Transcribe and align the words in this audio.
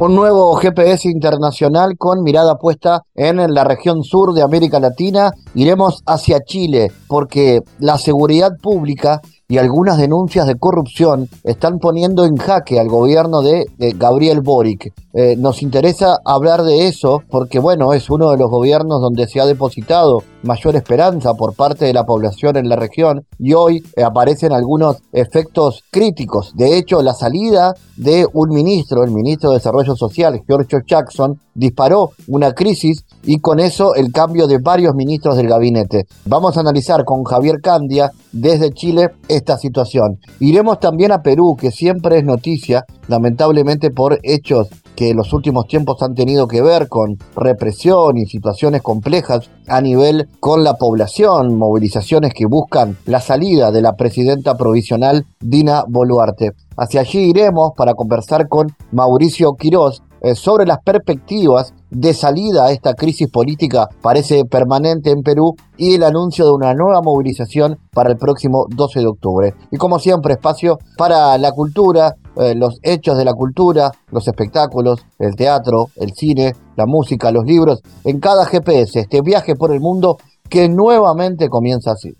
Un 0.00 0.14
nuevo 0.14 0.54
GPS 0.54 1.10
internacional 1.10 1.98
con 1.98 2.22
mirada 2.22 2.56
puesta 2.56 3.02
en 3.14 3.36
la 3.52 3.64
región 3.64 4.02
sur 4.02 4.32
de 4.32 4.40
América 4.40 4.80
Latina. 4.80 5.32
Iremos 5.54 6.02
hacia 6.06 6.40
Chile 6.40 6.90
porque 7.06 7.60
la 7.80 7.98
seguridad 7.98 8.52
pública 8.62 9.20
y 9.46 9.58
algunas 9.58 9.98
denuncias 9.98 10.46
de 10.46 10.54
corrupción 10.54 11.28
están 11.44 11.80
poniendo 11.80 12.24
en 12.24 12.36
jaque 12.36 12.80
al 12.80 12.88
gobierno 12.88 13.42
de, 13.42 13.66
Gabriel 13.96 14.40
Boric. 14.40 14.94
Eh, 15.12 15.36
nos 15.36 15.60
interesa 15.60 16.16
hablar 16.24 16.62
de 16.62 16.86
eso 16.86 17.22
porque, 17.28 17.58
bueno, 17.58 17.92
es 17.92 18.08
uno 18.08 18.30
de 18.30 18.38
los 18.38 18.48
gobiernos 18.48 19.02
donde 19.02 19.26
se 19.26 19.38
ha 19.38 19.44
depositado 19.44 20.22
mayor 20.42 20.76
esperanza 20.76 21.34
por 21.34 21.54
parte 21.54 21.84
de 21.84 21.92
la 21.92 22.04
población 22.04 22.56
en 22.56 22.68
la 22.68 22.76
región 22.76 23.26
y 23.38 23.54
hoy 23.54 23.82
eh, 23.96 24.02
aparecen 24.02 24.52
algunos 24.52 24.98
efectos 25.12 25.82
críticos. 25.90 26.52
De 26.56 26.76
hecho, 26.76 27.02
la 27.02 27.14
salida 27.14 27.74
de 27.96 28.26
un 28.32 28.48
ministro, 28.50 29.04
el 29.04 29.10
ministro 29.10 29.50
de 29.50 29.56
Desarrollo 29.56 29.94
Social, 29.94 30.40
George 30.46 30.78
Jackson, 30.86 31.38
disparó 31.54 32.10
una 32.28 32.52
crisis 32.52 33.04
y 33.24 33.38
con 33.40 33.60
eso 33.60 33.94
el 33.94 34.12
cambio 34.12 34.46
de 34.46 34.58
varios 34.58 34.94
ministros 34.94 35.36
del 35.36 35.48
gabinete. 35.48 36.06
Vamos 36.24 36.56
a 36.56 36.60
analizar 36.60 37.04
con 37.04 37.24
Javier 37.24 37.60
Candia 37.62 38.10
desde 38.32 38.72
Chile 38.72 39.10
esta 39.28 39.58
situación. 39.58 40.18
Iremos 40.38 40.80
también 40.80 41.12
a 41.12 41.22
Perú, 41.22 41.56
que 41.58 41.70
siempre 41.70 42.18
es 42.18 42.24
noticia, 42.24 42.84
lamentablemente 43.08 43.90
por 43.90 44.18
hechos 44.22 44.68
que 45.00 45.14
los 45.14 45.32
últimos 45.32 45.66
tiempos 45.66 46.02
han 46.02 46.14
tenido 46.14 46.46
que 46.46 46.60
ver 46.60 46.86
con 46.86 47.16
represión 47.34 48.18
y 48.18 48.26
situaciones 48.26 48.82
complejas 48.82 49.48
a 49.66 49.80
nivel 49.80 50.28
con 50.40 50.62
la 50.62 50.74
población, 50.74 51.56
movilizaciones 51.56 52.34
que 52.34 52.44
buscan 52.44 52.98
la 53.06 53.22
salida 53.22 53.72
de 53.72 53.80
la 53.80 53.94
presidenta 53.94 54.58
provisional 54.58 55.24
Dina 55.40 55.84
Boluarte. 55.88 56.50
Hacia 56.76 57.00
allí 57.00 57.30
iremos 57.30 57.70
para 57.74 57.94
conversar 57.94 58.46
con 58.46 58.76
Mauricio 58.92 59.54
Quirós, 59.54 60.02
eh, 60.22 60.34
sobre 60.34 60.66
las 60.66 60.82
perspectivas 60.84 61.72
de 61.88 62.12
salida 62.12 62.66
a 62.66 62.72
esta 62.72 62.92
crisis 62.92 63.28
política 63.30 63.88
parece 64.02 64.44
permanente 64.44 65.10
en 65.10 65.22
Perú 65.22 65.54
y 65.78 65.94
el 65.94 66.04
anuncio 66.04 66.44
de 66.44 66.52
una 66.52 66.74
nueva 66.74 67.00
movilización 67.00 67.78
para 67.94 68.10
el 68.10 68.18
próximo 68.18 68.66
12 68.68 69.00
de 69.00 69.06
octubre. 69.06 69.54
Y 69.70 69.78
como 69.78 69.98
siempre, 69.98 70.34
espacio 70.34 70.78
para 70.98 71.38
la 71.38 71.52
cultura, 71.52 72.16
eh, 72.40 72.54
los 72.54 72.78
hechos 72.82 73.18
de 73.18 73.24
la 73.24 73.34
cultura, 73.34 73.92
los 74.10 74.26
espectáculos, 74.26 75.04
el 75.18 75.36
teatro, 75.36 75.90
el 75.96 76.12
cine, 76.14 76.54
la 76.76 76.86
música, 76.86 77.30
los 77.30 77.44
libros, 77.44 77.80
en 78.04 78.18
cada 78.18 78.46
GPS, 78.46 79.00
este 79.00 79.20
viaje 79.20 79.54
por 79.54 79.72
el 79.72 79.80
mundo 79.80 80.16
que 80.48 80.68
nuevamente 80.68 81.48
comienza 81.48 81.92
así. 81.92 82.16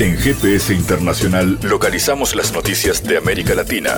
En 0.00 0.16
GPS 0.16 0.74
Internacional 0.74 1.58
localizamos 1.62 2.34
las 2.34 2.52
noticias 2.52 3.04
de 3.04 3.16
América 3.16 3.54
Latina. 3.54 3.92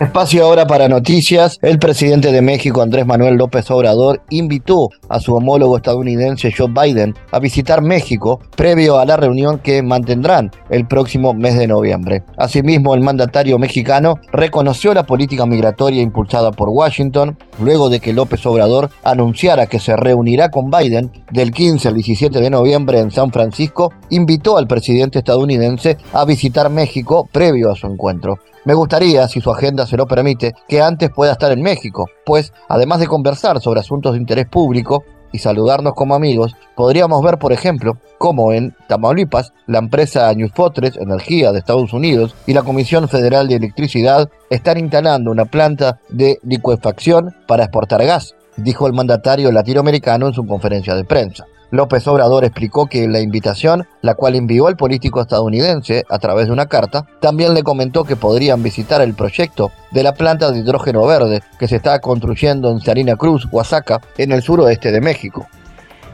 Espacio 0.00 0.44
ahora 0.44 0.66
para 0.66 0.90
noticias. 0.90 1.58
El 1.62 1.78
presidente 1.78 2.30
de 2.30 2.42
México, 2.42 2.82
Andrés 2.82 3.06
Manuel 3.06 3.36
López 3.36 3.70
Obrador, 3.70 4.20
invitó 4.28 4.90
a 5.08 5.20
su 5.20 5.34
homólogo 5.34 5.78
estadounidense 5.78 6.52
Joe 6.52 6.68
Biden 6.68 7.14
a 7.30 7.38
visitar 7.38 7.80
México 7.80 8.38
previo 8.56 8.98
a 8.98 9.06
la 9.06 9.16
reunión 9.16 9.58
que 9.58 9.82
mantendrán 9.82 10.50
el 10.68 10.86
próximo 10.86 11.32
mes 11.32 11.56
de 11.56 11.66
noviembre. 11.66 12.24
Asimismo, 12.36 12.94
el 12.94 13.00
mandatario 13.00 13.58
mexicano 13.58 14.16
reconoció 14.32 14.92
la 14.92 15.06
política 15.06 15.46
migratoria 15.46 16.02
impulsada 16.02 16.52
por 16.52 16.68
Washington 16.68 17.38
luego 17.58 17.88
de 17.88 18.00
que 18.00 18.12
López 18.12 18.44
Obrador 18.44 18.90
anunciara 19.02 19.66
que 19.66 19.80
se 19.80 19.96
reunirá 19.96 20.50
con 20.50 20.70
Biden 20.70 21.10
del 21.30 21.52
15 21.52 21.88
al 21.88 21.94
17 21.94 22.38
de 22.38 22.50
noviembre 22.50 22.98
en 22.98 23.10
San 23.10 23.32
Francisco, 23.32 23.94
invitó 24.10 24.58
al 24.58 24.66
presidente 24.66 25.20
estadounidense 25.20 25.96
a 26.12 26.26
visitar 26.26 26.68
México 26.68 27.26
previo 27.32 27.72
a 27.72 27.76
su 27.76 27.86
encuentro. 27.86 28.38
Me 28.66 28.74
gustaría, 28.74 29.28
si 29.28 29.40
su 29.40 29.52
agenda 29.52 29.85
se 29.86 29.96
lo 29.96 30.06
permite, 30.06 30.54
que 30.68 30.82
antes 30.82 31.10
pueda 31.10 31.32
estar 31.32 31.52
en 31.52 31.62
México, 31.62 32.06
pues 32.24 32.52
además 32.68 33.00
de 33.00 33.06
conversar 33.06 33.60
sobre 33.60 33.80
asuntos 33.80 34.12
de 34.12 34.18
interés 34.18 34.46
público 34.46 35.04
y 35.32 35.38
saludarnos 35.38 35.94
como 35.94 36.14
amigos, 36.14 36.54
podríamos 36.74 37.22
ver, 37.22 37.38
por 37.38 37.52
ejemplo, 37.52 37.98
cómo 38.18 38.52
en 38.52 38.74
Tamaulipas, 38.88 39.52
la 39.66 39.78
empresa 39.78 40.32
New 40.32 40.48
Fortress 40.54 40.96
Energía 40.96 41.52
de 41.52 41.58
Estados 41.58 41.92
Unidos 41.92 42.34
y 42.46 42.54
la 42.54 42.62
Comisión 42.62 43.08
Federal 43.08 43.48
de 43.48 43.56
Electricidad 43.56 44.28
están 44.50 44.78
instalando 44.78 45.30
una 45.30 45.44
planta 45.44 45.98
de 46.08 46.38
licuefacción 46.42 47.34
para 47.46 47.64
exportar 47.64 48.04
gas, 48.04 48.34
dijo 48.56 48.86
el 48.86 48.92
mandatario 48.92 49.52
latinoamericano 49.52 50.28
en 50.28 50.34
su 50.34 50.46
conferencia 50.46 50.94
de 50.94 51.04
prensa. 51.04 51.46
López 51.70 52.06
Obrador 52.06 52.44
explicó 52.44 52.86
que 52.86 53.08
la 53.08 53.20
invitación, 53.20 53.86
la 54.02 54.14
cual 54.14 54.34
envió 54.34 54.66
al 54.66 54.76
político 54.76 55.20
estadounidense 55.20 56.04
a 56.08 56.18
través 56.18 56.46
de 56.46 56.52
una 56.52 56.66
carta, 56.66 57.06
también 57.20 57.54
le 57.54 57.62
comentó 57.62 58.04
que 58.04 58.16
podrían 58.16 58.62
visitar 58.62 59.00
el 59.00 59.14
proyecto 59.14 59.72
de 59.90 60.02
la 60.02 60.14
planta 60.14 60.50
de 60.50 60.60
hidrógeno 60.60 61.06
verde 61.06 61.42
que 61.58 61.68
se 61.68 61.76
está 61.76 61.98
construyendo 62.00 62.70
en 62.70 62.80
Sarina 62.80 63.16
Cruz, 63.16 63.46
Oaxaca, 63.50 64.00
en 64.16 64.32
el 64.32 64.42
suroeste 64.42 64.92
de 64.92 65.00
México. 65.00 65.46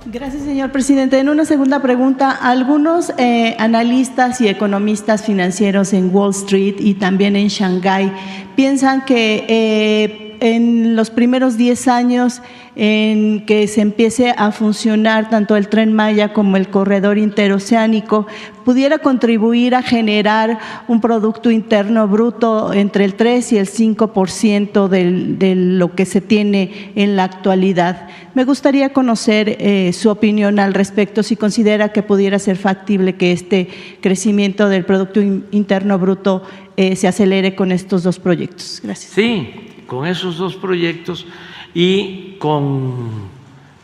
Gracias, 0.07 0.43
señor 0.43 0.73
presidente. 0.73 1.21
En 1.21 1.29
una 1.29 1.45
segunda 1.45 1.81
pregunta, 1.81 2.31
algunos 2.33 3.13
eh, 3.19 3.55
analistas 3.61 4.41
y 4.41 4.49
economistas 4.49 5.25
financieros 5.25 5.93
en 5.93 6.13
Wall 6.13 6.33
Street 6.33 6.75
y 6.81 6.95
también 6.95 7.37
en 7.37 7.47
Shanghái 7.47 8.13
piensan 8.57 9.05
que 9.05 9.45
eh, 9.49 10.32
en 10.43 10.97
los 10.97 11.11
primeros 11.11 11.57
10 11.57 11.87
años 11.87 12.43
en 12.75 13.47
que 13.47 13.69
se 13.69 13.81
empiece 13.81 14.35
a 14.37 14.51
funcionar 14.51 15.31
tanto 15.31 15.55
el 15.55 15.69
tren 15.69 15.93
Maya 15.93 16.33
como 16.33 16.57
el 16.57 16.69
corredor 16.69 17.17
interoceánico, 17.17 18.27
pudiera 18.65 18.99
contribuir 18.99 19.77
a 19.77 19.83
generar 19.83 20.59
un 20.89 21.01
Producto 21.01 21.53
Interno 21.53 22.09
Bruto 22.09 22.73
entre 22.73 23.05
el 23.05 23.15
3 23.15 23.53
y 23.53 23.59
el 23.59 23.69
5% 23.69 24.89
de 24.89 25.55
lo 25.55 25.95
que 25.95 26.07
se 26.07 26.21
tiene 26.21 26.93
en 26.97 27.15
la 27.15 27.23
actualidad. 27.23 28.09
Me 28.35 28.43
gustaría 28.45 28.93
conocer 28.93 29.57
eh, 29.61 29.93
su 29.93 30.11
opinión 30.11 30.59
al 30.59 30.75
respecto, 30.75 31.23
si 31.23 31.37
considera 31.37 31.93
que 31.93 32.03
pudiera 32.03 32.41
ser 32.41 32.57
factible 32.57 33.15
que 33.15 33.31
este 33.31 33.69
crecimiento 34.01 34.69
del 34.69 34.85
Producto 34.85 35.21
Interno 35.21 36.01
Bruto 36.01 36.43
eh, 36.77 36.97
se 36.97 37.07
acelere 37.07 37.55
con 37.55 37.71
estos 37.71 38.03
dos 38.03 38.19
proyectos. 38.19 38.81
Gracias. 38.83 39.13
Sí, 39.13 39.51
con 39.93 40.07
esos 40.07 40.39
dos 40.39 40.57
proyectos 40.57 41.27
y 41.75 42.37
con 42.39 43.29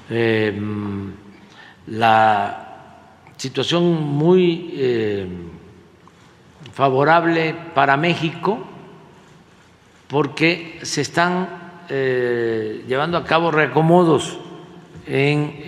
eh, 0.08 0.58
la 1.86 2.94
situación 3.36 4.04
muy 4.16 4.70
eh, 4.72 5.28
favorable 6.72 7.54
para 7.74 7.98
México 7.98 8.58
porque 10.06 10.78
se 10.80 11.02
están 11.02 11.84
eh, 11.90 12.86
llevando 12.88 13.18
a 13.18 13.24
cabo 13.24 13.50
reacomodos 13.50 14.38
en 15.06 15.62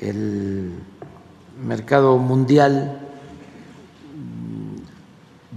el 0.00 0.72
mercado 1.62 2.16
mundial 2.16 2.98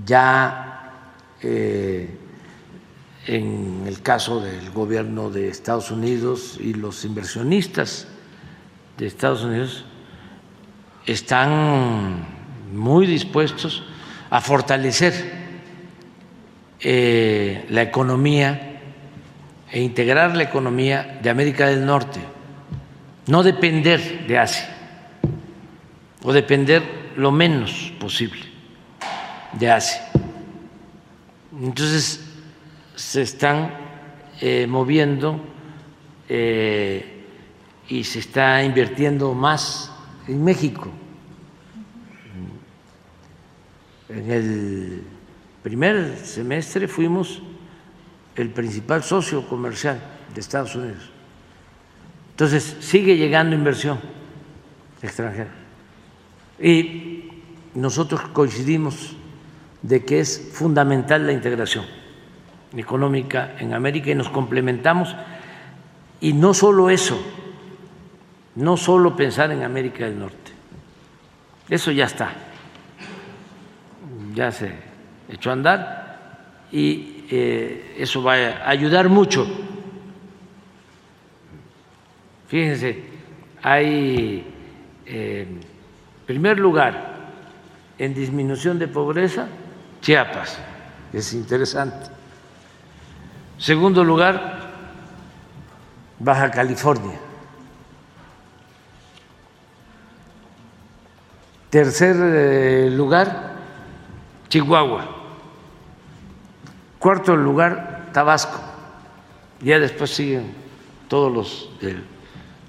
ya 0.06 0.66
en 3.30 3.84
el 3.86 4.02
caso 4.02 4.42
del 4.42 4.72
gobierno 4.72 5.30
de 5.30 5.50
Estados 5.50 5.92
Unidos 5.92 6.58
y 6.60 6.74
los 6.74 7.06
inversionistas 7.06 8.08
de 8.98 9.06
Estados 9.06 9.44
Unidos 9.44 9.86
están 11.06 12.26
muy 12.74 13.06
dispuestos 13.06 13.84
a 14.32 14.42
fortalecer 14.42 15.14
eh, 16.80 17.68
la 17.70 17.84
economía 17.84 18.82
e 19.72 19.80
integrar 19.80 20.36
la 20.36 20.44
economía 20.44 21.20
de 21.22 21.30
América 21.30 21.68
del 21.68 21.86
Norte, 21.86 22.20
no 23.28 23.44
depender 23.44 24.26
de 24.26 24.40
Asia 24.40 24.76
o 26.24 26.34
depender 26.34 26.82
lo 27.16 27.30
menos 27.32 27.94
posible 28.00 28.42
de 29.54 29.70
Asia. 29.70 30.10
Entonces, 31.62 32.29
se 33.00 33.22
están 33.22 33.72
eh, 34.42 34.68
moviendo 34.68 35.40
eh, 36.28 37.24
y 37.88 38.04
se 38.04 38.20
está 38.20 38.62
invirtiendo 38.62 39.34
más 39.34 39.90
en 40.28 40.44
México. 40.44 40.90
En 44.10 44.30
el 44.30 45.04
primer 45.64 46.18
semestre 46.18 46.90
fuimos 46.90 47.42
el 48.36 48.50
principal 48.50 49.02
socio 49.02 49.48
comercial 49.48 50.02
de 50.34 50.42
Estados 50.42 50.76
Unidos. 50.76 51.10
Entonces, 52.32 52.76
sigue 52.82 53.16
llegando 53.16 53.56
inversión 53.56 53.98
extranjera. 55.02 55.52
Y 56.60 57.30
nosotros 57.76 58.22
coincidimos 58.34 59.16
de 59.82 60.04
que 60.04 60.20
es 60.20 60.50
fundamental 60.52 61.26
la 61.26 61.32
integración 61.32 61.99
económica 62.76 63.56
en 63.60 63.74
América 63.74 64.12
y 64.12 64.16
nos 64.16 64.30
complementamos. 64.30 65.16
Y 66.22 66.34
no 66.34 66.54
solo 66.54 66.90
eso, 66.90 67.20
no 68.56 68.78
solo 68.78 69.16
pensar 69.16 69.52
en 69.52 69.64
América 69.64 70.06
del 70.06 70.20
Norte, 70.20 70.52
eso 71.70 71.92
ya 71.92 72.06
está, 72.06 72.32
ya 74.34 74.52
se 74.52 74.74
echó 75.30 75.52
a 75.52 75.54
andar 75.54 76.66
y 76.72 77.26
eh, 77.30 77.96
eso 77.98 78.22
va 78.24 78.34
a 78.34 78.70
ayudar 78.70 79.08
mucho. 79.08 79.48
Fíjense, 82.48 83.04
hay, 83.62 84.44
eh, 85.06 85.48
primer 86.26 86.60
lugar, 86.60 87.18
en 87.98 88.14
disminución 88.14 88.80
de 88.80 88.88
pobreza, 88.88 89.48
Chiapas, 90.02 90.58
es 91.14 91.34
interesante. 91.34 92.19
Segundo 93.60 94.06
lugar, 94.06 94.72
Baja 96.18 96.50
California. 96.50 97.20
Tercer 101.70 102.16
eh, 102.18 102.90
lugar, 102.90 103.58
Chihuahua. 104.48 105.08
Cuarto 107.00 107.36
lugar, 107.36 108.10
Tabasco. 108.14 108.60
Ya 109.62 109.78
después 109.78 110.10
siguen 110.12 110.54
todos 111.10 111.32
los 111.32 111.70
del 111.82 112.02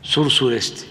sur-sureste. 0.02 0.88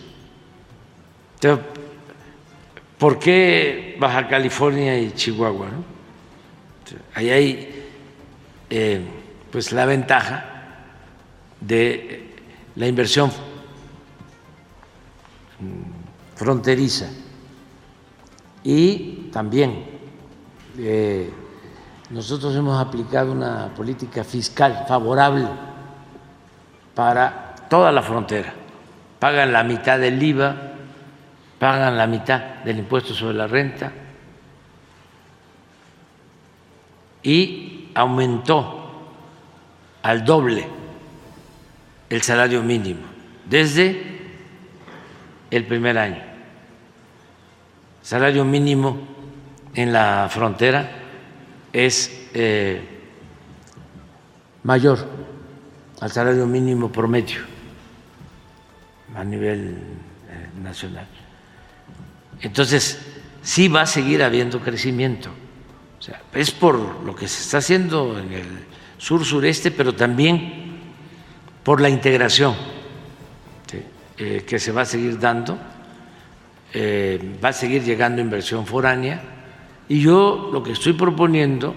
¿Por 2.97 3.19
qué 3.19 3.97
Baja 3.99 4.29
California 4.29 4.97
y 4.97 5.11
Chihuahua? 5.11 5.67
Ahí 7.13 7.29
hay 7.29 7.85
eh, 8.69 9.18
pues 9.51 9.71
la 9.71 9.85
ventaja 9.85 10.45
de 11.59 12.35
la 12.75 12.87
inversión 12.87 13.31
fronteriza 16.35 17.09
y 18.63 19.29
también 19.31 19.85
eh, 20.77 21.31
nosotros 22.09 22.55
hemos 22.55 22.79
aplicado 22.79 23.31
una 23.31 23.73
política 23.75 24.23
fiscal 24.23 24.85
favorable 24.87 25.47
para 26.95 27.55
toda 27.69 27.91
la 27.91 28.01
frontera. 28.01 28.53
Pagan 29.19 29.51
la 29.51 29.63
mitad 29.63 29.99
del 29.99 30.21
IVA, 30.21 30.55
pagan 31.59 31.97
la 31.97 32.07
mitad 32.07 32.63
del 32.63 32.79
impuesto 32.79 33.13
sobre 33.13 33.35
la 33.35 33.47
renta 33.47 33.91
y 37.21 37.89
aumentó 37.93 38.78
al 40.01 40.23
doble 40.23 40.67
el 42.09 42.21
salario 42.21 42.63
mínimo 42.63 43.01
desde 43.45 44.19
el 45.51 45.65
primer 45.65 45.97
año. 45.97 46.23
Salario 48.01 48.45
mínimo 48.45 48.97
en 49.73 49.93
la 49.93 50.27
frontera 50.31 50.89
es 51.71 52.27
eh, 52.33 52.81
mayor 54.63 55.07
al 56.01 56.11
salario 56.11 56.45
mínimo 56.45 56.91
promedio 56.91 57.41
a 59.15 59.23
nivel 59.23 59.77
eh, 60.29 60.61
nacional. 60.61 61.07
Entonces, 62.41 62.99
sí 63.41 63.67
va 63.67 63.81
a 63.81 63.85
seguir 63.85 64.23
habiendo 64.23 64.59
crecimiento. 64.59 65.29
O 65.97 66.01
sea, 66.01 66.21
es 66.33 66.51
por 66.51 67.03
lo 67.03 67.15
que 67.15 67.27
se 67.27 67.41
está 67.41 67.57
haciendo 67.57 68.17
en 68.17 68.31
el 68.31 68.45
sur-sureste, 68.99 69.71
pero 69.71 69.95
también 69.95 70.77
por 71.63 71.81
la 71.81 71.89
integración 71.89 72.55
eh, 74.17 74.43
que 74.45 74.59
se 74.59 74.71
va 74.71 74.81
a 74.81 74.85
seguir 74.85 75.17
dando, 75.17 75.57
eh, 76.73 77.37
va 77.43 77.49
a 77.49 77.53
seguir 77.53 77.83
llegando 77.83 78.21
inversión 78.21 78.65
foránea 78.67 79.21
y 79.87 80.01
yo 80.01 80.49
lo 80.51 80.61
que 80.61 80.73
estoy 80.73 80.93
proponiendo 80.93 81.73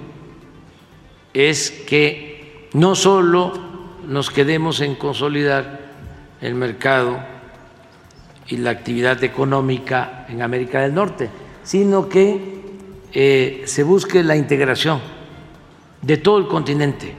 es 1.33 1.71
que 1.71 2.69
no 2.75 2.95
solo 2.95 3.53
nos 4.07 4.31
quedemos 4.31 4.81
en 4.81 4.97
consolidar 4.97 5.93
el 6.41 6.57
mercado 6.57 7.21
y 8.49 8.57
la 8.57 8.71
actividad 8.71 9.23
económica 9.23 10.27
en 10.29 10.43
América 10.43 10.81
del 10.81 10.93
Norte, 10.93 11.31
sino 11.63 12.09
que 12.09 12.61
eh, 13.13 13.63
se 13.67 13.85
busque 13.85 14.25
la 14.25 14.35
integración 14.35 15.22
de 16.03 16.17
todo 16.17 16.39
el 16.39 16.49
continente 16.49 17.15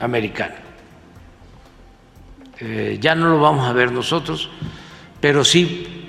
americano. 0.00 0.54
Eh, 2.60 2.98
ya 3.00 3.16
no 3.16 3.28
lo 3.28 3.40
vamos 3.40 3.68
a 3.68 3.72
ver 3.72 3.90
nosotros, 3.90 4.48
pero 5.20 5.44
sí 5.44 6.06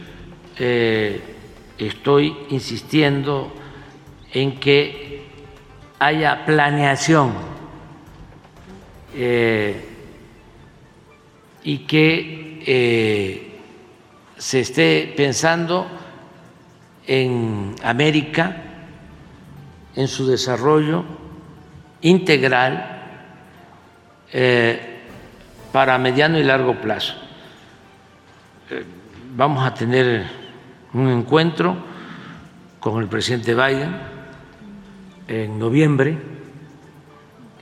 eh, 0.59 1.19
estoy 1.77 2.37
insistiendo 2.49 3.51
en 4.31 4.59
que 4.59 5.25
haya 5.97 6.45
planeación 6.45 7.33
eh, 9.15 9.89
y 11.63 11.79
que 11.79 13.55
se 14.37 14.59
esté 14.59 15.13
pensando 15.15 15.87
en 17.07 17.75
América, 17.83 18.63
en 19.95 20.07
su 20.07 20.27
desarrollo 20.27 21.14
integral 22.05 23.01
eh, 24.31 25.01
para 25.71 25.97
mediano 25.97 26.37
y 26.37 26.43
largo 26.43 26.79
plazo. 26.79 27.15
Eh, 28.69 28.83
vamos 29.35 29.65
a 29.65 29.73
tener 29.73 30.23
un 30.93 31.09
encuentro 31.09 31.75
con 32.79 33.01
el 33.01 33.07
presidente 33.07 33.55
Biden 33.55 33.95
en 35.27 35.57
noviembre. 35.57 36.15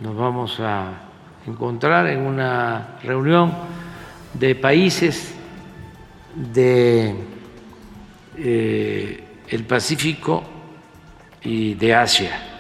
Nos 0.02 0.16
vamos 0.16 0.60
a 0.60 0.90
encontrar 1.48 2.08
en 2.08 2.20
una 2.20 2.98
reunión 3.02 3.54
de 4.34 4.56
países 4.56 5.34
de 6.36 7.16
eh, 8.38 9.24
el 9.48 9.64
Pacífico 9.64 10.44
y 11.44 11.76
de 11.76 11.96
Asia 11.96 12.53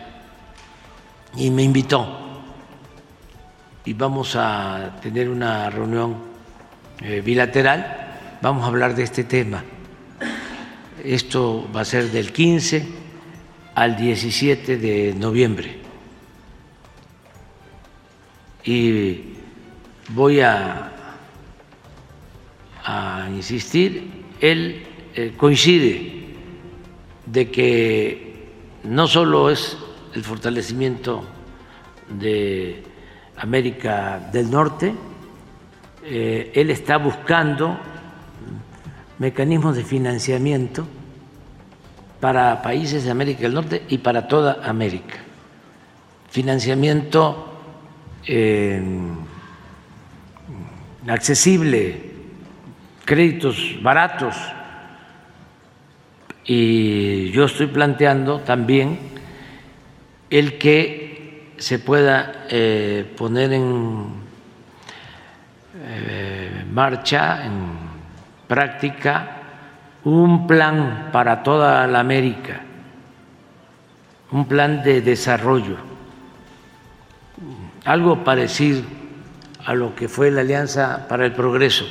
y 1.35 1.49
me 1.49 1.63
invitó 1.63 2.23
y 3.85 3.93
vamos 3.93 4.35
a 4.35 4.97
tener 5.01 5.29
una 5.29 5.69
reunión 5.69 6.15
eh, 7.01 7.21
bilateral, 7.21 8.39
vamos 8.41 8.63
a 8.63 8.67
hablar 8.67 8.95
de 8.95 9.03
este 9.03 9.25
tema. 9.25 9.63
Esto 11.03 11.67
va 11.75 11.81
a 11.81 11.85
ser 11.85 12.09
del 12.11 12.31
15 12.31 12.87
al 13.75 13.97
17 13.97 14.77
de 14.77 15.13
noviembre. 15.13 15.77
Y 18.63 19.21
voy 20.09 20.39
a, 20.39 20.89
insistir, 23.35 24.25
él 24.39 24.85
eh, 25.15 25.33
coincide 25.35 26.25
de 27.25 27.49
que 27.49 28.49
no 28.83 29.07
solo 29.07 29.49
es 29.49 29.77
el 30.13 30.23
fortalecimiento 30.23 31.23
de 32.09 32.83
América 33.37 34.19
del 34.31 34.49
Norte. 34.49 34.93
Eh, 36.05 36.51
él 36.53 36.69
está 36.69 36.97
buscando 36.97 37.77
mecanismos 39.19 39.75
de 39.75 39.83
financiamiento 39.83 40.85
para 42.19 42.61
países 42.61 43.03
de 43.03 43.11
América 43.11 43.41
del 43.41 43.53
Norte 43.53 43.83
y 43.89 43.97
para 43.97 44.27
toda 44.27 44.59
América. 44.63 45.15
Financiamiento 46.29 47.49
eh, 48.25 48.81
accesible, 51.07 52.11
créditos 53.05 53.77
baratos. 53.81 54.35
Y 56.45 57.31
yo 57.31 57.45
estoy 57.45 57.67
planteando 57.67 58.39
también 58.41 59.13
el 60.33 60.57
que 60.57 61.53
se 61.59 61.77
pueda 61.77 62.47
eh, 62.49 63.05
poner 63.15 63.53
en 63.53 64.05
eh, 65.85 66.65
marcha, 66.71 67.45
en 67.45 67.53
práctica, 68.47 69.37
un 70.05 70.47
plan 70.47 71.09
para 71.11 71.43
toda 71.43 71.85
la 71.85 71.99
América, 71.99 72.61
un 74.31 74.47
plan 74.47 74.81
de 74.81 75.01
desarrollo, 75.01 75.77
algo 77.85 78.23
parecido 78.23 78.81
a 79.63 79.75
lo 79.75 79.93
que 79.93 80.09
fue 80.09 80.31
la 80.31 80.41
Alianza 80.41 81.07
para 81.07 81.27
el 81.27 81.33
Progreso 81.33 81.85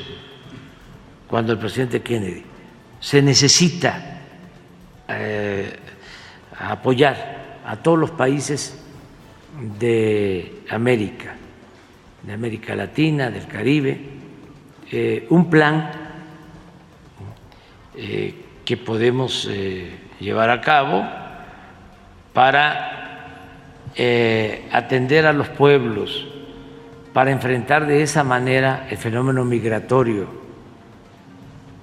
cuando 1.28 1.52
el 1.52 1.61
presidente 1.61 2.02
Kennedy. 2.02 2.42
Se 2.99 3.22
necesita 3.22 4.18
eh, 5.06 5.78
apoyar 6.58 7.41
a 7.64 7.76
todos 7.76 7.99
los 7.99 8.11
países 8.11 8.78
de 9.78 10.62
América, 10.71 11.35
de 12.23 12.33
América 12.33 12.75
Latina, 12.75 13.31
del 13.31 13.47
Caribe, 13.47 14.00
eh, 14.90 15.26
un 15.31 15.49
plan 15.49 15.90
eh, 17.97 18.35
que 18.64 18.76
podemos 18.76 19.49
llevar 20.21 20.50
a 20.50 20.61
cabo 20.61 21.04
para 22.33 22.99
atender 24.73 25.26
a 25.26 25.33
los 25.33 25.49
pueblos, 25.49 26.26
para 27.12 27.31
enfrentar 27.31 27.87
de 27.87 28.02
esa 28.02 28.25
manera 28.25 28.87
el 28.88 28.97
fenómeno 28.97 29.45
migratorio, 29.45 30.26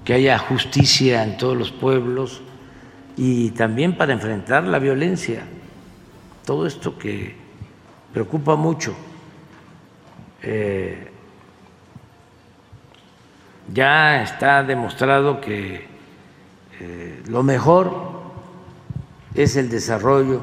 que 0.03 0.13
haya 0.15 0.39
justicia 0.39 1.24
en 1.24 1.38
todos 1.38 1.55
los 1.55 1.71
pueblos 1.71 2.41
y 3.15 3.51
también 3.51 3.95
para 3.95 4.13
enfrentar 4.13 4.63
la 4.63 4.79
violencia. 4.79 5.43
Todo 6.50 6.65
esto 6.65 6.98
que 6.98 7.36
preocupa 8.12 8.56
mucho. 8.56 8.96
Eh, 10.41 11.12
ya 13.72 14.24
está 14.24 14.63
demostrado 14.63 15.39
que 15.41 15.86
eh, 16.79 17.22
lo 17.27 17.44
mejor 17.44 17.91
es 19.36 19.58
el 19.58 19.70
desarrollo, 19.70 20.41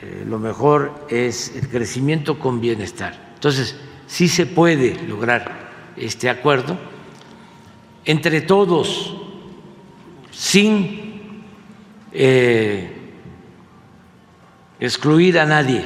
eh, 0.00 0.24
lo 0.26 0.38
mejor 0.38 1.04
es 1.10 1.54
el 1.54 1.68
crecimiento 1.68 2.38
con 2.38 2.58
bienestar. 2.58 3.32
Entonces, 3.34 3.78
sí 4.06 4.26
se 4.26 4.46
puede 4.46 5.06
lograr 5.06 5.52
este 5.98 6.30
acuerdo 6.30 6.78
entre 8.06 8.40
todos, 8.40 9.18
sin 10.30 11.44
excluir 14.80 15.38
a 15.38 15.46
nadie. 15.46 15.84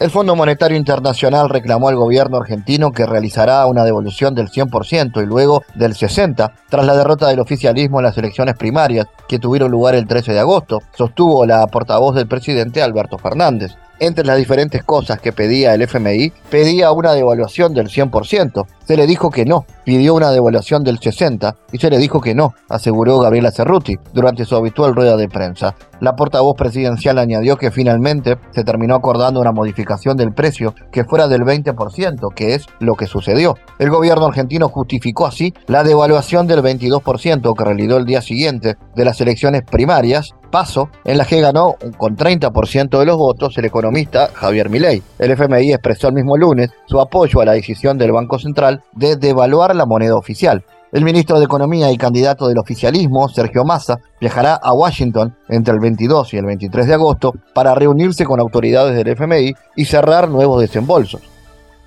El 0.00 0.10
Fondo 0.10 0.36
Monetario 0.36 0.76
Internacional 0.76 1.48
reclamó 1.48 1.88
al 1.88 1.96
gobierno 1.96 2.36
argentino 2.36 2.92
que 2.92 3.04
realizará 3.04 3.66
una 3.66 3.82
devolución 3.82 4.32
del 4.32 4.48
100% 4.48 5.20
y 5.20 5.26
luego 5.26 5.64
del 5.74 5.94
60% 5.94 6.52
tras 6.68 6.86
la 6.86 6.96
derrota 6.96 7.26
del 7.26 7.40
oficialismo 7.40 7.98
en 7.98 8.04
las 8.04 8.16
elecciones 8.16 8.54
primarias 8.54 9.08
que 9.28 9.40
tuvieron 9.40 9.72
lugar 9.72 9.96
el 9.96 10.06
13 10.06 10.34
de 10.34 10.38
agosto, 10.38 10.82
sostuvo 10.96 11.44
la 11.46 11.66
portavoz 11.66 12.14
del 12.14 12.28
presidente 12.28 12.80
Alberto 12.80 13.18
Fernández. 13.18 13.72
Entre 13.98 14.24
las 14.24 14.36
diferentes 14.36 14.84
cosas 14.84 15.20
que 15.20 15.32
pedía 15.32 15.74
el 15.74 15.82
FMI, 15.82 16.32
pedía 16.48 16.92
una 16.92 17.14
devaluación 17.14 17.74
del 17.74 17.88
100%. 17.88 18.66
Se 18.84 18.96
le 18.96 19.08
dijo 19.08 19.30
que 19.30 19.44
no, 19.44 19.66
pidió 19.88 20.14
una 20.14 20.30
devaluación 20.30 20.84
del 20.84 21.00
60% 21.00 21.54
y 21.72 21.78
se 21.78 21.88
le 21.88 21.96
dijo 21.96 22.20
que 22.20 22.34
no, 22.34 22.52
aseguró 22.68 23.20
Gabriela 23.20 23.50
Cerruti 23.50 23.96
durante 24.12 24.44
su 24.44 24.54
habitual 24.54 24.94
rueda 24.94 25.16
de 25.16 25.30
prensa. 25.30 25.74
La 26.00 26.14
portavoz 26.14 26.56
presidencial 26.58 27.16
añadió 27.16 27.56
que 27.56 27.70
finalmente 27.70 28.36
se 28.50 28.64
terminó 28.64 28.96
acordando 28.96 29.40
una 29.40 29.50
modificación 29.50 30.18
del 30.18 30.34
precio 30.34 30.74
que 30.92 31.04
fuera 31.04 31.26
del 31.26 31.40
20%, 31.40 32.34
que 32.34 32.54
es 32.54 32.66
lo 32.80 32.96
que 32.96 33.06
sucedió. 33.06 33.54
El 33.78 33.88
gobierno 33.88 34.26
argentino 34.26 34.68
justificó 34.68 35.26
así 35.26 35.54
la 35.68 35.82
devaluación 35.84 36.46
del 36.46 36.62
22% 36.62 37.56
que 37.56 37.64
realizó 37.64 37.96
el 37.96 38.04
día 38.04 38.20
siguiente 38.20 38.76
de 38.94 39.04
las 39.06 39.18
elecciones 39.22 39.62
primarias 39.62 40.34
paso 40.50 40.88
en 41.04 41.18
la 41.18 41.24
que 41.24 41.40
ganó 41.40 41.76
con 41.96 42.16
30% 42.16 42.98
de 42.98 43.06
los 43.06 43.16
votos 43.16 43.56
el 43.58 43.66
economista 43.66 44.30
Javier 44.32 44.70
Milei. 44.70 45.02
El 45.18 45.32
FMI 45.32 45.72
expresó 45.72 46.08
el 46.08 46.14
mismo 46.14 46.36
lunes 46.36 46.70
su 46.86 47.00
apoyo 47.00 47.40
a 47.40 47.44
la 47.44 47.52
decisión 47.52 47.98
del 47.98 48.12
Banco 48.12 48.38
Central 48.38 48.82
de 48.92 49.16
devaluar 49.16 49.74
la 49.78 49.86
moneda 49.86 50.16
oficial. 50.16 50.64
El 50.92 51.04
ministro 51.04 51.38
de 51.38 51.44
Economía 51.44 51.90
y 51.90 51.96
candidato 51.96 52.48
del 52.48 52.58
oficialismo, 52.58 53.28
Sergio 53.28 53.64
Massa, 53.64 54.00
viajará 54.20 54.54
a 54.54 54.72
Washington 54.72 55.34
entre 55.48 55.74
el 55.74 55.80
22 55.80 56.34
y 56.34 56.36
el 56.36 56.46
23 56.46 56.86
de 56.86 56.94
agosto 56.94 57.32
para 57.54 57.74
reunirse 57.74 58.24
con 58.24 58.40
autoridades 58.40 58.94
del 58.94 59.08
FMI 59.08 59.54
y 59.76 59.84
cerrar 59.84 60.28
nuevos 60.28 60.60
desembolsos. 60.60 61.22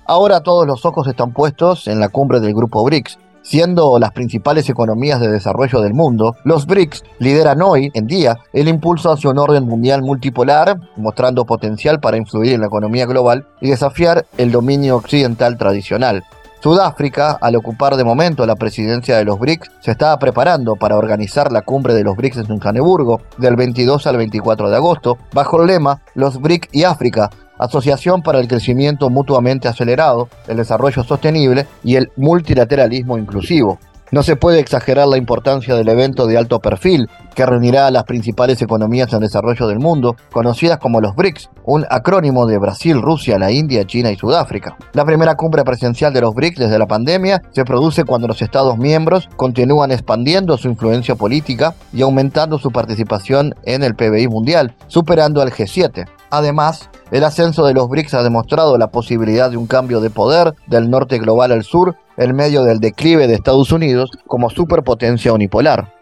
Ahora 0.06 0.40
todos 0.40 0.66
los 0.66 0.84
ojos 0.84 1.06
están 1.06 1.32
puestos 1.32 1.86
en 1.86 2.00
la 2.00 2.08
cumbre 2.08 2.40
del 2.40 2.54
grupo 2.54 2.84
BRICS, 2.84 3.18
Siendo 3.42 3.98
las 3.98 4.12
principales 4.12 4.70
economías 4.70 5.20
de 5.20 5.28
desarrollo 5.28 5.80
del 5.80 5.94
mundo, 5.94 6.36
los 6.44 6.64
BRICS 6.64 7.02
lideran 7.18 7.60
hoy 7.60 7.90
en 7.92 8.06
día 8.06 8.38
el 8.52 8.68
impulso 8.68 9.10
hacia 9.10 9.30
un 9.30 9.38
orden 9.38 9.64
mundial 9.64 10.00
multipolar, 10.00 10.78
mostrando 10.96 11.44
potencial 11.44 11.98
para 11.98 12.16
influir 12.16 12.52
en 12.52 12.60
la 12.60 12.68
economía 12.68 13.04
global 13.04 13.48
y 13.60 13.70
desafiar 13.70 14.26
el 14.38 14.52
dominio 14.52 14.96
occidental 14.96 15.58
tradicional. 15.58 16.22
Sudáfrica, 16.62 17.38
al 17.40 17.56
ocupar 17.56 17.96
de 17.96 18.04
momento 18.04 18.46
la 18.46 18.54
presidencia 18.54 19.16
de 19.16 19.24
los 19.24 19.36
BRICS, 19.36 19.72
se 19.80 19.90
estaba 19.90 20.16
preparando 20.20 20.76
para 20.76 20.96
organizar 20.96 21.50
la 21.50 21.62
cumbre 21.62 21.92
de 21.92 22.04
los 22.04 22.16
BRICS 22.16 22.48
en 22.48 22.60
Johannesburgo 22.60 23.20
del 23.36 23.56
22 23.56 24.06
al 24.06 24.16
24 24.16 24.70
de 24.70 24.76
agosto, 24.76 25.18
bajo 25.32 25.60
el 25.60 25.66
lema 25.66 26.00
Los 26.14 26.40
BRICS 26.40 26.68
y 26.70 26.84
África, 26.84 27.30
Asociación 27.58 28.22
para 28.22 28.38
el 28.38 28.46
Crecimiento 28.46 29.10
Mutuamente 29.10 29.66
Acelerado, 29.66 30.28
el 30.46 30.58
Desarrollo 30.58 31.02
Sostenible 31.02 31.66
y 31.82 31.96
el 31.96 32.12
Multilateralismo 32.16 33.18
Inclusivo. 33.18 33.80
No 34.12 34.22
se 34.22 34.36
puede 34.36 34.60
exagerar 34.60 35.08
la 35.08 35.16
importancia 35.16 35.74
del 35.74 35.88
evento 35.88 36.26
de 36.26 36.36
alto 36.36 36.58
perfil 36.58 37.08
que 37.34 37.46
reunirá 37.46 37.86
a 37.86 37.90
las 37.90 38.04
principales 38.04 38.60
economías 38.60 39.10
en 39.14 39.20
desarrollo 39.20 39.66
del 39.66 39.78
mundo, 39.78 40.16
conocidas 40.30 40.76
como 40.76 41.00
los 41.00 41.16
BRICS, 41.16 41.48
un 41.64 41.86
acrónimo 41.88 42.44
de 42.44 42.58
Brasil, 42.58 43.00
Rusia, 43.00 43.38
la 43.38 43.50
India, 43.50 43.86
China 43.86 44.10
y 44.10 44.16
Sudáfrica. 44.16 44.76
La 44.92 45.06
primera 45.06 45.34
cumbre 45.34 45.64
presencial 45.64 46.12
de 46.12 46.20
los 46.20 46.34
BRICS 46.34 46.58
desde 46.58 46.78
la 46.78 46.86
pandemia 46.86 47.40
se 47.52 47.64
produce 47.64 48.04
cuando 48.04 48.28
los 48.28 48.42
Estados 48.42 48.76
miembros 48.76 49.30
continúan 49.36 49.92
expandiendo 49.92 50.58
su 50.58 50.68
influencia 50.68 51.14
política 51.14 51.74
y 51.94 52.02
aumentando 52.02 52.58
su 52.58 52.70
participación 52.70 53.54
en 53.64 53.82
el 53.82 53.94
PBI 53.94 54.28
mundial, 54.28 54.74
superando 54.88 55.40
al 55.40 55.52
G7. 55.52 56.06
Además, 56.32 56.90
el 57.10 57.24
ascenso 57.24 57.66
de 57.66 57.74
los 57.74 57.90
BRICS 57.90 58.14
ha 58.14 58.22
demostrado 58.22 58.78
la 58.78 58.86
posibilidad 58.86 59.50
de 59.50 59.58
un 59.58 59.66
cambio 59.66 60.00
de 60.00 60.08
poder 60.08 60.54
del 60.66 60.88
norte 60.88 61.18
global 61.18 61.52
al 61.52 61.62
sur 61.62 61.94
en 62.16 62.34
medio 62.34 62.64
del 62.64 62.80
declive 62.80 63.26
de 63.26 63.34
Estados 63.34 63.70
Unidos 63.70 64.10
como 64.26 64.48
superpotencia 64.48 65.34
unipolar. 65.34 65.92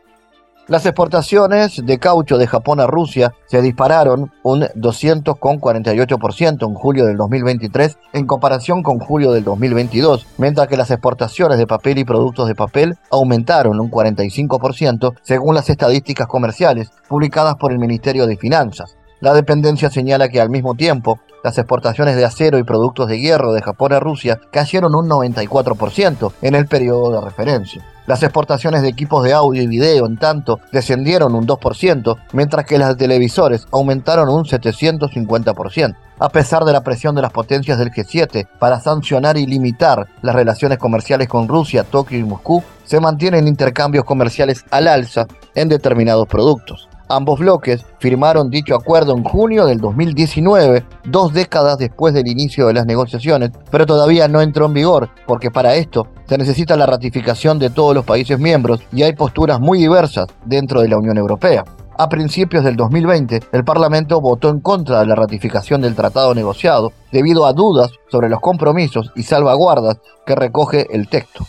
Las 0.68 0.87
exportaciones 0.87 1.84
de 1.84 1.99
caucho 1.99 2.38
de 2.38 2.46
Japón 2.46 2.78
a 2.78 2.87
Rusia 2.87 3.34
se 3.46 3.60
dispararon 3.60 4.30
un 4.44 4.60
200,48% 4.60 6.64
en 6.64 6.75
julio 6.75 7.06
del 7.06 7.16
2023 7.16 7.99
en 8.12 8.26
comparación 8.26 8.84
con 8.84 9.00
julio 9.00 9.32
del 9.32 9.42
2022, 9.42 10.28
mientras 10.38 10.68
que 10.68 10.76
las 10.76 10.92
exportaciones 10.92 11.58
de 11.58 11.66
papel 11.66 11.99
y 11.99 12.04
productos 12.04 12.46
de 12.46 12.54
papel 12.54 12.96
aumentaron 13.10 13.80
un 13.80 13.90
45% 13.90 15.12
según 15.22 15.56
las 15.56 15.68
estadísticas 15.68 16.28
comerciales 16.28 16.92
publicadas 17.08 17.56
por 17.56 17.72
el 17.72 17.80
Ministerio 17.80 18.28
de 18.28 18.37
Finanzas. 18.37 18.94
La 19.21 19.35
dependencia 19.35 19.91
señala 19.91 20.31
que 20.31 20.41
al 20.41 20.49
mismo 20.49 20.75
tiempo 20.75 21.21
las 21.45 21.59
exportaciones 21.59 22.17
de 22.17 22.25
acero 22.25 22.59
y 22.59 22.65
productos 22.65 23.07
de 23.07 23.21
hierro 23.21 23.53
de 23.53 23.61
Japón 23.61 23.93
a 23.93 24.00
Rusia 24.00 24.41
cayeron 24.50 24.95
un 24.95 25.09
94% 25.09 26.33
en 26.41 26.55
el 26.55 26.67
periodo 26.67 27.12
de 27.12 27.21
referencia. 27.21 27.85
Las 28.07 28.23
exportaciones 28.23 28.83
de 28.83 28.89
equipos 28.89 29.23
de 29.23 29.35
audio 29.35 29.62
y 29.62 29.67
video, 29.67 30.07
en 30.07 30.17
tanto, 30.17 30.59
descendieron 30.73 31.35
un 31.35 31.47
2%, 31.47 32.17
mientras 32.33 32.65
que 32.65 32.79
las 32.79 32.89
de 32.89 32.97
televisores 32.97 33.67
aumentaron 33.73 34.29
un 34.31 34.45
750%. 34.45 35.97
A 36.19 36.29
pesar 36.31 36.65
de 36.65 36.73
la 36.73 36.83
presión 36.83 37.15
de 37.15 37.23
las 37.23 37.31
potencias 37.31 37.79
del 37.79 37.93
G7 37.93 38.49
para 38.59 38.81
sancionar 38.81 39.37
y 39.37 39.47
limitar 39.47 40.09
las 40.23 40.35
relaciones 40.35 40.79
comerciales 40.79 41.29
con 41.29 41.47
Rusia, 41.47 41.85
Tokio 41.85 42.19
y 42.19 42.25
Moscú, 42.25 42.62
se 42.85 43.00
mantienen 43.00 43.47
intercambios 43.47 44.05
comerciales 44.05 44.65
al 44.71 44.89
alza 44.89 45.27
en 45.55 45.69
determinados 45.69 46.27
productos. 46.27 46.89
Ambos 47.12 47.40
bloques 47.40 47.85
firmaron 47.99 48.50
dicho 48.50 48.76
acuerdo 48.76 49.17
en 49.17 49.25
junio 49.25 49.67
del 49.67 49.81
2019, 49.81 50.85
dos 51.07 51.33
décadas 51.33 51.76
después 51.76 52.14
del 52.14 52.29
inicio 52.29 52.69
de 52.69 52.75
las 52.75 52.87
negociaciones, 52.87 53.50
pero 53.69 53.85
todavía 53.85 54.29
no 54.29 54.40
entró 54.40 54.67
en 54.67 54.75
vigor, 54.75 55.11
porque 55.26 55.50
para 55.50 55.75
esto 55.75 56.07
se 56.29 56.38
necesita 56.38 56.76
la 56.76 56.87
ratificación 56.87 57.59
de 57.59 57.71
todos 57.71 57.97
los 57.97 58.05
países 58.05 58.38
miembros 58.38 58.81
y 58.93 59.02
hay 59.02 59.14
posturas 59.14 59.59
muy 59.59 59.81
diversas 59.81 60.29
dentro 60.45 60.83
de 60.83 60.88
la 60.88 60.99
Unión 60.99 61.19
Europea. 61.19 61.64
A 61.99 62.09
principios 62.09 62.62
del 62.62 62.76
2020, 62.76 63.40
el 63.50 63.64
Parlamento 63.64 64.21
votó 64.21 64.49
en 64.49 64.61
contra 64.61 65.00
de 65.00 65.07
la 65.07 65.17
ratificación 65.17 65.81
del 65.81 65.97
tratado 65.97 66.33
negociado 66.33 66.93
debido 67.11 67.45
a 67.45 67.52
dudas 67.52 67.90
sobre 68.09 68.29
los 68.29 68.38
compromisos 68.38 69.11
y 69.17 69.25
salvaguardas 69.25 69.97
que 70.25 70.37
recoge 70.37 70.87
el 70.95 71.09
texto. 71.09 71.45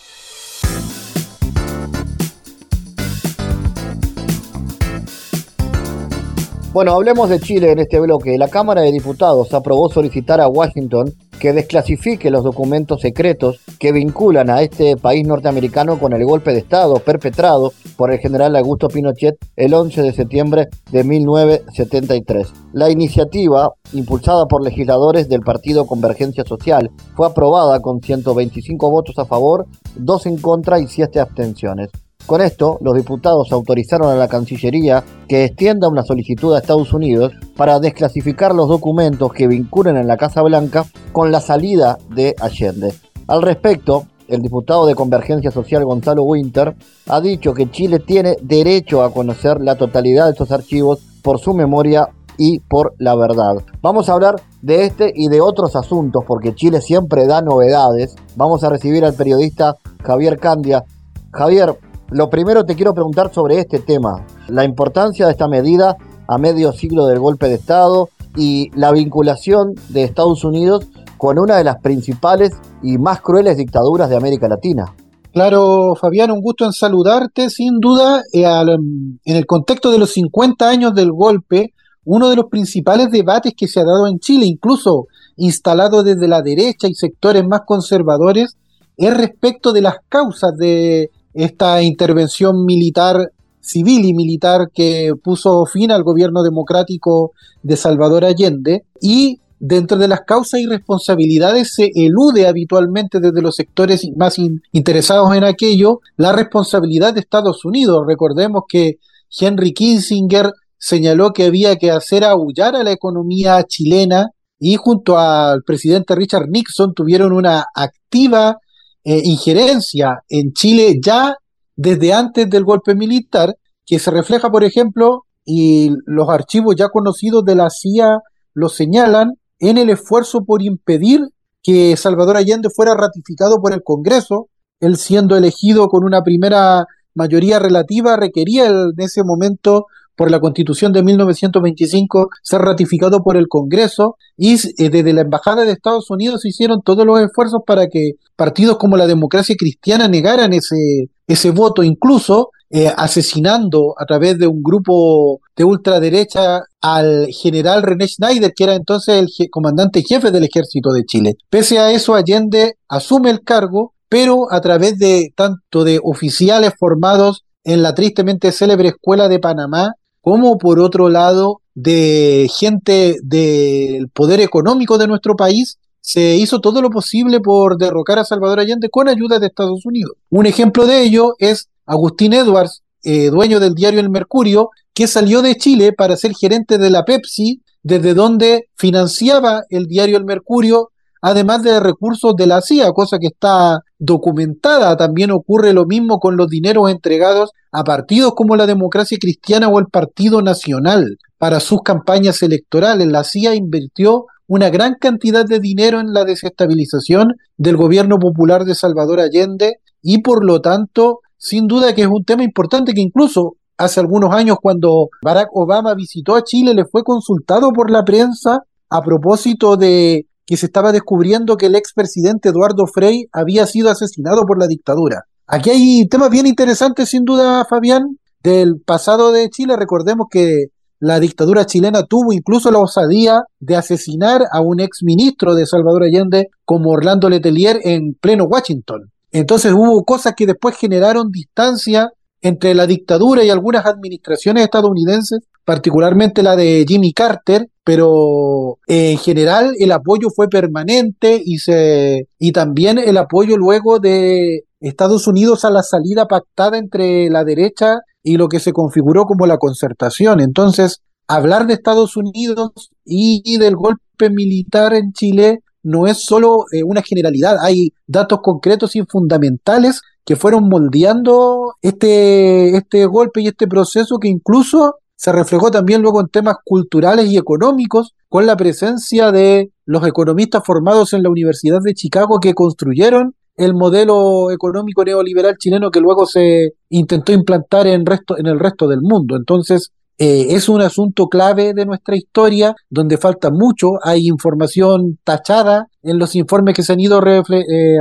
Bueno, 6.73 6.93
hablemos 6.93 7.27
de 7.27 7.41
Chile 7.41 7.73
en 7.73 7.79
este 7.79 7.99
bloque. 7.99 8.37
La 8.37 8.47
Cámara 8.47 8.79
de 8.79 8.93
Diputados 8.93 9.53
aprobó 9.53 9.89
solicitar 9.89 10.39
a 10.39 10.47
Washington 10.47 11.13
que 11.37 11.51
desclasifique 11.51 12.31
los 12.31 12.45
documentos 12.45 13.01
secretos 13.01 13.59
que 13.77 13.91
vinculan 13.91 14.49
a 14.49 14.61
este 14.61 14.95
país 14.95 15.27
norteamericano 15.27 15.99
con 15.99 16.13
el 16.13 16.23
golpe 16.23 16.53
de 16.53 16.59
Estado 16.59 16.99
perpetrado 16.99 17.73
por 17.97 18.13
el 18.13 18.19
general 18.19 18.55
Augusto 18.55 18.87
Pinochet 18.87 19.35
el 19.57 19.73
11 19.73 20.01
de 20.01 20.13
septiembre 20.13 20.67
de 20.91 21.03
1973. 21.03 22.53
La 22.71 22.89
iniciativa, 22.89 23.71
impulsada 23.91 24.45
por 24.45 24.63
legisladores 24.63 25.27
del 25.27 25.41
Partido 25.41 25.85
Convergencia 25.85 26.45
Social, 26.45 26.89
fue 27.17 27.27
aprobada 27.27 27.81
con 27.81 27.99
125 27.99 28.89
votos 28.89 29.19
a 29.19 29.25
favor, 29.25 29.65
2 29.97 30.25
en 30.25 30.37
contra 30.37 30.79
y 30.79 30.87
7 30.87 31.19
abstenciones. 31.19 31.89
Con 32.31 32.39
esto, 32.39 32.77
los 32.79 32.95
diputados 32.95 33.51
autorizaron 33.51 34.07
a 34.07 34.15
la 34.15 34.29
Cancillería 34.29 35.03
que 35.27 35.43
extienda 35.43 35.89
una 35.89 36.01
solicitud 36.01 36.55
a 36.55 36.59
Estados 36.59 36.93
Unidos 36.93 37.33
para 37.57 37.81
desclasificar 37.81 38.55
los 38.55 38.69
documentos 38.69 39.33
que 39.33 39.49
vinculen 39.49 39.97
en 39.97 40.07
la 40.07 40.15
Casa 40.15 40.41
Blanca 40.41 40.85
con 41.11 41.29
la 41.29 41.41
salida 41.41 41.97
de 42.15 42.33
Allende. 42.39 42.93
Al 43.27 43.41
respecto, 43.41 44.05
el 44.29 44.41
diputado 44.41 44.85
de 44.85 44.95
Convergencia 44.95 45.51
Social 45.51 45.83
Gonzalo 45.83 46.23
Winter 46.23 46.73
ha 47.07 47.19
dicho 47.19 47.53
que 47.53 47.69
Chile 47.69 47.99
tiene 47.99 48.37
derecho 48.41 49.03
a 49.03 49.11
conocer 49.11 49.59
la 49.59 49.75
totalidad 49.75 50.27
de 50.27 50.31
estos 50.31 50.53
archivos 50.53 51.01
por 51.21 51.37
su 51.37 51.53
memoria 51.53 52.07
y 52.37 52.59
por 52.59 52.93
la 52.97 53.13
verdad. 53.13 53.55
Vamos 53.81 54.07
a 54.07 54.13
hablar 54.13 54.37
de 54.61 54.85
este 54.85 55.11
y 55.13 55.27
de 55.27 55.41
otros 55.41 55.75
asuntos 55.75 56.23
porque 56.25 56.55
Chile 56.55 56.79
siempre 56.79 57.27
da 57.27 57.41
novedades. 57.41 58.15
Vamos 58.37 58.63
a 58.63 58.69
recibir 58.69 59.03
al 59.03 59.15
periodista 59.15 59.75
Javier 60.01 60.39
Candia. 60.39 60.85
Javier, 61.33 61.75
lo 62.11 62.29
primero 62.29 62.65
te 62.65 62.75
quiero 62.75 62.93
preguntar 62.93 63.33
sobre 63.33 63.59
este 63.59 63.79
tema, 63.79 64.25
la 64.49 64.65
importancia 64.65 65.25
de 65.25 65.31
esta 65.31 65.47
medida 65.47 65.95
a 66.27 66.37
medio 66.37 66.73
siglo 66.73 67.07
del 67.07 67.19
golpe 67.19 67.47
de 67.47 67.55
Estado 67.55 68.09
y 68.35 68.69
la 68.77 68.91
vinculación 68.91 69.75
de 69.89 70.03
Estados 70.03 70.43
Unidos 70.43 70.85
con 71.17 71.39
una 71.39 71.55
de 71.55 71.63
las 71.63 71.77
principales 71.81 72.51
y 72.83 72.97
más 72.97 73.21
crueles 73.21 73.55
dictaduras 73.55 74.09
de 74.09 74.17
América 74.17 74.49
Latina. 74.49 74.93
Claro, 75.31 75.95
Fabián, 75.95 76.31
un 76.31 76.41
gusto 76.41 76.65
en 76.65 76.73
saludarte. 76.73 77.49
Sin 77.49 77.79
duda, 77.79 78.21
eh, 78.33 78.43
en 78.43 79.37
el 79.37 79.45
contexto 79.45 79.89
de 79.89 79.97
los 79.97 80.11
50 80.11 80.67
años 80.67 80.93
del 80.93 81.11
golpe, 81.13 81.73
uno 82.03 82.29
de 82.29 82.35
los 82.35 82.45
principales 82.49 83.09
debates 83.09 83.53
que 83.55 83.67
se 83.67 83.79
ha 83.79 83.85
dado 83.85 84.07
en 84.07 84.19
Chile, 84.19 84.45
incluso 84.45 85.05
instalado 85.37 86.03
desde 86.03 86.27
la 86.27 86.41
derecha 86.41 86.89
y 86.89 86.93
sectores 86.93 87.45
más 87.47 87.61
conservadores, 87.65 88.57
es 88.97 89.15
respecto 89.15 89.71
de 89.71 89.81
las 89.81 89.95
causas 90.09 90.57
de 90.57 91.09
esta 91.33 91.81
intervención 91.81 92.65
militar, 92.65 93.31
civil 93.59 94.05
y 94.05 94.13
militar 94.13 94.69
que 94.73 95.13
puso 95.23 95.65
fin 95.65 95.91
al 95.91 96.03
gobierno 96.03 96.43
democrático 96.43 97.31
de 97.63 97.77
Salvador 97.77 98.25
Allende 98.25 98.85
y 99.01 99.39
dentro 99.59 99.97
de 99.97 100.07
las 100.07 100.21
causas 100.21 100.59
y 100.59 100.65
responsabilidades 100.65 101.75
se 101.75 101.91
elude 101.93 102.47
habitualmente 102.47 103.19
desde 103.19 103.43
los 103.43 103.55
sectores 103.55 104.09
más 104.17 104.37
interesados 104.71 105.35
en 105.35 105.43
aquello 105.43 105.99
la 106.17 106.31
responsabilidad 106.31 107.13
de 107.13 107.19
Estados 107.19 107.63
Unidos. 107.63 108.03
Recordemos 108.07 108.63
que 108.67 108.97
Henry 109.39 109.71
Kissinger 109.73 110.51
señaló 110.77 111.31
que 111.31 111.45
había 111.45 111.75
que 111.75 111.91
hacer 111.91 112.23
aullar 112.23 112.75
a 112.75 112.83
la 112.83 112.91
economía 112.91 113.63
chilena 113.63 114.31
y 114.59 114.75
junto 114.77 115.19
al 115.19 115.61
presidente 115.63 116.15
Richard 116.15 116.49
Nixon 116.49 116.95
tuvieron 116.95 117.31
una 117.31 117.65
activa 117.75 118.57
eh, 119.03 119.21
injerencia 119.23 120.23
en 120.29 120.53
Chile 120.53 120.99
ya 121.03 121.35
desde 121.75 122.13
antes 122.13 122.49
del 122.49 122.63
golpe 122.63 122.95
militar, 122.95 123.55
que 123.85 123.99
se 123.99 124.11
refleja, 124.11 124.49
por 124.49 124.63
ejemplo, 124.63 125.25
y 125.45 125.89
los 126.05 126.29
archivos 126.29 126.75
ya 126.75 126.89
conocidos 126.89 127.43
de 127.43 127.55
la 127.55 127.69
CIA 127.69 128.19
lo 128.53 128.69
señalan, 128.69 129.33
en 129.59 129.77
el 129.77 129.89
esfuerzo 129.89 130.43
por 130.45 130.61
impedir 130.61 131.21
que 131.63 131.95
Salvador 131.97 132.37
Allende 132.37 132.69
fuera 132.69 132.95
ratificado 132.95 133.61
por 133.61 133.73
el 133.73 133.83
Congreso, 133.83 134.47
él 134.79 134.97
siendo 134.97 135.35
elegido 135.35 135.87
con 135.87 136.03
una 136.03 136.21
primera 136.23 136.85
mayoría 137.13 137.59
relativa, 137.59 138.17
requería 138.17 138.67
en 138.67 138.93
ese 138.97 139.23
momento 139.23 139.85
por 140.21 140.29
la 140.29 140.39
Constitución 140.39 140.93
de 140.93 141.01
1925 141.01 142.29
ser 142.43 142.61
ratificado 142.61 143.23
por 143.23 143.37
el 143.37 143.47
Congreso 143.47 144.17
y 144.37 144.53
eh, 144.53 144.89
desde 144.91 145.13
la 145.13 145.21
Embajada 145.21 145.63
de 145.63 145.71
Estados 145.71 146.11
Unidos 146.11 146.41
se 146.41 146.49
hicieron 146.49 146.83
todos 146.83 147.07
los 147.07 147.19
esfuerzos 147.19 147.61
para 147.65 147.87
que 147.87 148.11
partidos 148.35 148.77
como 148.77 148.97
la 148.97 149.07
democracia 149.07 149.55
cristiana 149.57 150.07
negaran 150.07 150.53
ese, 150.53 151.09
ese 151.25 151.49
voto, 151.49 151.81
incluso 151.81 152.51
eh, 152.69 152.93
asesinando 152.95 153.95
a 153.97 154.05
través 154.05 154.37
de 154.37 154.45
un 154.45 154.61
grupo 154.61 155.39
de 155.55 155.63
ultraderecha 155.63 156.65
al 156.81 157.25
general 157.31 157.81
René 157.81 158.07
Schneider, 158.07 158.53
que 158.55 158.65
era 158.65 158.75
entonces 158.75 159.15
el 159.15 159.49
comandante 159.49 160.03
jefe 160.07 160.29
del 160.29 160.43
ejército 160.43 160.91
de 160.91 161.03
Chile. 161.03 161.33
Pese 161.49 161.79
a 161.79 161.89
eso, 161.89 162.13
Allende 162.13 162.75
asume 162.87 163.31
el 163.31 163.41
cargo, 163.41 163.95
pero 164.07 164.51
a 164.51 164.61
través 164.61 164.99
de 164.99 165.33
tanto 165.35 165.83
de 165.83 165.99
oficiales 166.03 166.73
formados 166.77 167.43
en 167.63 167.81
la 167.81 167.95
tristemente 167.95 168.51
célebre 168.51 168.89
escuela 168.89 169.27
de 169.27 169.39
Panamá, 169.39 169.95
como 170.21 170.57
por 170.57 170.79
otro 170.79 171.09
lado 171.09 171.61
de 171.73 172.49
gente 172.57 173.17
del 173.23 174.09
poder 174.09 174.39
económico 174.39 174.97
de 174.97 175.07
nuestro 175.07 175.35
país, 175.35 175.77
se 175.99 176.35
hizo 176.35 176.59
todo 176.59 176.81
lo 176.81 176.89
posible 176.89 177.39
por 177.39 177.77
derrocar 177.77 178.19
a 178.19 178.25
Salvador 178.25 178.59
Allende 178.59 178.89
con 178.89 179.07
ayuda 179.07 179.39
de 179.39 179.47
Estados 179.47 179.85
Unidos. 179.85 180.13
Un 180.29 180.45
ejemplo 180.45 180.85
de 180.85 181.03
ello 181.03 181.33
es 181.37 181.69
Agustín 181.85 182.33
Edwards, 182.33 182.81
eh, 183.03 183.29
dueño 183.29 183.59
del 183.59 183.75
diario 183.75 183.99
El 183.99 184.09
Mercurio, 184.09 184.69
que 184.93 185.07
salió 185.07 185.41
de 185.41 185.55
Chile 185.55 185.93
para 185.93 186.17
ser 186.17 186.33
gerente 186.33 186.77
de 186.77 186.89
la 186.89 187.05
Pepsi, 187.05 187.61
desde 187.83 188.13
donde 188.13 188.69
financiaba 188.75 189.61
el 189.69 189.87
diario 189.87 190.17
El 190.17 190.25
Mercurio 190.25 190.89
además 191.21 191.63
de 191.63 191.79
recursos 191.79 192.35
de 192.35 192.47
la 192.47 192.61
CIA, 192.61 192.91
cosa 192.91 193.19
que 193.19 193.27
está 193.27 193.79
documentada. 194.01 194.97
También 194.97 195.31
ocurre 195.31 195.73
lo 195.73 195.85
mismo 195.85 196.19
con 196.19 196.35
los 196.35 196.47
dineros 196.47 196.89
entregados 196.89 197.51
a 197.71 197.83
partidos 197.83 198.33
como 198.35 198.55
la 198.55 198.65
Democracia 198.65 199.17
Cristiana 199.21 199.69
o 199.69 199.79
el 199.79 199.85
Partido 199.85 200.41
Nacional 200.41 201.17
para 201.37 201.59
sus 201.59 201.81
campañas 201.83 202.41
electorales. 202.41 203.07
La 203.07 203.23
CIA 203.23 203.55
invirtió 203.55 204.25
una 204.47 204.69
gran 204.69 204.95
cantidad 204.99 205.45
de 205.45 205.59
dinero 205.59 205.99
en 205.99 206.13
la 206.13 206.25
desestabilización 206.25 207.35
del 207.57 207.77
gobierno 207.77 208.17
popular 208.17 208.65
de 208.65 208.75
Salvador 208.75 209.19
Allende 209.19 209.75
y 210.01 210.21
por 210.21 210.43
lo 210.43 210.61
tanto, 210.61 211.19
sin 211.37 211.67
duda 211.67 211.93
que 211.93 212.01
es 212.01 212.09
un 212.11 212.25
tema 212.25 212.43
importante 212.43 212.93
que 212.93 213.01
incluso 213.01 213.57
hace 213.77 213.99
algunos 213.99 214.33
años 214.33 214.57
cuando 214.61 215.09
Barack 215.23 215.49
Obama 215.53 215.93
visitó 215.93 216.35
a 216.35 216.43
Chile 216.43 216.73
le 216.73 216.85
fue 216.85 217.03
consultado 217.03 217.71
por 217.71 217.91
la 217.91 218.03
prensa 218.03 218.63
a 218.89 219.01
propósito 219.01 219.77
de 219.77 220.25
que 220.45 220.57
se 220.57 220.65
estaba 220.67 220.91
descubriendo 220.91 221.57
que 221.57 221.67
el 221.67 221.75
expresidente 221.75 222.49
Eduardo 222.49 222.85
Frei 222.87 223.25
había 223.31 223.65
sido 223.65 223.89
asesinado 223.89 224.43
por 224.45 224.59
la 224.59 224.67
dictadura. 224.67 225.23
Aquí 225.47 225.69
hay 225.69 226.07
temas 226.07 226.29
bien 226.29 226.47
interesantes, 226.47 227.09
sin 227.09 227.23
duda, 227.23 227.65
Fabián, 227.69 228.17
del 228.43 228.81
pasado 228.85 229.31
de 229.31 229.49
Chile. 229.49 229.75
Recordemos 229.77 230.27
que 230.29 230.67
la 230.99 231.19
dictadura 231.19 231.65
chilena 231.65 232.03
tuvo 232.03 232.31
incluso 232.31 232.71
la 232.71 232.79
osadía 232.79 233.41
de 233.59 233.75
asesinar 233.75 234.43
a 234.51 234.61
un 234.61 234.79
exministro 234.79 235.55
de 235.55 235.65
Salvador 235.65 236.03
Allende 236.03 236.49
como 236.63 236.91
Orlando 236.91 237.27
Letelier 237.27 237.79
en 237.83 238.13
pleno 238.13 238.45
Washington. 238.45 239.11
Entonces 239.31 239.73
hubo 239.73 240.03
cosas 240.03 240.33
que 240.37 240.45
después 240.45 240.77
generaron 240.77 241.31
distancia 241.31 242.09
entre 242.41 242.75
la 242.75 242.85
dictadura 242.85 243.43
y 243.43 243.49
algunas 243.49 243.85
administraciones 243.85 244.63
estadounidenses, 244.63 245.39
particularmente 245.65 246.43
la 246.43 246.55
de 246.55 246.85
Jimmy 246.87 247.13
Carter, 247.13 247.67
pero 247.83 248.77
en 248.87 249.17
general 249.17 249.73
el 249.79 249.91
apoyo 249.91 250.29
fue 250.35 250.47
permanente 250.47 251.41
y 251.43 251.57
se 251.57 252.27
y 252.39 252.51
también 252.51 252.97
el 252.97 253.17
apoyo 253.17 253.57
luego 253.57 253.99
de 253.99 254.61
Estados 254.79 255.27
Unidos 255.27 255.65
a 255.65 255.69
la 255.69 255.83
salida 255.83 256.27
pactada 256.27 256.77
entre 256.77 257.29
la 257.29 257.43
derecha 257.43 257.99
y 258.23 258.37
lo 258.37 258.47
que 258.47 258.59
se 258.59 258.73
configuró 258.73 259.25
como 259.25 259.45
la 259.47 259.57
concertación. 259.57 260.41
Entonces, 260.41 261.01
hablar 261.27 261.67
de 261.67 261.73
Estados 261.73 262.17
Unidos 262.17 262.71
y, 263.05 263.57
del 263.57 263.75
golpe 263.75 264.29
militar 264.29 264.93
en 264.93 265.13
Chile 265.13 265.59
no 265.83 266.05
es 266.07 266.23
solo 266.23 266.65
eh, 266.71 266.83
una 266.83 267.01
generalidad, 267.01 267.57
hay 267.59 267.89
datos 268.05 268.39
concretos 268.43 268.95
y 268.95 269.01
fundamentales 269.03 270.01
que 270.23 270.35
fueron 270.35 270.69
moldeando 270.69 271.73
este, 271.81 272.77
este 272.77 273.05
golpe 273.07 273.41
y 273.41 273.47
este 273.47 273.67
proceso 273.67 274.17
que 274.19 274.27
incluso 274.27 274.97
se 275.21 275.31
reflejó 275.31 275.69
también 275.69 276.01
luego 276.01 276.19
en 276.19 276.29
temas 276.29 276.55
culturales 276.65 277.29
y 277.29 277.37
económicos 277.37 278.15
con 278.27 278.47
la 278.47 278.57
presencia 278.57 279.31
de 279.31 279.69
los 279.85 280.07
economistas 280.07 280.63
formados 280.65 281.13
en 281.13 281.21
la 281.21 281.29
Universidad 281.29 281.77
de 281.83 281.93
Chicago 281.93 282.39
que 282.39 282.55
construyeron 282.55 283.35
el 283.55 283.75
modelo 283.75 284.49
económico 284.49 285.05
neoliberal 285.05 285.57
chileno 285.59 285.91
que 285.91 285.99
luego 285.99 286.25
se 286.25 286.71
intentó 286.89 287.33
implantar 287.33 287.85
en, 287.85 288.03
resto, 288.03 288.35
en 288.35 288.47
el 288.47 288.59
resto 288.59 288.87
del 288.87 289.01
mundo. 289.03 289.35
Entonces, 289.35 289.91
eh, 290.17 290.55
es 290.55 290.67
un 290.67 290.81
asunto 290.81 291.27
clave 291.27 291.75
de 291.75 291.85
nuestra 291.85 292.15
historia 292.15 292.73
donde 292.89 293.19
falta 293.19 293.51
mucho, 293.51 293.89
hay 294.03 294.25
información 294.25 295.19
tachada 295.23 295.85
en 296.01 296.17
los 296.17 296.35
informes 296.35 296.73
que 296.73 296.81
se 296.81 296.93
han 296.93 296.99
ido 296.99 297.21
eh, 297.23 297.43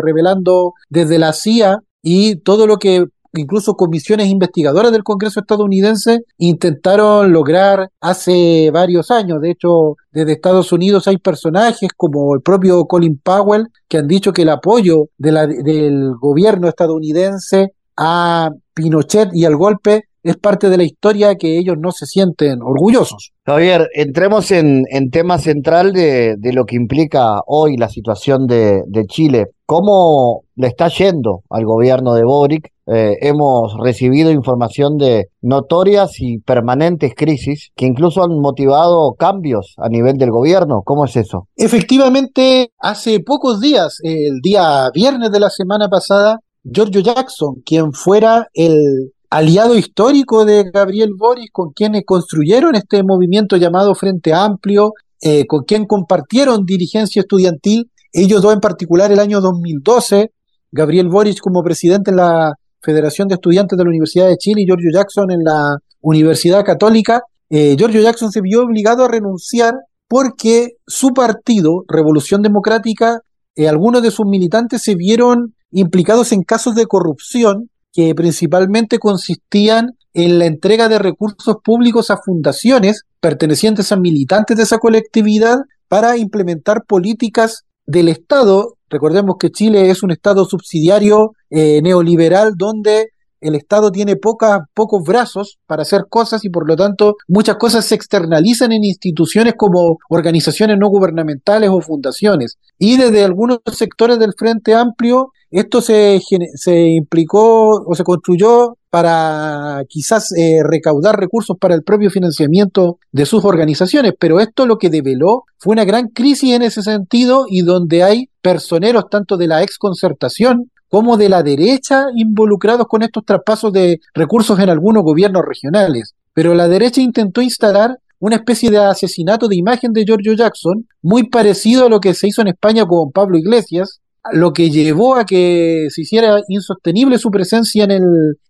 revelando 0.02 0.72
desde 0.88 1.18
la 1.18 1.34
CIA 1.34 1.80
y 2.00 2.36
todo 2.36 2.66
lo 2.66 2.78
que 2.78 3.04
incluso 3.32 3.74
comisiones 3.74 4.28
investigadoras 4.28 4.92
del 4.92 5.02
Congreso 5.02 5.40
estadounidense 5.40 6.20
intentaron 6.38 7.32
lograr 7.32 7.90
hace 8.00 8.70
varios 8.72 9.10
años. 9.10 9.40
De 9.40 9.50
hecho, 9.50 9.96
desde 10.12 10.32
Estados 10.32 10.72
Unidos 10.72 11.06
hay 11.08 11.18
personajes 11.18 11.90
como 11.96 12.34
el 12.34 12.42
propio 12.42 12.84
Colin 12.84 13.20
Powell 13.22 13.66
que 13.88 13.98
han 13.98 14.06
dicho 14.06 14.32
que 14.32 14.42
el 14.42 14.48
apoyo 14.50 15.06
del 15.18 16.12
gobierno 16.20 16.68
estadounidense 16.68 17.72
a 17.96 18.50
Pinochet 18.74 19.30
y 19.32 19.44
al 19.44 19.56
golpe 19.56 20.04
es 20.22 20.36
parte 20.36 20.68
de 20.68 20.76
la 20.76 20.84
historia 20.84 21.36
que 21.36 21.58
ellos 21.58 21.76
no 21.78 21.92
se 21.92 22.06
sienten 22.06 22.60
orgullosos. 22.62 23.32
Javier, 23.46 23.88
entremos 23.94 24.50
en, 24.50 24.84
tema 25.10 25.38
central 25.38 25.92
de, 25.92 26.36
lo 26.52 26.64
que 26.64 26.76
implica 26.76 27.40
hoy 27.46 27.76
la 27.76 27.88
situación 27.88 28.46
de, 28.46 28.82
Chile. 29.08 29.46
¿Cómo 29.70 30.42
le 30.56 30.66
está 30.66 30.88
yendo 30.88 31.44
al 31.48 31.64
gobierno 31.64 32.14
de 32.14 32.24
Boric? 32.24 32.72
Eh, 32.88 33.18
hemos 33.20 33.72
recibido 33.78 34.32
información 34.32 34.98
de 34.98 35.28
notorias 35.42 36.14
y 36.18 36.38
permanentes 36.38 37.14
crisis 37.16 37.70
que 37.76 37.86
incluso 37.86 38.24
han 38.24 38.36
motivado 38.40 39.14
cambios 39.16 39.74
a 39.76 39.88
nivel 39.88 40.16
del 40.16 40.32
gobierno. 40.32 40.82
¿Cómo 40.84 41.04
es 41.04 41.14
eso? 41.14 41.46
Efectivamente, 41.54 42.72
hace 42.80 43.20
pocos 43.20 43.60
días, 43.60 43.98
el 44.02 44.40
día 44.42 44.90
viernes 44.92 45.30
de 45.30 45.38
la 45.38 45.50
semana 45.50 45.88
pasada, 45.88 46.40
Giorgio 46.64 47.00
Jackson, 47.00 47.62
quien 47.64 47.92
fuera 47.92 48.48
el 48.54 49.12
aliado 49.30 49.76
histórico 49.76 50.44
de 50.44 50.68
Gabriel 50.74 51.10
Boris, 51.16 51.48
con 51.52 51.70
quienes 51.70 52.02
construyeron 52.04 52.74
este 52.74 53.04
movimiento 53.04 53.56
llamado 53.56 53.94
Frente 53.94 54.34
Amplio, 54.34 54.94
eh, 55.22 55.46
con 55.46 55.62
quien 55.62 55.86
compartieron 55.86 56.64
dirigencia 56.64 57.20
estudiantil, 57.20 57.88
ellos 58.12 58.42
dos 58.42 58.52
en 58.52 58.60
particular 58.60 59.12
el 59.12 59.18
año 59.18 59.40
2012, 59.40 60.32
Gabriel 60.72 61.08
Boris 61.08 61.40
como 61.40 61.62
presidente 61.62 62.10
en 62.10 62.16
la 62.16 62.52
Federación 62.82 63.28
de 63.28 63.34
Estudiantes 63.34 63.76
de 63.76 63.84
la 63.84 63.90
Universidad 63.90 64.28
de 64.28 64.36
Chile 64.36 64.62
y 64.62 64.66
Giorgio 64.66 64.90
Jackson 64.92 65.30
en 65.30 65.44
la 65.44 65.76
Universidad 66.00 66.64
Católica, 66.64 67.22
eh, 67.50 67.76
Giorgio 67.76 68.00
Jackson 68.00 68.30
se 68.30 68.40
vio 68.40 68.62
obligado 68.62 69.04
a 69.04 69.08
renunciar 69.08 69.74
porque 70.08 70.70
su 70.86 71.08
partido, 71.08 71.84
Revolución 71.88 72.42
Democrática, 72.42 73.20
eh, 73.54 73.68
algunos 73.68 74.02
de 74.02 74.10
sus 74.10 74.26
militantes 74.26 74.82
se 74.82 74.94
vieron 74.94 75.54
implicados 75.70 76.32
en 76.32 76.42
casos 76.42 76.74
de 76.74 76.86
corrupción 76.86 77.70
que 77.92 78.14
principalmente 78.14 78.98
consistían 78.98 79.90
en 80.14 80.38
la 80.38 80.46
entrega 80.46 80.88
de 80.88 80.98
recursos 80.98 81.56
públicos 81.62 82.10
a 82.10 82.18
fundaciones 82.24 83.02
pertenecientes 83.20 83.92
a 83.92 83.96
militantes 83.96 84.56
de 84.56 84.62
esa 84.64 84.78
colectividad 84.78 85.58
para 85.88 86.16
implementar 86.16 86.84
políticas 86.86 87.64
del 87.90 88.08
Estado. 88.08 88.76
Recordemos 88.88 89.36
que 89.38 89.50
Chile 89.50 89.90
es 89.90 90.02
un 90.02 90.10
Estado 90.10 90.44
subsidiario 90.44 91.32
eh, 91.50 91.80
neoliberal 91.82 92.54
donde 92.56 93.10
el 93.40 93.54
Estado 93.54 93.90
tiene 93.90 94.16
pocos 94.16 95.02
brazos 95.04 95.58
para 95.66 95.82
hacer 95.82 96.06
cosas 96.08 96.44
y 96.44 96.50
por 96.50 96.68
lo 96.68 96.76
tanto 96.76 97.16
muchas 97.28 97.56
cosas 97.56 97.84
se 97.84 97.94
externalizan 97.94 98.72
en 98.72 98.84
instituciones 98.84 99.54
como 99.56 99.98
organizaciones 100.08 100.78
no 100.78 100.88
gubernamentales 100.88 101.70
o 101.70 101.80
fundaciones. 101.80 102.58
Y 102.78 102.96
desde 102.96 103.24
algunos 103.24 103.60
sectores 103.72 104.18
del 104.18 104.34
Frente 104.36 104.74
Amplio 104.74 105.32
esto 105.50 105.80
se, 105.80 106.20
se 106.54 106.88
implicó 106.88 107.82
o 107.84 107.94
se 107.94 108.04
construyó 108.04 108.76
para 108.88 109.82
quizás 109.88 110.32
eh, 110.36 110.60
recaudar 110.64 111.18
recursos 111.18 111.56
para 111.58 111.74
el 111.74 111.82
propio 111.82 112.10
financiamiento 112.10 112.98
de 113.12 113.26
sus 113.26 113.44
organizaciones, 113.44 114.12
pero 114.18 114.40
esto 114.40 114.66
lo 114.66 114.78
que 114.78 114.90
develó 114.90 115.44
fue 115.58 115.72
una 115.72 115.84
gran 115.84 116.08
crisis 116.08 116.52
en 116.54 116.62
ese 116.62 116.82
sentido 116.82 117.46
y 117.48 117.62
donde 117.62 118.02
hay 118.02 118.30
personeros 118.42 119.04
tanto 119.10 119.36
de 119.36 119.48
la 119.48 119.62
exconcertación 119.62 120.70
como 120.90 121.16
de 121.16 121.28
la 121.28 121.42
derecha 121.42 122.06
involucrados 122.14 122.86
con 122.88 123.02
estos 123.02 123.24
traspasos 123.24 123.72
de 123.72 124.00
recursos 124.12 124.58
en 124.58 124.68
algunos 124.68 125.04
gobiernos 125.04 125.42
regionales. 125.46 126.14
Pero 126.34 126.52
la 126.54 126.68
derecha 126.68 127.00
intentó 127.00 127.40
instalar 127.40 127.96
una 128.18 128.36
especie 128.36 128.70
de 128.70 128.78
asesinato 128.78 129.48
de 129.48 129.56
imagen 129.56 129.92
de 129.92 130.04
Giorgio 130.04 130.34
Jackson, 130.34 130.86
muy 131.00 131.28
parecido 131.28 131.86
a 131.86 131.88
lo 131.88 132.00
que 132.00 132.12
se 132.12 132.28
hizo 132.28 132.42
en 132.42 132.48
España 132.48 132.84
con 132.84 133.12
Pablo 133.12 133.38
Iglesias, 133.38 134.00
lo 134.32 134.52
que 134.52 134.70
llevó 134.70 135.16
a 135.16 135.24
que 135.24 135.86
se 135.90 136.02
hiciera 136.02 136.40
insostenible 136.48 137.18
su 137.18 137.30
presencia 137.30 137.84
en 137.84 137.90
el 137.92 138.04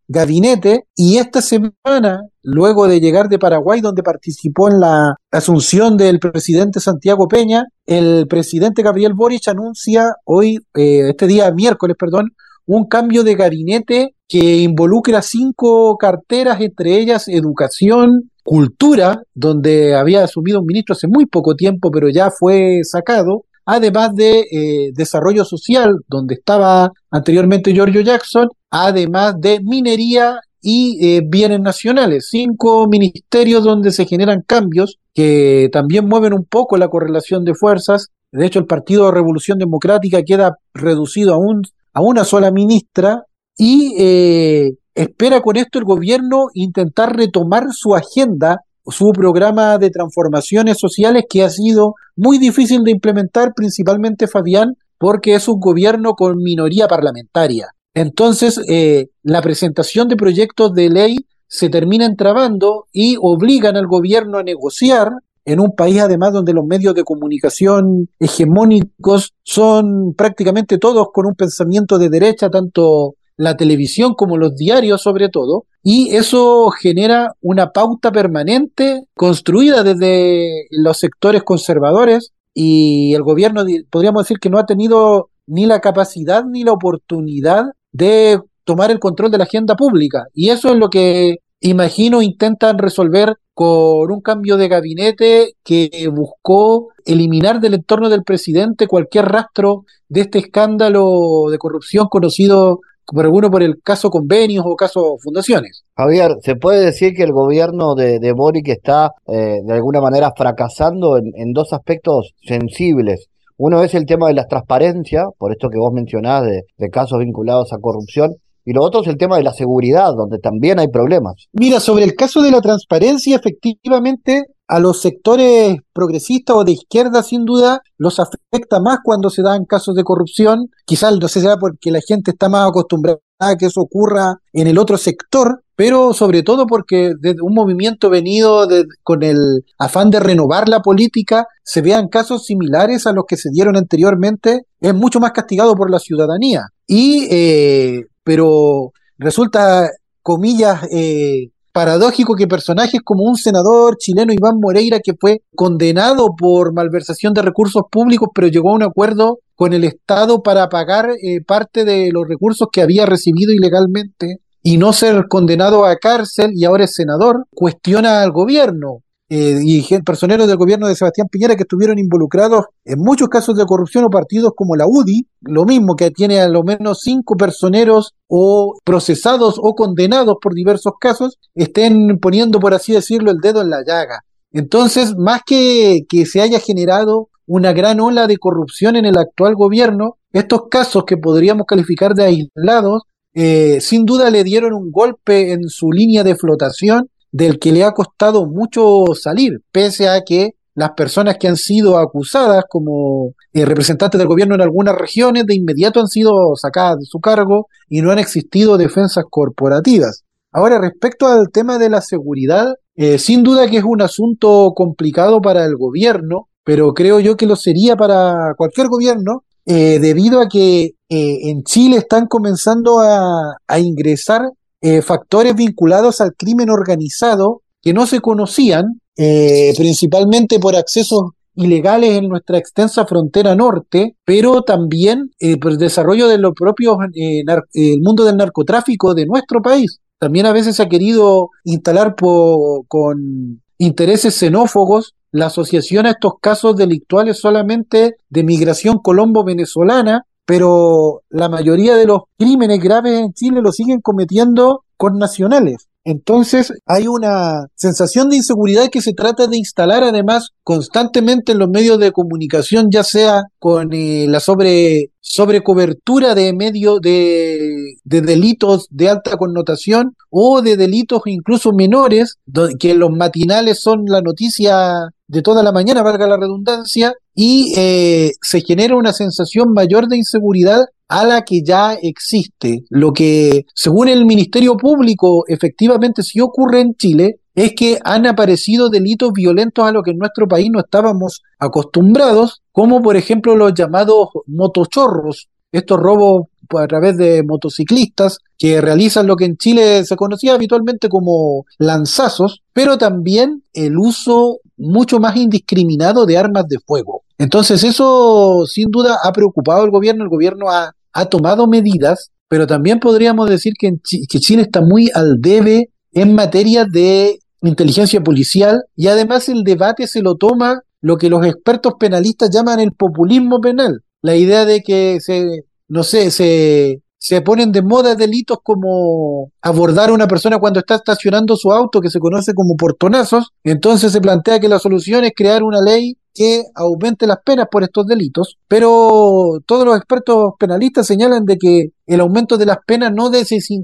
gabinete 0.09 0.87
y 0.97 1.19
esta 1.19 1.41
semana, 1.41 2.23
luego 2.43 2.89
de 2.89 3.01
llegar 3.01 3.29
de 3.29 3.39
Paraguay, 3.39 3.81
donde 3.81 4.03
participó 4.03 4.69
en 4.69 4.81
la 4.81 5.15
asunción 5.31 5.97
del 5.97 6.19
presidente 6.19 6.81
Santiago 6.81 7.29
Peña, 7.29 7.65
el 7.87 8.27
presidente 8.27 8.83
Gabriel 8.83 9.15
Boric 9.15 9.47
anuncia 9.47 10.15
hoy, 10.25 10.59
eh, 10.75 11.11
este 11.11 11.29
día 11.29 11.53
miércoles, 11.53 11.97
perdón, 11.99 12.31
un 12.67 12.87
cambio 12.87 13.23
de 13.23 13.37
gabinete 13.37 14.15
que 14.29 14.59
involucra 14.59 15.23
cinco 15.23 15.97
carteras, 15.97 16.61
entre 16.61 16.99
ellas 16.99 17.29
educación, 17.29 18.31
cultura, 18.45 19.23
donde 19.35 19.95
había 19.95 20.25
asumido 20.25 20.61
un 20.61 20.67
ministro 20.67 20.95
hace 20.95 21.09
muy 21.09 21.27
poco 21.27 21.55
tiempo, 21.55 21.91
pero 21.93 22.09
ya 22.09 22.31
fue 22.37 22.81
sacado, 22.83 23.45
además 23.71 24.17
de 24.17 24.41
eh, 24.41 24.91
desarrollo 24.95 25.45
social, 25.45 25.95
donde 26.09 26.35
estaba 26.35 26.91
anteriormente 27.09 27.73
Giorgio 27.73 28.01
Jackson, 28.01 28.49
además 28.69 29.35
de 29.39 29.61
minería 29.63 30.41
y 30.61 30.99
eh, 31.07 31.23
bienes 31.25 31.61
nacionales. 31.61 32.29
Cinco 32.31 32.89
ministerios 32.89 33.63
donde 33.63 33.93
se 33.93 34.07
generan 34.07 34.43
cambios 34.45 34.99
que 35.15 35.69
también 35.73 36.09
mueven 36.09 36.33
un 36.33 36.45
poco 36.45 36.77
la 36.79 36.89
correlación 36.89 37.45
de 37.45 37.55
fuerzas. 37.55 38.09
De 38.33 38.45
hecho, 38.45 38.59
el 38.59 38.67
Partido 38.67 39.07
de 39.07 39.13
Revolución 39.13 39.59
Democrática 39.59 40.25
queda 40.25 40.57
reducido 40.75 41.35
a, 41.35 41.39
un, 41.39 41.63
a 41.93 42.03
una 42.03 42.25
sola 42.25 42.51
ministra 42.51 43.23
y 43.57 43.95
eh, 44.01 44.73
espera 44.97 45.43
con 45.43 45.57
esto 45.57 45.79
el 45.79 45.85
gobierno 45.85 46.47
intentar 46.55 47.15
retomar 47.17 47.67
su 47.71 47.95
agenda 47.95 48.63
su 48.87 49.13
programa 49.13 49.79
de 49.79 49.91
transformaciones 49.91 50.79
sociales 50.79 51.25
que 51.29 51.43
ha 51.43 51.51
sido 51.51 51.95
muy 52.17 52.39
difícil 52.39 52.83
de 52.83 52.91
implementar, 52.93 53.53
principalmente 53.55 54.27
Fabián, 54.27 54.75
porque 54.99 55.35
es 55.35 55.49
un 55.49 55.61
gobierno 55.61 56.13
con 56.15 56.37
minoría 56.37 56.89
parlamentaria. 56.89 57.69
Entonces, 57.95 58.61
eh, 58.69 59.07
la 59.23 59.43
presentación 59.43 60.09
de 60.09 60.17
proyectos 60.17 60.73
de 60.75 60.91
ley 60.91 61.17
se 61.49 61.69
termina 61.69 62.07
entrabando 62.07 62.87
y 62.93 63.17
obligan 63.21 63.77
al 63.77 63.87
gobierno 63.87 64.39
a 64.39 64.45
negociar 64.45 65.11
en 65.45 65.59
un 65.59 65.75
país 65.75 66.01
además 66.01 66.33
donde 66.33 66.53
los 66.53 66.65
medios 66.65 66.95
de 66.95 67.03
comunicación 67.03 68.09
hegemónicos 68.21 69.35
son 69.43 70.15
prácticamente 70.17 70.79
todos 70.79 71.09
con 71.13 71.27
un 71.27 71.35
pensamiento 71.35 71.99
de 71.99 72.09
derecha, 72.09 72.51
tanto 72.51 73.15
la 73.41 73.57
televisión 73.57 74.13
como 74.15 74.37
los 74.37 74.55
diarios 74.55 75.01
sobre 75.01 75.31
todo, 75.31 75.65
y 75.83 76.15
eso 76.15 76.69
genera 76.71 77.33
una 77.41 77.71
pauta 77.71 78.13
permanente 78.13 79.05
construida 79.15 79.83
desde 79.83 80.67
los 80.71 80.99
sectores 80.99 81.43
conservadores 81.43 82.33
y 82.53 83.15
el 83.15 83.23
gobierno 83.23 83.65
podríamos 83.89 84.25
decir 84.25 84.39
que 84.41 84.51
no 84.51 84.59
ha 84.59 84.67
tenido 84.67 85.31
ni 85.47 85.65
la 85.65 85.81
capacidad 85.81 86.45
ni 86.45 86.65
la 86.65 86.73
oportunidad 86.73 87.65
de 87.93 88.39
tomar 88.65 88.91
el 88.91 88.99
control 88.99 89.31
de 89.31 89.39
la 89.39 89.45
agenda 89.45 89.75
pública. 89.75 90.25
Y 90.35 90.51
eso 90.51 90.69
es 90.69 90.77
lo 90.77 90.91
que 90.91 91.37
imagino 91.61 92.21
intentan 92.21 92.77
resolver 92.77 93.37
con 93.55 94.13
un 94.13 94.21
cambio 94.21 94.59
de 94.59 94.69
gabinete 94.69 95.55
que 95.65 96.11
buscó 96.13 96.89
eliminar 97.07 97.59
del 97.61 97.75
entorno 97.75 98.11
del 98.11 98.23
presidente 98.23 98.87
cualquier 98.87 99.25
rastro 99.27 99.85
de 100.09 100.21
este 100.23 100.41
escándalo 100.41 101.47
de 101.51 101.57
corrupción 101.57 102.07
conocido 102.11 102.81
alguno 103.17 103.51
por 103.51 103.63
el 103.63 103.77
caso 103.83 104.09
convenios 104.09 104.65
o 104.67 104.75
caso 104.77 105.17
fundaciones. 105.23 105.83
Javier, 105.97 106.37
¿se 106.43 106.57
puede 106.57 106.85
decir 106.85 107.13
que 107.15 107.23
el 107.23 107.33
gobierno 107.33 107.95
de, 107.95 108.19
de 108.19 108.33
Boric 108.33 108.69
está 108.69 109.11
eh, 109.27 109.59
de 109.65 109.73
alguna 109.73 110.01
manera 110.01 110.33
fracasando 110.37 111.17
en, 111.17 111.53
dos 111.53 111.73
aspectos 111.73 112.33
sensibles? 112.43 113.27
Uno 113.57 113.83
es 113.83 113.95
el 113.95 114.07
tema 114.07 114.29
de 114.29 114.35
la 114.35 114.47
transparencia, 114.47 115.25
por 115.37 115.53
esto 115.53 115.69
que 115.69 115.79
vos 115.79 115.93
mencionás 115.93 116.45
de, 116.45 116.63
de 116.79 116.89
casos 116.89 117.19
vinculados 117.19 117.73
a 117.73 117.79
corrupción, 117.79 118.31
y 118.65 118.73
lo 118.73 118.83
otro 118.85 119.01
es 119.01 119.09
el 119.09 119.17
tema 119.17 119.37
de 119.37 119.43
la 119.43 119.53
seguridad, 119.53 120.13
donde 120.17 120.39
también 120.39 120.79
hay 120.79 120.89
problemas. 120.89 121.35
Mira, 121.53 121.81
sobre 121.81 122.05
el 122.05 122.15
caso 122.15 122.43
de 122.43 122.51
la 122.51 122.61
transparencia, 122.61 123.37
efectivamente, 123.37 124.43
a 124.71 124.79
los 124.79 125.01
sectores 125.01 125.79
progresistas 125.93 126.55
o 126.55 126.65
de 126.65 126.73
izquierda, 126.73 127.25
sin 127.25 127.45
duda, 127.45 127.83
los 127.99 128.21
afecta 128.21 128.81
más 128.81 128.99
cuando 129.03 129.29
se 129.29 129.43
dan 129.43 129.65
casos 129.65 129.97
de 129.97 130.05
corrupción. 130.05 130.71
Quizás 130.87 131.19
no 131.19 131.27
sé 131.27 131.41
será 131.41 131.57
porque 131.57 131.91
la 131.91 131.99
gente 132.07 132.31
está 132.31 132.49
más 132.49 132.69
acostumbrada 132.69 133.19
a 133.41 133.57
que 133.57 133.67
eso 133.67 133.81
ocurra 133.81 134.37
en 134.53 134.69
el 134.69 134.79
otro 134.79 134.97
sector, 134.97 135.65
pero 135.75 136.13
sobre 136.13 136.45
todo 136.45 136.67
porque 136.69 137.15
desde 137.19 137.43
un 137.43 137.53
movimiento 137.53 138.11
venido 138.11 138.69
con 139.03 139.25
el 139.25 139.65
afán 139.77 140.09
de 140.11 140.21
renovar 140.21 140.69
la 140.69 140.81
política, 140.83 141.47
se 141.65 141.83
vean 141.83 142.07
casos 142.07 142.45
similares 142.45 143.09
a 143.09 143.13
los 143.13 143.25
que 143.27 143.37
se 143.37 143.51
dieron 143.51 143.77
anteriormente, 143.77 144.67
es 144.81 144.95
mucho 144.95 145.19
más 145.19 145.33
castigado 145.33 145.75
por 145.75 145.91
la 145.91 145.99
ciudadanía. 145.99 146.67
Y, 146.87 147.27
eh, 147.29 148.05
pero 148.23 148.93
resulta, 149.19 149.91
comillas, 150.23 150.85
eh, 150.93 151.49
paradójico 151.81 152.35
que 152.35 152.47
personajes 152.47 153.01
como 153.03 153.25
un 153.25 153.37
senador 153.37 153.97
chileno, 153.97 154.35
Iván 154.35 154.61
Moreira, 154.61 154.99
que 155.03 155.15
fue 155.19 155.39
condenado 155.57 156.27
por 156.37 156.75
malversación 156.75 157.33
de 157.33 157.41
recursos 157.41 157.85
públicos, 157.91 158.29
pero 158.35 158.49
llegó 158.49 158.73
a 158.73 158.75
un 158.75 158.83
acuerdo 158.83 159.39
con 159.55 159.73
el 159.73 159.85
Estado 159.85 160.43
para 160.43 160.69
pagar 160.69 161.09
eh, 161.13 161.41
parte 161.43 161.87
de 161.87 162.11
los 162.13 162.29
recursos 162.29 162.69
que 162.71 162.83
había 162.83 163.07
recibido 163.07 163.55
ilegalmente 163.55 164.41
y 164.63 164.77
no 164.77 164.93
ser 164.93 165.25
condenado 165.27 165.87
a 165.87 165.97
cárcel 165.97 166.51
y 166.55 166.67
ahora 166.67 166.85
es 166.85 166.95
senador, 166.95 167.47
cuestiona 167.55 168.21
al 168.21 168.31
gobierno. 168.31 168.99
Eh, 169.33 169.61
y 169.63 170.03
personeros 170.03 170.49
del 170.49 170.57
gobierno 170.57 170.89
de 170.89 170.97
Sebastián 170.97 171.29
Piñera 171.31 171.55
que 171.55 171.63
estuvieron 171.63 172.01
involucrados 172.01 172.65
en 172.85 172.99
muchos 172.99 173.29
casos 173.29 173.57
de 173.57 173.65
corrupción 173.65 174.05
o 174.05 174.11
partidos 174.11 174.55
como 174.57 174.75
la 174.75 174.87
UDI, 174.89 175.25
lo 175.43 175.65
mismo 175.65 175.95
que 175.95 176.11
tiene 176.11 176.41
a 176.41 176.49
lo 176.49 176.65
menos 176.65 176.99
cinco 177.03 177.37
personeros 177.37 178.15
o 178.27 178.75
procesados 178.85 179.61
o 179.63 179.75
condenados 179.75 180.35
por 180.43 180.53
diversos 180.53 180.95
casos, 181.01 181.39
estén 181.55 182.19
poniendo, 182.21 182.59
por 182.59 182.75
así 182.75 182.93
decirlo, 182.93 183.31
el 183.31 183.39
dedo 183.41 183.63
en 183.63 183.71
la 183.71 183.85
llaga. 183.87 184.25
Entonces, 184.51 185.15
más 185.17 185.43
que 185.47 186.01
que 186.09 186.27
se 186.27 186.41
haya 186.41 186.59
generado 186.59 187.29
una 187.47 187.73
gran 187.73 188.01
ola 188.01 188.27
de 188.27 188.37
corrupción 188.37 188.97
en 188.97 189.05
el 189.05 189.17
actual 189.17 189.55
gobierno, 189.55 190.17
estos 190.33 190.63
casos 190.69 191.05
que 191.05 191.17
podríamos 191.17 191.67
calificar 191.69 192.15
de 192.15 192.25
aislados, 192.25 193.03
eh, 193.33 193.81
sin 193.81 194.05
duda 194.05 194.29
le 194.31 194.43
dieron 194.43 194.75
un 194.75 194.91
golpe 194.91 195.53
en 195.53 195.69
su 195.69 195.93
línea 195.93 196.25
de 196.25 196.35
flotación 196.35 197.09
del 197.33 197.59
que 197.59 197.73
le 197.73 197.85
ha 197.85 197.93
costado 197.93 198.47
mucho 198.47 199.07
salir, 199.15 199.61
pese 199.73 200.09
a 200.09 200.23
que 200.23 200.55
las 200.75 200.93
personas 200.93 201.37
que 201.39 201.49
han 201.49 201.57
sido 201.57 201.99
acusadas 201.99 202.65
como 202.69 203.35
eh, 203.53 203.65
representantes 203.65 204.19
del 204.19 204.29
gobierno 204.29 204.55
en 204.55 204.63
algunas 204.63 204.97
regiones 204.97 205.45
de 205.47 205.57
inmediato 205.57 206.01
han 206.01 206.07
sido 206.07 206.33
sacadas 206.55 206.99
de 206.99 207.05
su 207.05 207.19
cargo 207.19 207.67
y 207.89 208.03
no 208.03 208.11
han 208.11 208.19
existido 208.19 208.77
defensas 208.77 209.25
corporativas. 209.29 210.23
Ahora, 210.53 210.81
respecto 210.81 211.27
al 211.27 211.51
tema 211.53 211.79
de 211.79 211.91
la 211.91 212.01
seguridad, 212.01 212.73
eh, 212.97 213.19
sin 213.19 213.43
duda 213.43 213.69
que 213.69 213.79
es 213.79 213.85
un 213.85 214.03
asunto 214.03 214.73
complicado 214.75 215.41
para 215.41 215.65
el 215.65 215.77
gobierno, 215.77 216.49
pero 216.65 216.93
creo 216.93 217.21
yo 217.21 217.37
que 217.37 217.47
lo 217.47 217.57
sería 217.57 217.97
para 217.97 218.55
cualquier 218.57 218.89
gobierno, 218.89 219.45
eh, 219.67 219.99
debido 220.01 220.41
a 220.41 220.49
que 220.49 220.93
en 221.13 221.65
Chile 221.65 221.97
están 221.97 222.27
comenzando 222.27 223.01
a, 223.01 223.57
a 223.67 223.79
ingresar 223.81 224.43
eh, 224.81 225.03
factores 225.03 225.55
vinculados 225.55 226.21
al 226.21 226.35
crimen 226.35 226.71
organizado 226.71 227.63
que 227.83 227.93
no 227.93 228.07
se 228.07 228.21
conocían, 228.21 229.01
eh, 229.17 229.75
principalmente 229.77 230.59
por 230.59 230.77
accesos 230.77 231.33
ilegales 231.55 232.13
en 232.13 232.29
nuestra 232.29 232.59
extensa 232.59 233.07
frontera 233.07 233.55
norte, 233.55 234.17
pero 234.25 234.63
también 234.63 235.31
eh, 235.39 235.59
por 235.59 235.73
el 235.73 235.79
desarrollo 235.79 236.29
de 236.29 236.39
los 236.39 236.53
propios, 236.55 236.97
el 237.15 238.01
mundo 238.01 238.25
del 238.25 238.37
narcotráfico 238.37 239.15
de 239.15 239.27
nuestro 239.27 239.61
país. 239.61 240.01
También 240.19 240.47
a 240.47 240.53
veces 240.53 240.77
se 240.77 240.83
ha 240.83 240.89
querido 240.89 241.49
instalar 241.65 242.15
con 242.17 243.63
intereses 243.79 244.35
xenófobos 244.35 245.15
la 245.33 245.47
asociación 245.47 246.07
a 246.07 246.11
estos 246.11 246.35
casos 246.41 246.77
delictuales 246.77 247.39
solamente 247.39 248.17
de 248.29 248.45
migración 248.45 248.99
colombo-venezolana 248.99 250.27
pero 250.45 251.23
la 251.29 251.49
mayoría 251.49 251.97
de 251.97 252.07
los 252.07 252.23
crímenes 252.39 252.81
graves 252.81 253.19
en 253.19 253.33
Chile 253.33 253.61
lo 253.63 253.73
siguen 253.73 254.01
cometiendo 254.01 254.85
con 254.97 255.19
nacionales. 255.19 255.91
Entonces 256.05 256.73
hay 256.87 257.09
una 257.09 257.67
sensación 257.75 258.31
de 258.31 258.37
inseguridad 258.37 258.89
que 258.89 259.03
se 259.03 259.13
trata 259.13 259.47
de 259.47 259.59
instalar 259.59 260.03
además 260.03 260.51
constantemente 260.63 261.53
en 261.53 261.59
los 261.59 261.69
medios 261.69 261.99
de 261.99 262.13
comunicación, 262.13 262.89
ya 262.91 263.05
sea 263.05 263.43
con 263.59 263.93
eh, 263.93 264.27
la 264.27 264.41
sobre, 264.41 265.11
sobrecobertura 265.21 266.35
de 266.35 266.55
medios 266.55 267.01
de, 267.03 267.97
de, 268.03 268.21
delitos 268.23 268.87
de 268.91 269.11
alta 269.11 269.37
connotación 269.37 270.17
o 270.31 270.63
de 270.63 270.77
delitos 270.79 271.23
incluso 271.27 271.73
menores, 271.73 272.39
que 272.79 272.95
los 272.95 273.11
matinales 273.11 273.81
son 273.83 274.05
la 274.07 274.23
noticia 274.23 275.11
de 275.29 275.43
toda 275.43 275.63
la 275.63 275.71
mañana, 275.71 276.03
valga 276.03 276.27
la 276.27 276.39
redundancia, 276.39 277.13
y 277.43 277.73
eh, 277.75 278.33
se 278.43 278.61
genera 278.61 278.95
una 278.97 279.15
sensación 279.15 279.73
mayor 279.73 280.09
de 280.09 280.19
inseguridad 280.19 280.81
a 281.09 281.25
la 281.25 281.41
que 281.41 281.63
ya 281.65 281.95
existe. 281.95 282.85
Lo 282.91 283.15
que, 283.15 283.65
según 283.75 284.09
el 284.09 284.27
Ministerio 284.27 284.77
Público, 284.77 285.45
efectivamente 285.49 286.23
sí 286.23 286.39
ocurre 286.39 286.83
en 286.83 286.95
Chile, 286.97 287.37
es 287.55 287.73
que 287.75 287.99
han 288.05 288.27
aparecido 288.27 288.91
delitos 288.91 289.33
violentos 289.33 289.87
a 289.87 289.91
los 289.91 290.03
que 290.03 290.11
en 290.11 290.19
nuestro 290.19 290.47
país 290.49 290.69
no 290.71 290.81
estábamos 290.81 291.41
acostumbrados, 291.59 292.61
como 292.73 293.01
por 293.01 293.17
ejemplo 293.17 293.57
los 293.57 293.73
llamados 293.73 294.29
motochorros, 294.47 295.49
estos 295.73 295.99
robos 295.99 296.49
a 296.79 296.87
través 296.87 297.17
de 297.17 297.43
motociclistas 297.43 298.39
que 298.59 298.81
realizan 298.81 299.27
lo 299.27 299.37
que 299.37 299.47
en 299.47 299.57
Chile 299.57 300.05
se 300.05 300.17
conocía 300.17 300.55
habitualmente 300.55 301.09
como 301.09 301.65
lanzazos, 301.79 302.63
pero 302.73 302.99
también 302.99 303.63
el 303.73 303.97
uso 303.99 304.59
mucho 304.77 305.19
más 305.19 305.37
indiscriminado 305.37 306.27
de 306.27 306.39
armas 306.39 306.67
de 306.69 306.79
fuego. 306.87 307.23
Entonces 307.39 307.85
eso 307.85 308.67
sin 308.67 308.91
duda 308.91 309.17
ha 309.25 309.33
preocupado 309.33 309.83
al 309.83 309.91
gobierno, 309.91 310.25
el 310.25 310.31
gobierno 310.31 310.67
ha, 310.71 310.93
tomado 311.27 311.67
medidas, 311.67 312.31
pero 312.49 312.67
también 312.67 313.01
podríamos 313.01 313.49
decir 313.49 313.75
que, 313.79 313.91
que 314.29 314.39
Chile 314.39 314.63
está 314.63 314.81
muy 314.81 315.11
al 315.15 315.41
debe 315.41 315.91
en 316.13 316.35
materia 316.35 316.85
de 316.85 317.39
inteligencia 317.63 318.23
policial 318.23 318.83
y 318.97 319.09
además 319.09 319.49
el 319.49 319.65
debate 319.65 320.07
se 320.07 320.23
lo 320.23 320.37
toma 320.37 320.83
lo 321.01 321.17
que 321.17 321.31
los 321.31 321.45
expertos 321.47 321.95
penalistas 321.99 322.51
llaman 322.51 322.81
el 322.81 322.93
populismo 322.93 323.61
penal, 323.61 324.03
la 324.23 324.37
idea 324.37 324.65
de 324.65 324.83
que 324.83 325.19
se 325.21 325.65
no 325.91 326.05
sé, 326.05 326.31
se, 326.31 327.03
se 327.19 327.43
ponen 327.43 327.73
de 327.73 327.83
moda 327.83 328.15
delitos 328.15 328.59
como 328.63 329.51
abordar 329.61 330.09
a 330.09 330.15
una 330.15 330.27
persona 330.27 330.59
cuando 330.59 330.81
está 330.81 330.95
estacionando 330.95 331.57
su 331.57 331.71
auto, 331.73 332.01
que 332.01 332.11
se 332.11 332.21
conoce 332.21 332.55
como 332.55 332.77
portonazos. 332.77 333.51
Entonces 333.65 334.13
se 334.13 334.21
plantea 334.21 334.61
que 334.61 334.69
la 334.69 334.79
solución 334.79 335.25
es 335.25 335.33
crear 335.37 335.63
una 335.63 335.81
ley 335.83 336.17
que 336.33 336.63
aumente 336.77 337.27
las 337.27 337.39
penas 337.45 337.67
por 337.71 337.83
estos 337.83 338.07
delitos, 338.07 338.57
pero 338.69 339.59
todos 339.67 339.85
los 339.85 339.97
expertos 339.97 340.53
penalistas 340.59 341.09
señalan 341.09 341.45
de 341.45 341.59
que 341.59 341.89
el 342.07 342.21
aumento 342.21 342.57
de 342.57 342.67
las 342.67 342.79
penas 342.87 343.11
no, 343.13 343.31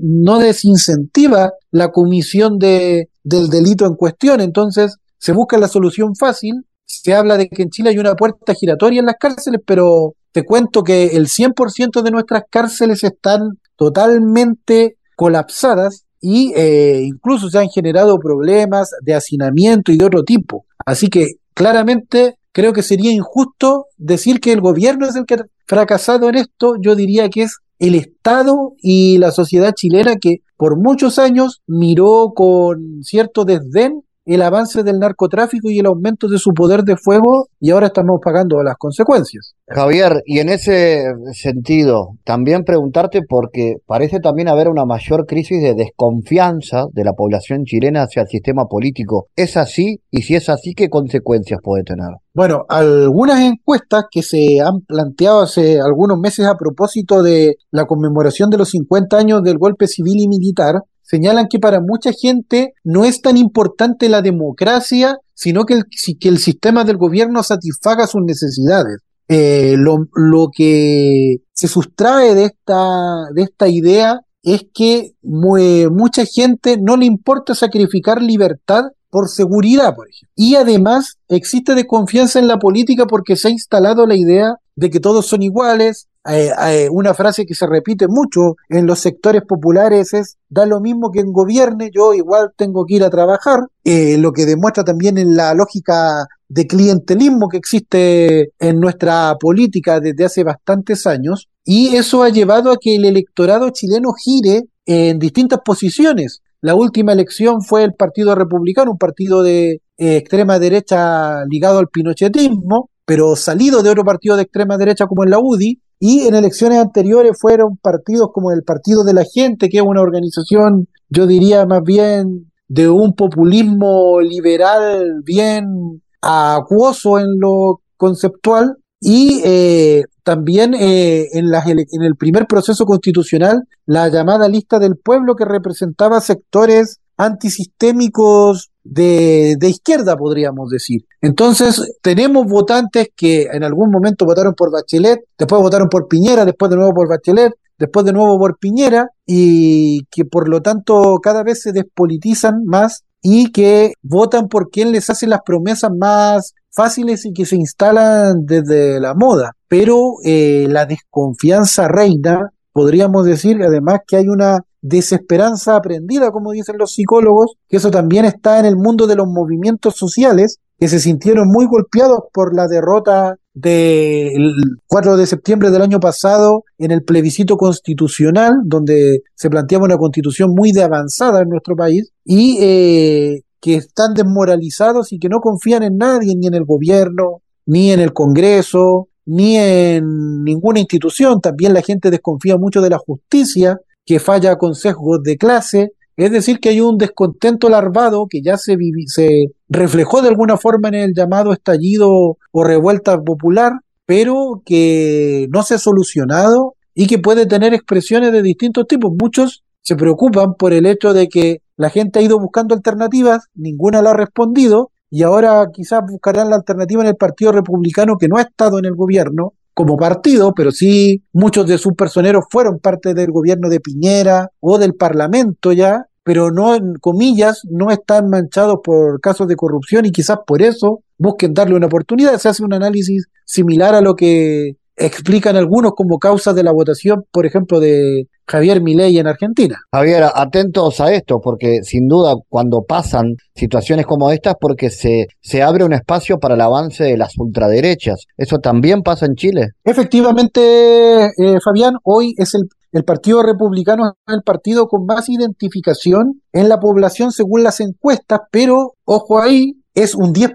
no 0.00 0.38
desincentiva 0.38 1.50
la 1.72 1.88
comisión 1.88 2.58
de, 2.58 3.10
del 3.24 3.48
delito 3.50 3.84
en 3.84 3.94
cuestión, 3.94 4.40
entonces 4.40 4.96
se 5.18 5.32
busca 5.32 5.58
la 5.58 5.66
solución 5.66 6.14
fácil, 6.14 6.64
se 6.84 7.14
habla 7.14 7.36
de 7.36 7.48
que 7.48 7.64
en 7.64 7.70
Chile 7.70 7.90
hay 7.90 7.98
una 7.98 8.14
puerta 8.14 8.54
giratoria 8.54 9.00
en 9.00 9.06
las 9.06 9.16
cárceles, 9.18 9.60
pero 9.66 10.14
te 10.36 10.44
cuento 10.44 10.82
que 10.82 11.16
el 11.16 11.28
100% 11.28 12.02
de 12.02 12.10
nuestras 12.10 12.42
cárceles 12.50 13.02
están 13.02 13.58
totalmente 13.74 14.98
colapsadas 15.16 16.04
y 16.20 16.52
eh, 16.54 17.00
incluso 17.04 17.48
se 17.48 17.58
han 17.58 17.70
generado 17.70 18.18
problemas 18.18 18.90
de 19.00 19.14
hacinamiento 19.14 19.92
y 19.92 19.96
de 19.96 20.04
otro 20.04 20.24
tipo. 20.24 20.66
Así 20.84 21.08
que 21.08 21.36
claramente 21.54 22.34
creo 22.52 22.74
que 22.74 22.82
sería 22.82 23.12
injusto 23.12 23.86
decir 23.96 24.40
que 24.40 24.52
el 24.52 24.60
gobierno 24.60 25.08
es 25.08 25.16
el 25.16 25.24
que 25.24 25.36
ha 25.36 25.44
fracasado 25.66 26.28
en 26.28 26.34
esto. 26.34 26.74
Yo 26.82 26.94
diría 26.96 27.30
que 27.30 27.44
es 27.44 27.56
el 27.78 27.94
Estado 27.94 28.74
y 28.82 29.16
la 29.16 29.30
sociedad 29.30 29.72
chilena 29.74 30.16
que 30.16 30.42
por 30.58 30.78
muchos 30.78 31.18
años 31.18 31.62
miró 31.66 32.32
con 32.34 33.02
cierto 33.04 33.46
desdén 33.46 34.02
el 34.26 34.42
avance 34.42 34.82
del 34.82 34.98
narcotráfico 34.98 35.70
y 35.70 35.78
el 35.78 35.86
aumento 35.86 36.28
de 36.28 36.38
su 36.38 36.50
poder 36.50 36.82
de 36.82 36.96
fuego 36.96 37.48
y 37.60 37.70
ahora 37.70 37.86
estamos 37.86 38.18
pagando 38.22 38.62
las 38.62 38.74
consecuencias. 38.76 39.54
Javier, 39.68 40.22
y 40.26 40.40
en 40.40 40.48
ese 40.48 41.04
sentido, 41.32 42.16
también 42.24 42.64
preguntarte 42.64 43.20
porque 43.26 43.76
parece 43.86 44.18
también 44.18 44.48
haber 44.48 44.68
una 44.68 44.84
mayor 44.84 45.26
crisis 45.26 45.62
de 45.62 45.74
desconfianza 45.74 46.86
de 46.92 47.04
la 47.04 47.12
población 47.12 47.64
chilena 47.64 48.02
hacia 48.02 48.22
el 48.22 48.28
sistema 48.28 48.66
político. 48.66 49.28
¿Es 49.36 49.56
así? 49.56 50.00
Y 50.10 50.22
si 50.22 50.34
es 50.34 50.48
así, 50.48 50.74
¿qué 50.74 50.88
consecuencias 50.88 51.60
puede 51.62 51.84
tener? 51.84 52.08
Bueno, 52.34 52.66
algunas 52.68 53.40
encuestas 53.40 54.04
que 54.10 54.22
se 54.22 54.60
han 54.60 54.80
planteado 54.86 55.40
hace 55.40 55.80
algunos 55.80 56.18
meses 56.18 56.46
a 56.46 56.56
propósito 56.58 57.22
de 57.22 57.54
la 57.70 57.86
conmemoración 57.86 58.50
de 58.50 58.58
los 58.58 58.70
50 58.70 59.16
años 59.16 59.42
del 59.42 59.56
golpe 59.56 59.86
civil 59.86 60.16
y 60.18 60.28
militar 60.28 60.74
señalan 61.06 61.46
que 61.48 61.58
para 61.58 61.80
mucha 61.80 62.10
gente 62.12 62.74
no 62.84 63.04
es 63.04 63.22
tan 63.22 63.36
importante 63.36 64.08
la 64.08 64.22
democracia, 64.22 65.18
sino 65.34 65.64
que 65.64 65.74
el, 65.74 65.84
el 66.20 66.38
sistema 66.38 66.84
del 66.84 66.96
gobierno 66.96 67.42
satisfaga 67.42 68.06
sus 68.06 68.22
necesidades. 68.24 68.98
Eh, 69.28 69.74
lo, 69.76 70.50
que 70.54 71.38
se 71.52 71.66
sustrae 71.66 72.34
de 72.34 72.44
esta, 72.44 72.86
de 73.34 73.42
esta 73.42 73.68
idea 73.68 74.20
es 74.42 74.66
que 74.72 75.14
mucha 75.22 76.24
gente 76.24 76.76
no 76.80 76.96
le 76.96 77.06
importa 77.06 77.54
sacrificar 77.54 78.22
libertad 78.22 78.84
por 79.10 79.28
seguridad, 79.28 79.94
por 79.96 80.08
ejemplo. 80.08 80.32
Y 80.36 80.54
además 80.54 81.16
existe 81.28 81.74
desconfianza 81.74 82.38
en 82.38 82.46
la 82.46 82.58
política 82.58 83.06
porque 83.06 83.34
se 83.34 83.48
ha 83.48 83.50
instalado 83.50 84.06
la 84.06 84.14
idea 84.14 84.54
de 84.76 84.90
que 84.90 85.00
todos 85.00 85.26
son 85.26 85.42
iguales, 85.42 86.06
eh, 86.28 86.50
eh, 86.70 86.88
una 86.90 87.14
frase 87.14 87.46
que 87.46 87.54
se 87.54 87.66
repite 87.66 88.06
mucho 88.08 88.56
en 88.68 88.86
los 88.86 88.98
sectores 88.98 89.42
populares 89.46 90.12
es, 90.14 90.36
da 90.48 90.66
lo 90.66 90.80
mismo 90.80 91.10
que 91.12 91.20
en 91.20 91.32
gobierne, 91.32 91.90
yo 91.94 92.14
igual 92.14 92.50
tengo 92.56 92.84
que 92.84 92.96
ir 92.96 93.04
a 93.04 93.10
trabajar, 93.10 93.60
eh, 93.84 94.16
lo 94.18 94.32
que 94.32 94.46
demuestra 94.46 94.82
también 94.82 95.18
en 95.18 95.36
la 95.36 95.54
lógica 95.54 96.26
de 96.48 96.66
clientelismo 96.66 97.48
que 97.48 97.58
existe 97.58 98.50
en 98.58 98.80
nuestra 98.80 99.34
política 99.38 100.00
desde 100.00 100.24
hace 100.24 100.44
bastantes 100.44 101.06
años, 101.06 101.48
y 101.64 101.96
eso 101.96 102.22
ha 102.22 102.28
llevado 102.28 102.72
a 102.72 102.76
que 102.80 102.96
el 102.96 103.04
electorado 103.04 103.70
chileno 103.70 104.12
gire 104.12 104.62
en 104.84 105.18
distintas 105.18 105.60
posiciones. 105.64 106.40
La 106.60 106.74
última 106.74 107.12
elección 107.12 107.62
fue 107.62 107.84
el 107.84 107.94
Partido 107.94 108.34
Republicano, 108.34 108.92
un 108.92 108.98
partido 108.98 109.42
de 109.42 109.80
extrema 109.98 110.58
derecha 110.58 111.44
ligado 111.48 111.78
al 111.78 111.88
pinochetismo, 111.88 112.90
pero 113.04 113.36
salido 113.36 113.82
de 113.82 113.90
otro 113.90 114.04
partido 114.04 114.36
de 114.36 114.42
extrema 114.42 114.76
derecha 114.76 115.06
como 115.06 115.24
en 115.24 115.30
la 115.30 115.38
UDI, 115.38 115.80
y 115.98 116.26
en 116.26 116.34
elecciones 116.34 116.78
anteriores 116.78 117.36
fueron 117.40 117.76
partidos 117.76 118.28
como 118.32 118.52
el 118.52 118.62
Partido 118.62 119.04
de 119.04 119.14
la 119.14 119.24
Gente, 119.24 119.68
que 119.68 119.78
es 119.78 119.82
una 119.82 120.02
organización, 120.02 120.88
yo 121.08 121.26
diría 121.26 121.64
más 121.66 121.82
bien, 121.82 122.50
de 122.68 122.88
un 122.88 123.14
populismo 123.14 124.20
liberal 124.20 125.22
bien 125.24 126.02
acuoso 126.20 127.18
en 127.18 127.26
lo 127.38 127.80
conceptual, 127.96 128.76
y 129.00 129.42
eh, 129.44 130.04
también 130.22 130.74
eh, 130.74 131.26
en, 131.32 131.46
en 131.54 132.02
el 132.02 132.16
primer 132.16 132.46
proceso 132.46 132.86
constitucional 132.86 133.62
la 133.84 134.08
llamada 134.08 134.48
lista 134.48 134.78
del 134.78 134.96
pueblo 134.96 135.34
que 135.36 135.44
representaba 135.44 136.20
sectores 136.20 136.98
antisistémicos 137.16 138.70
de, 138.88 139.56
de, 139.58 139.68
izquierda, 139.68 140.16
podríamos 140.16 140.70
decir. 140.70 141.02
Entonces, 141.20 141.80
tenemos 142.02 142.46
votantes 142.46 143.08
que 143.16 143.48
en 143.52 143.64
algún 143.64 143.90
momento 143.90 144.24
votaron 144.24 144.54
por 144.54 144.72
Bachelet, 144.72 145.20
después 145.38 145.60
votaron 145.60 145.88
por 145.88 146.08
Piñera, 146.08 146.44
después 146.44 146.70
de 146.70 146.76
nuevo 146.76 146.92
por 146.94 147.08
Bachelet, 147.08 147.52
después 147.78 148.06
de 148.06 148.12
nuevo 148.12 148.38
por 148.38 148.58
Piñera, 148.58 149.08
y 149.26 150.04
que 150.10 150.24
por 150.24 150.48
lo 150.48 150.62
tanto 150.62 151.18
cada 151.22 151.42
vez 151.42 151.62
se 151.62 151.72
despolitizan 151.72 152.64
más 152.64 153.04
y 153.22 153.50
que 153.50 153.94
votan 154.02 154.48
por 154.48 154.70
quien 154.70 154.92
les 154.92 155.10
hace 155.10 155.26
las 155.26 155.40
promesas 155.44 155.90
más 155.98 156.54
fáciles 156.70 157.24
y 157.24 157.32
que 157.32 157.46
se 157.46 157.56
instalan 157.56 158.44
desde 158.44 159.00
la 159.00 159.14
moda. 159.14 159.52
Pero 159.66 160.14
eh, 160.24 160.66
la 160.68 160.86
desconfianza 160.86 161.88
reina, 161.88 162.50
podríamos 162.72 163.24
decir 163.24 163.62
además 163.62 164.00
que 164.06 164.16
hay 164.16 164.28
una 164.28 164.60
desesperanza 164.88 165.76
aprendida, 165.76 166.30
como 166.30 166.52
dicen 166.52 166.76
los 166.78 166.92
psicólogos, 166.92 167.56
que 167.68 167.78
eso 167.78 167.90
también 167.90 168.24
está 168.24 168.58
en 168.58 168.66
el 168.66 168.76
mundo 168.76 169.06
de 169.06 169.16
los 169.16 169.26
movimientos 169.26 169.96
sociales, 169.96 170.58
que 170.78 170.88
se 170.88 171.00
sintieron 171.00 171.48
muy 171.48 171.66
golpeados 171.66 172.20
por 172.32 172.54
la 172.54 172.68
derrota 172.68 173.36
del 173.54 174.52
4 174.86 175.16
de 175.16 175.26
septiembre 175.26 175.70
del 175.70 175.82
año 175.82 175.98
pasado 175.98 176.64
en 176.78 176.90
el 176.90 177.02
plebiscito 177.02 177.56
constitucional, 177.56 178.52
donde 178.64 179.22
se 179.34 179.48
planteaba 179.48 179.86
una 179.86 179.96
constitución 179.96 180.50
muy 180.54 180.72
de 180.72 180.82
avanzada 180.82 181.40
en 181.40 181.48
nuestro 181.48 181.74
país, 181.74 182.10
y 182.24 182.58
eh, 182.60 183.40
que 183.60 183.76
están 183.76 184.12
desmoralizados 184.14 185.12
y 185.12 185.18
que 185.18 185.28
no 185.28 185.40
confían 185.40 185.82
en 185.82 185.96
nadie, 185.96 186.34
ni 186.36 186.46
en 186.46 186.54
el 186.54 186.64
gobierno, 186.64 187.40
ni 187.64 187.90
en 187.92 188.00
el 188.00 188.12
Congreso, 188.12 189.08
ni 189.24 189.56
en 189.56 190.44
ninguna 190.44 190.80
institución. 190.80 191.40
También 191.40 191.74
la 191.74 191.82
gente 191.82 192.10
desconfía 192.10 192.56
mucho 192.58 192.80
de 192.80 192.90
la 192.90 192.98
justicia, 192.98 193.78
que 194.06 194.20
falla 194.20 194.56
con 194.56 194.74
sesgos 194.74 195.22
de 195.22 195.36
clase. 195.36 195.92
Es 196.16 196.30
decir, 196.30 196.60
que 196.60 196.70
hay 196.70 196.80
un 196.80 196.96
descontento 196.96 197.68
larvado 197.68 198.26
que 198.30 198.40
ya 198.40 198.56
se, 198.56 198.76
se 199.06 199.48
reflejó 199.68 200.22
de 200.22 200.28
alguna 200.28 200.56
forma 200.56 200.88
en 200.88 200.94
el 200.94 201.12
llamado 201.14 201.52
estallido 201.52 202.38
o 202.52 202.64
revuelta 202.64 203.18
popular, 203.20 203.72
pero 204.06 204.62
que 204.64 205.46
no 205.50 205.62
se 205.62 205.74
ha 205.74 205.78
solucionado 205.78 206.74
y 206.94 207.06
que 207.06 207.18
puede 207.18 207.44
tener 207.44 207.74
expresiones 207.74 208.32
de 208.32 208.42
distintos 208.42 208.86
tipos. 208.86 209.12
Muchos 209.20 209.64
se 209.82 209.96
preocupan 209.96 210.54
por 210.54 210.72
el 210.72 210.86
hecho 210.86 211.12
de 211.12 211.28
que 211.28 211.60
la 211.76 211.90
gente 211.90 212.18
ha 212.18 212.22
ido 212.22 212.38
buscando 212.40 212.74
alternativas, 212.74 213.48
ninguna 213.54 214.00
la 214.00 214.10
ha 214.10 214.16
respondido, 214.16 214.90
y 215.10 215.22
ahora 215.22 215.64
quizás 215.72 216.00
buscarán 216.08 216.50
la 216.50 216.56
alternativa 216.56 217.02
en 217.02 217.08
el 217.08 217.16
Partido 217.16 217.52
Republicano 217.52 218.16
que 218.18 218.28
no 218.28 218.38
ha 218.38 218.42
estado 218.42 218.78
en 218.78 218.86
el 218.86 218.94
gobierno 218.94 219.52
como 219.76 219.98
partido, 219.98 220.54
pero 220.54 220.72
sí 220.72 221.22
muchos 221.34 221.66
de 221.66 221.76
sus 221.76 221.92
personeros 221.92 222.46
fueron 222.50 222.78
parte 222.78 223.12
del 223.12 223.30
gobierno 223.30 223.68
de 223.68 223.78
Piñera 223.78 224.48
o 224.58 224.78
del 224.78 224.94
Parlamento 224.94 225.70
ya, 225.70 226.06
pero 226.22 226.50
no, 226.50 226.74
en 226.74 226.94
comillas, 226.94 227.60
no 227.70 227.90
están 227.90 228.30
manchados 228.30 228.78
por 228.82 229.20
casos 229.20 229.46
de 229.48 229.54
corrupción 229.54 230.06
y 230.06 230.12
quizás 230.12 230.38
por 230.46 230.62
eso 230.62 231.00
busquen 231.18 231.52
darle 231.52 231.76
una 231.76 231.88
oportunidad. 231.88 232.38
Se 232.38 232.48
hace 232.48 232.64
un 232.64 232.72
análisis 232.72 233.26
similar 233.44 233.94
a 233.94 234.00
lo 234.00 234.14
que 234.14 234.76
explican 234.96 235.56
algunos 235.56 235.92
como 235.94 236.18
causa 236.18 236.52
de 236.52 236.62
la 236.62 236.72
votación, 236.72 237.24
por 237.30 237.46
ejemplo, 237.46 237.80
de 237.80 238.24
Javier 238.46 238.80
Milei 238.80 239.18
en 239.18 239.26
Argentina. 239.26 239.76
Javier, 239.92 240.24
atentos 240.34 241.00
a 241.00 241.12
esto, 241.12 241.40
porque 241.42 241.80
sin 241.82 242.06
duda 242.06 242.34
cuando 242.48 242.82
pasan 242.86 243.34
situaciones 243.54 244.06
como 244.06 244.30
estas, 244.30 244.54
porque 244.60 244.90
se, 244.90 245.26
se 245.40 245.62
abre 245.62 245.84
un 245.84 245.92
espacio 245.92 246.38
para 246.38 246.54
el 246.54 246.60
avance 246.60 247.04
de 247.04 247.16
las 247.16 247.36
ultraderechas. 247.36 248.24
¿Eso 248.36 248.58
también 248.58 249.02
pasa 249.02 249.26
en 249.26 249.34
Chile? 249.34 249.68
Efectivamente, 249.84 251.26
eh, 251.26 251.58
Fabián, 251.62 251.94
hoy 252.04 252.34
es 252.38 252.54
el, 252.54 252.62
el 252.92 253.04
Partido 253.04 253.42
Republicano 253.42 254.14
el 254.26 254.42
partido 254.42 254.86
con 254.86 255.04
más 255.04 255.28
identificación 255.28 256.40
en 256.52 256.68
la 256.68 256.78
población 256.78 257.32
según 257.32 257.62
las 257.62 257.80
encuestas, 257.80 258.40
pero 258.50 258.94
ojo 259.04 259.40
ahí, 259.40 259.74
es 259.94 260.14
un 260.14 260.32
10%. 260.32 260.54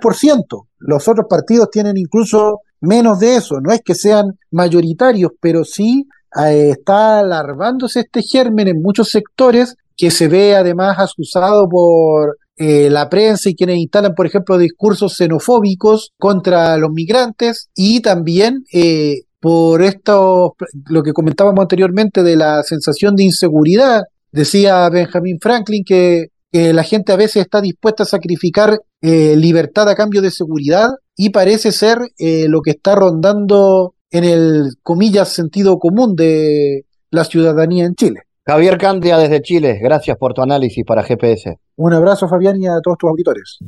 Los 0.78 1.08
otros 1.08 1.26
partidos 1.30 1.70
tienen 1.72 1.98
incluso 1.98 2.60
menos 2.82 3.20
de 3.20 3.38
eso. 3.38 3.62
No 3.62 3.72
es 3.72 3.82
que 3.84 3.96
sean 3.96 4.38
mayoritarios, 4.52 5.32
pero 5.40 5.64
sí 5.64 6.06
eh, 6.44 6.72
está 6.72 7.20
alarmándose 7.20 8.02
este 8.02 8.22
germen 8.22 8.68
en 8.68 8.82
muchos 8.82 9.10
sectores 9.10 9.76
que 9.96 10.12
se 10.12 10.28
ve 10.28 10.56
además 10.56 10.98
asusado 11.00 11.68
por 11.70 12.38
eh, 12.58 12.90
la 12.90 13.10
prensa 13.10 13.50
y 13.50 13.56
quienes 13.56 13.78
instalan, 13.78 14.14
por 14.14 14.26
ejemplo, 14.26 14.58
discursos 14.58 15.16
xenofóbicos 15.16 16.12
contra 16.18 16.78
los 16.78 16.92
migrantes 16.92 17.70
y 17.76 18.02
también 18.02 18.64
eh, 18.74 19.22
por 19.40 19.82
esto, 19.82 20.56
lo 20.88 21.02
que 21.02 21.14
comentábamos 21.14 21.62
anteriormente 21.62 22.22
de 22.22 22.36
la 22.36 22.62
sensación 22.62 23.16
de 23.16 23.24
inseguridad. 23.24 24.04
Decía 24.32 24.88
Benjamin 24.90 25.40
Franklin 25.42 25.84
que, 25.84 26.28
la 26.52 26.84
gente 26.84 27.12
a 27.12 27.16
veces 27.16 27.44
está 27.44 27.62
dispuesta 27.62 28.04
a 28.04 28.06
sacrificar 28.06 28.80
libertad 29.02 29.90
a 29.90 29.96
cambio 29.96 30.22
de 30.22 30.32
seguridad 30.32 30.90
y 31.16 31.30
parece 31.30 31.72
ser 31.72 32.00
lo 32.20 32.62
que 32.62 32.72
está 32.72 32.96
rondando 32.96 33.96
en 34.12 34.24
el, 34.26 34.74
comillas, 34.84 35.30
sentido 35.30 35.80
común 35.80 36.16
de 36.16 36.86
la 37.10 37.24
ciudadanía 37.24 37.86
en 37.86 37.96
Chile. 37.96 38.22
Javier 38.46 38.78
Candia 38.78 39.18
desde 39.18 39.42
Chile, 39.42 39.80
gracias 39.82 40.18
por 40.18 40.34
tu 40.34 40.42
análisis 40.42 40.84
para 40.86 41.04
GPS. 41.04 41.58
Un 41.76 41.94
abrazo 41.94 42.28
Fabián 42.28 42.62
y 42.62 42.68
a 42.68 42.80
todos 42.84 42.98
tus 42.98 43.10
auditores. 43.10 43.60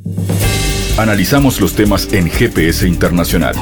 Analizamos 0.98 1.60
los 1.60 1.74
temas 1.74 2.12
en 2.12 2.28
GPS 2.28 2.86
Internacional. 2.86 3.54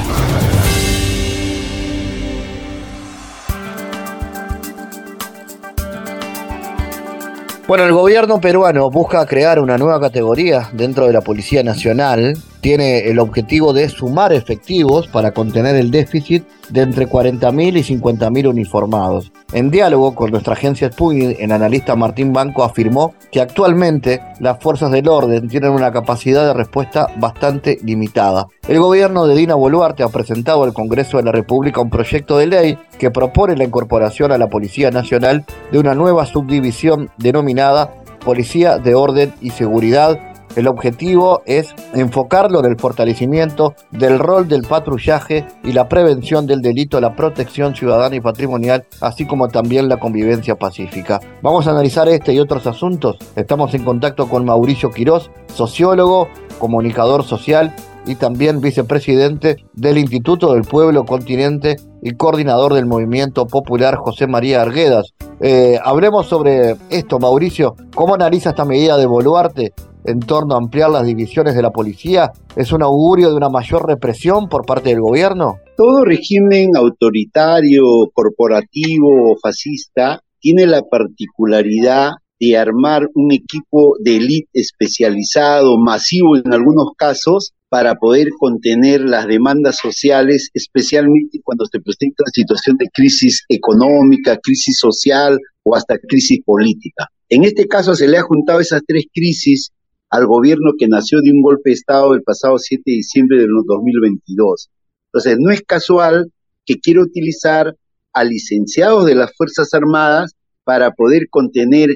Bueno, 7.65 7.85
el 7.85 7.93
gobierno 7.93 8.41
peruano 8.41 8.89
busca 8.91 9.25
crear 9.25 9.57
una 9.57 9.77
nueva 9.77 9.97
categoría 10.01 10.69
dentro 10.73 11.07
de 11.07 11.13
la 11.13 11.21
Policía 11.21 11.63
Nacional. 11.63 12.37
Tiene 12.63 13.09
el 13.09 13.19
objetivo 13.19 13.73
de 13.73 13.89
sumar 13.89 14.31
efectivos 14.31 15.09
para 15.09 15.33
contener 15.33 15.75
el 15.75 15.91
déficit 15.91 16.45
de 16.69 16.79
entre 16.79 17.09
40.000 17.09 17.77
y 17.77 17.99
50.000 17.99 18.47
uniformados. 18.47 19.33
En 19.51 19.69
diálogo 19.69 20.15
con 20.15 20.31
nuestra 20.31 20.53
agencia 20.53 20.89
Sputnik, 20.89 21.41
el 21.41 21.51
analista 21.51 21.97
Martín 21.97 22.31
Banco 22.31 22.63
afirmó 22.63 23.15
que 23.33 23.41
actualmente 23.41 24.21
las 24.39 24.63
fuerzas 24.63 24.91
del 24.91 25.09
orden 25.09 25.49
tienen 25.49 25.71
una 25.71 25.91
capacidad 25.91 26.45
de 26.45 26.53
respuesta 26.53 27.07
bastante 27.17 27.79
limitada. 27.83 28.47
El 28.65 28.79
gobierno 28.79 29.27
de 29.27 29.35
Dina 29.35 29.55
Boluarte 29.55 30.03
ha 30.03 30.07
presentado 30.07 30.63
al 30.63 30.71
Congreso 30.71 31.17
de 31.17 31.23
la 31.23 31.33
República 31.33 31.81
un 31.81 31.89
proyecto 31.89 32.37
de 32.37 32.47
ley 32.47 32.77
que 32.97 33.11
propone 33.11 33.57
la 33.57 33.65
incorporación 33.65 34.31
a 34.31 34.37
la 34.37 34.47
Policía 34.47 34.89
Nacional 34.89 35.43
de 35.69 35.79
una 35.79 35.95
nueva 35.95 36.25
subdivisión 36.25 37.09
denominada 37.17 37.93
Policía 38.23 38.77
de 38.77 38.95
Orden 38.95 39.33
y 39.41 39.49
Seguridad 39.49 40.17
el 40.55 40.67
objetivo 40.67 41.41
es 41.45 41.73
enfocarlo 41.93 42.59
en 42.59 42.65
el 42.65 42.79
fortalecimiento 42.79 43.73
del 43.91 44.19
rol 44.19 44.47
del 44.47 44.63
patrullaje 44.63 45.45
y 45.63 45.73
la 45.73 45.89
prevención 45.89 46.45
del 46.45 46.61
delito, 46.61 47.01
la 47.01 47.15
protección 47.15 47.75
ciudadana 47.75 48.15
y 48.15 48.21
patrimonial, 48.21 48.85
así 49.01 49.25
como 49.25 49.47
también 49.47 49.89
la 49.89 49.97
convivencia 49.97 50.55
pacífica. 50.55 51.19
Vamos 51.41 51.67
a 51.67 51.71
analizar 51.71 52.07
este 52.07 52.33
y 52.33 52.39
otros 52.39 52.67
asuntos. 52.67 53.17
Estamos 53.35 53.73
en 53.73 53.83
contacto 53.83 54.29
con 54.29 54.45
Mauricio 54.45 54.91
Quirós, 54.91 55.31
sociólogo, 55.53 56.27
comunicador 56.59 57.23
social 57.23 57.73
y 58.05 58.15
también 58.15 58.61
vicepresidente 58.61 59.65
del 59.73 59.97
Instituto 59.97 60.53
del 60.53 60.63
Pueblo 60.63 61.05
Continente 61.05 61.77
y 62.01 62.11
coordinador 62.13 62.73
del 62.73 62.85
Movimiento 62.85 63.47
Popular 63.47 63.95
José 63.95 64.27
María 64.27 64.61
Arguedas. 64.61 65.13
Eh, 65.39 65.79
hablemos 65.83 66.27
sobre 66.27 66.75
esto, 66.89 67.19
Mauricio. 67.19 67.75
¿Cómo 67.95 68.13
analiza 68.13 68.51
esta 68.51 68.65
medida 68.65 68.97
de 68.97 69.05
Boluarte 69.05 69.73
en 70.05 70.19
torno 70.19 70.55
a 70.55 70.57
ampliar 70.57 70.89
las 70.89 71.05
divisiones 71.05 71.55
de 71.55 71.61
la 71.61 71.71
policía 71.71 72.31
es 72.55 72.71
un 72.71 72.83
augurio 72.83 73.29
de 73.29 73.35
una 73.35 73.49
mayor 73.49 73.87
represión 73.87 74.49
por 74.49 74.65
parte 74.65 74.89
del 74.89 75.01
gobierno? 75.01 75.59
Todo 75.77 76.05
régimen 76.05 76.75
autoritario, 76.75 77.83
corporativo 78.13 79.31
o 79.31 79.37
fascista 79.41 80.21
tiene 80.39 80.67
la 80.67 80.81
particularidad 80.81 82.11
de 82.39 82.57
armar 82.57 83.07
un 83.15 83.31
equipo 83.31 83.95
de 84.03 84.17
élite 84.17 84.49
especializado, 84.53 85.77
masivo 85.77 86.35
en 86.35 86.53
algunos 86.53 86.89
casos, 86.97 87.53
para 87.69 87.95
poder 87.95 88.27
contener 88.37 89.01
las 89.01 89.25
demandas 89.25 89.77
sociales, 89.77 90.51
especialmente 90.53 91.39
cuando 91.43 91.65
se 91.65 91.79
presenta 91.79 92.23
una 92.23 92.31
situación 92.31 92.77
de 92.77 92.87
crisis 92.93 93.45
económica, 93.49 94.37
crisis 94.37 94.77
social 94.77 95.39
o 95.63 95.75
hasta 95.75 95.97
crisis 95.97 96.39
política. 96.45 97.07
En 97.29 97.43
este 97.43 97.67
caso 97.67 97.95
se 97.95 98.07
le 98.07 98.17
ha 98.17 98.21
juntado 98.21 98.59
esas 98.59 98.81
tres 98.85 99.05
crisis 99.11 99.71
al 100.13 100.27
gobierno 100.27 100.73
que 100.77 100.87
nació 100.87 101.21
de 101.21 101.31
un 101.31 101.41
golpe 101.41 101.71
de 101.71 101.73
Estado 101.73 102.13
el 102.13 102.21
pasado 102.21 102.59
7 102.59 102.83
de 102.85 102.97
diciembre 102.97 103.37
de 103.39 103.47
2022. 103.47 104.69
Entonces, 105.07 105.37
no 105.39 105.51
es 105.51 105.63
casual 105.63 106.31
que 106.67 106.75
quiera 106.75 107.01
utilizar 107.01 107.75
a 108.13 108.23
licenciados 108.23 109.07
de 109.07 109.15
las 109.15 109.35
Fuerzas 109.35 109.73
Armadas 109.73 110.33
para 110.63 110.91
poder 110.91 111.29
contener 111.31 111.89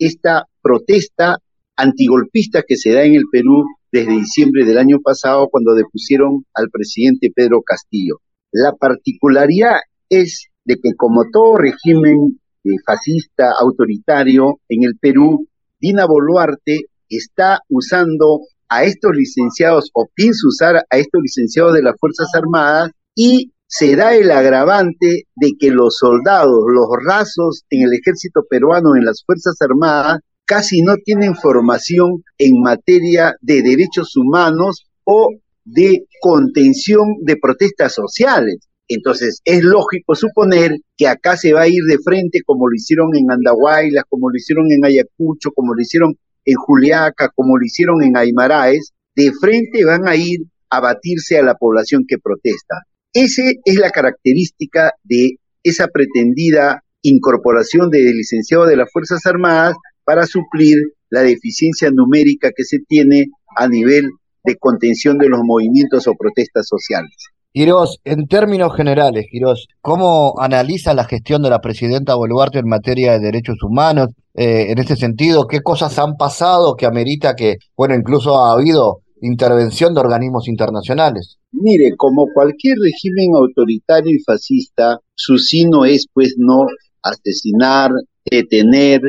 esta 0.00 0.46
protesta 0.60 1.38
antigolpista 1.76 2.64
que 2.66 2.76
se 2.76 2.90
da 2.90 3.04
en 3.04 3.14
el 3.14 3.24
Perú 3.30 3.64
desde 3.92 4.14
diciembre 4.14 4.64
del 4.64 4.78
año 4.78 4.98
pasado 5.00 5.48
cuando 5.48 5.74
depusieron 5.74 6.44
al 6.54 6.70
presidente 6.70 7.30
Pedro 7.32 7.62
Castillo. 7.62 8.16
La 8.50 8.72
particularidad 8.72 9.76
es 10.08 10.48
de 10.64 10.74
que 10.74 10.94
como 10.96 11.22
todo 11.32 11.56
régimen 11.56 12.40
eh, 12.64 12.70
fascista, 12.84 13.52
autoritario 13.60 14.58
en 14.68 14.82
el 14.82 14.98
Perú, 15.00 15.46
Dina 15.78 16.04
Boluarte 16.04 16.89
está 17.16 17.60
usando 17.68 18.40
a 18.68 18.84
estos 18.84 19.10
licenciados 19.14 19.90
o 19.94 20.08
piensa 20.14 20.46
usar 20.46 20.76
a 20.88 20.96
estos 20.96 21.20
licenciados 21.22 21.74
de 21.74 21.82
las 21.82 21.96
Fuerzas 21.98 22.28
Armadas 22.34 22.90
y 23.14 23.52
se 23.66 23.94
da 23.94 24.14
el 24.14 24.30
agravante 24.30 25.24
de 25.36 25.52
que 25.58 25.70
los 25.70 25.96
soldados, 25.96 26.64
los 26.66 26.88
rasos 27.04 27.64
en 27.70 27.82
el 27.82 27.94
ejército 27.94 28.42
peruano, 28.48 28.96
en 28.96 29.04
las 29.04 29.22
Fuerzas 29.24 29.54
Armadas, 29.60 30.20
casi 30.44 30.82
no 30.82 30.96
tienen 31.04 31.36
formación 31.36 32.24
en 32.38 32.60
materia 32.60 33.36
de 33.40 33.62
derechos 33.62 34.16
humanos 34.16 34.86
o 35.04 35.28
de 35.64 36.06
contención 36.20 37.02
de 37.22 37.36
protestas 37.36 37.94
sociales. 37.94 38.56
Entonces, 38.88 39.40
es 39.44 39.62
lógico 39.62 40.16
suponer 40.16 40.72
que 40.96 41.06
acá 41.06 41.36
se 41.36 41.52
va 41.52 41.62
a 41.62 41.68
ir 41.68 41.84
de 41.88 41.98
frente 42.04 42.40
como 42.44 42.68
lo 42.68 42.74
hicieron 42.74 43.14
en 43.14 43.30
Andahuaylas, 43.30 44.02
como 44.08 44.30
lo 44.30 44.36
hicieron 44.36 44.66
en 44.72 44.84
Ayacucho, 44.84 45.52
como 45.54 45.74
lo 45.74 45.80
hicieron 45.80 46.16
en 46.44 46.54
Juliaca, 46.56 47.30
como 47.34 47.56
lo 47.56 47.64
hicieron 47.64 48.02
en 48.02 48.16
Aymaraes, 48.16 48.92
de 49.14 49.32
frente 49.40 49.84
van 49.84 50.08
a 50.08 50.16
ir 50.16 50.40
a 50.70 50.80
batirse 50.80 51.38
a 51.38 51.42
la 51.42 51.54
población 51.54 52.04
que 52.06 52.18
protesta. 52.18 52.82
Esa 53.12 53.42
es 53.64 53.76
la 53.76 53.90
característica 53.90 54.92
de 55.02 55.36
esa 55.62 55.88
pretendida 55.88 56.82
incorporación 57.02 57.90
de 57.90 58.00
licenciado 58.14 58.66
de 58.66 58.76
las 58.76 58.90
Fuerzas 58.92 59.26
Armadas 59.26 59.74
para 60.04 60.26
suplir 60.26 60.76
la 61.10 61.22
deficiencia 61.22 61.90
numérica 61.90 62.50
que 62.54 62.64
se 62.64 62.78
tiene 62.86 63.26
a 63.56 63.68
nivel 63.68 64.10
de 64.44 64.56
contención 64.56 65.18
de 65.18 65.28
los 65.28 65.40
movimientos 65.42 66.06
o 66.06 66.14
protestas 66.14 66.66
sociales. 66.68 67.14
Quirós, 67.52 67.98
en 68.04 68.28
términos 68.28 68.76
generales, 68.76 69.26
Quirós, 69.28 69.66
¿cómo 69.80 70.34
analiza 70.38 70.94
la 70.94 71.02
gestión 71.02 71.42
de 71.42 71.50
la 71.50 71.58
presidenta 71.58 72.14
Boluarte 72.14 72.60
en 72.60 72.68
materia 72.68 73.14
de 73.14 73.18
derechos 73.18 73.56
humanos? 73.64 74.10
Eh, 74.34 74.70
en 74.70 74.78
este 74.78 74.94
sentido, 74.94 75.48
¿qué 75.48 75.58
cosas 75.60 75.98
han 75.98 76.16
pasado 76.16 76.76
que 76.76 76.86
amerita 76.86 77.34
que, 77.34 77.56
bueno, 77.76 77.96
incluso 77.96 78.36
ha 78.36 78.52
habido 78.52 79.00
intervención 79.20 79.94
de 79.94 80.00
organismos 80.00 80.46
internacionales? 80.46 81.38
Mire, 81.50 81.96
como 81.96 82.26
cualquier 82.32 82.76
régimen 82.78 83.34
autoritario 83.34 84.14
y 84.14 84.22
fascista, 84.22 85.00
su 85.16 85.36
sino 85.36 85.84
es 85.84 86.06
pues 86.12 86.36
no 86.38 86.66
asesinar, 87.02 87.90
detener, 88.30 89.00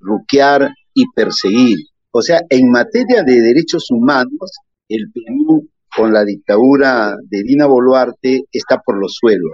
ruquear 0.00 0.68
y 0.92 1.04
perseguir. 1.16 1.78
O 2.10 2.20
sea, 2.20 2.42
en 2.50 2.70
materia 2.70 3.22
de 3.22 3.40
derechos 3.40 3.86
humanos, 3.90 4.50
el 4.86 5.10
Perú 5.14 5.66
con 5.96 6.12
la 6.12 6.24
dictadura 6.24 7.16
de 7.28 7.42
Dina 7.42 7.66
Boluarte 7.66 8.42
está 8.52 8.80
por 8.84 9.00
los 9.00 9.14
suelos. 9.20 9.50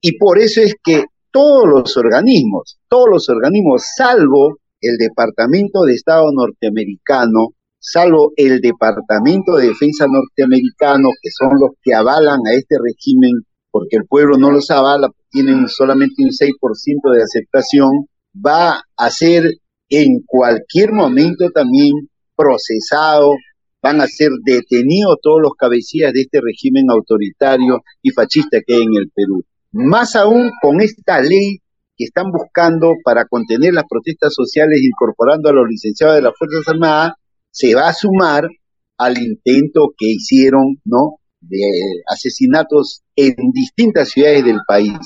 Y 0.00 0.16
por 0.18 0.38
eso 0.38 0.60
es 0.60 0.74
que 0.82 1.04
todos 1.30 1.64
los 1.66 1.96
organismos, 1.96 2.78
todos 2.88 3.06
los 3.10 3.28
organismos, 3.28 3.84
salvo 3.96 4.58
el 4.80 4.96
Departamento 4.96 5.82
de 5.82 5.94
Estado 5.94 6.30
norteamericano, 6.32 7.48
salvo 7.78 8.32
el 8.36 8.60
Departamento 8.60 9.56
de 9.56 9.68
Defensa 9.68 10.06
norteamericano, 10.08 11.10
que 11.20 11.30
son 11.30 11.58
los 11.60 11.70
que 11.82 11.94
avalan 11.94 12.40
a 12.46 12.54
este 12.54 12.76
régimen, 12.82 13.42
porque 13.70 13.96
el 13.96 14.06
pueblo 14.06 14.36
no 14.38 14.50
los 14.50 14.70
avala, 14.70 15.10
tienen 15.30 15.68
solamente 15.68 16.22
un 16.22 16.30
6% 16.30 17.12
de 17.14 17.22
aceptación, 17.22 17.90
va 18.34 18.82
a 18.96 19.10
ser 19.10 19.44
en 19.88 20.22
cualquier 20.26 20.92
momento 20.92 21.50
también 21.50 21.92
procesado, 22.36 23.32
van 23.82 24.00
a 24.00 24.06
ser 24.06 24.30
detenidos 24.44 25.18
todos 25.22 25.40
los 25.40 25.52
cabecillas 25.56 26.12
de 26.12 26.22
este 26.22 26.40
régimen 26.40 26.90
autoritario 26.90 27.82
y 28.02 28.10
fascista 28.10 28.60
que 28.66 28.74
hay 28.74 28.82
en 28.82 28.96
el 28.96 29.10
Perú. 29.14 29.44
Más 29.72 30.16
aún 30.16 30.50
con 30.60 30.80
esta 30.80 31.20
ley 31.20 31.58
que 31.96 32.04
están 32.04 32.30
buscando 32.30 32.94
para 33.04 33.26
contener 33.26 33.74
las 33.74 33.84
protestas 33.88 34.32
sociales 34.34 34.80
incorporando 34.82 35.48
a 35.48 35.52
los 35.52 35.68
licenciados 35.68 36.16
de 36.16 36.22
las 36.22 36.32
Fuerzas 36.38 36.66
Armadas, 36.68 37.12
se 37.50 37.74
va 37.74 37.88
a 37.88 37.94
sumar 37.94 38.48
al 38.98 39.18
intento 39.18 39.94
que 39.96 40.06
hicieron, 40.06 40.80
¿no? 40.84 41.16
De 41.40 41.60
asesinatos 42.06 43.02
en 43.16 43.34
distintas 43.52 44.10
ciudades 44.10 44.44
del 44.44 44.60
país, 44.66 44.96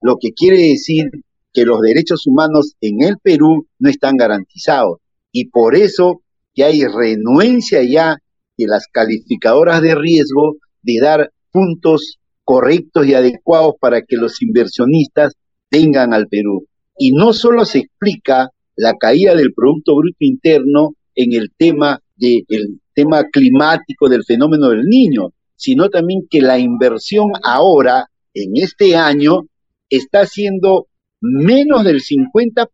lo 0.00 0.16
que 0.20 0.32
quiere 0.32 0.58
decir 0.58 1.04
que 1.52 1.64
los 1.64 1.80
derechos 1.80 2.26
humanos 2.26 2.74
en 2.80 3.02
el 3.02 3.18
Perú 3.22 3.66
no 3.78 3.90
están 3.90 4.16
garantizados. 4.16 4.98
Y 5.32 5.50
por 5.50 5.74
eso 5.74 6.22
que 6.54 6.64
hay 6.64 6.84
renuencia 6.84 7.82
ya 7.82 8.16
de 8.56 8.66
las 8.66 8.86
calificadoras 8.92 9.80
de 9.82 9.94
riesgo 9.94 10.56
de 10.82 10.98
dar 11.00 11.30
puntos 11.50 12.18
correctos 12.44 13.06
y 13.06 13.14
adecuados 13.14 13.74
para 13.80 14.02
que 14.02 14.16
los 14.16 14.42
inversionistas 14.42 15.34
vengan 15.70 16.12
al 16.12 16.28
Perú. 16.28 16.66
Y 16.98 17.12
no 17.12 17.32
solo 17.32 17.64
se 17.64 17.78
explica 17.78 18.50
la 18.76 18.94
caída 18.94 19.34
del 19.34 19.52
Producto 19.54 19.96
Bruto 19.96 20.16
Interno 20.20 20.94
en 21.14 21.32
el 21.32 21.50
tema, 21.56 22.00
de, 22.16 22.44
el 22.48 22.80
tema 22.94 23.24
climático 23.24 24.08
del 24.08 24.24
fenómeno 24.24 24.68
del 24.68 24.82
niño, 24.84 25.30
sino 25.56 25.88
también 25.88 26.22
que 26.28 26.40
la 26.40 26.58
inversión 26.58 27.30
ahora, 27.42 28.06
en 28.34 28.52
este 28.54 28.96
año, 28.96 29.42
está 29.88 30.26
siendo 30.26 30.88
menos 31.22 31.84
del 31.84 32.00
50% 32.02 32.66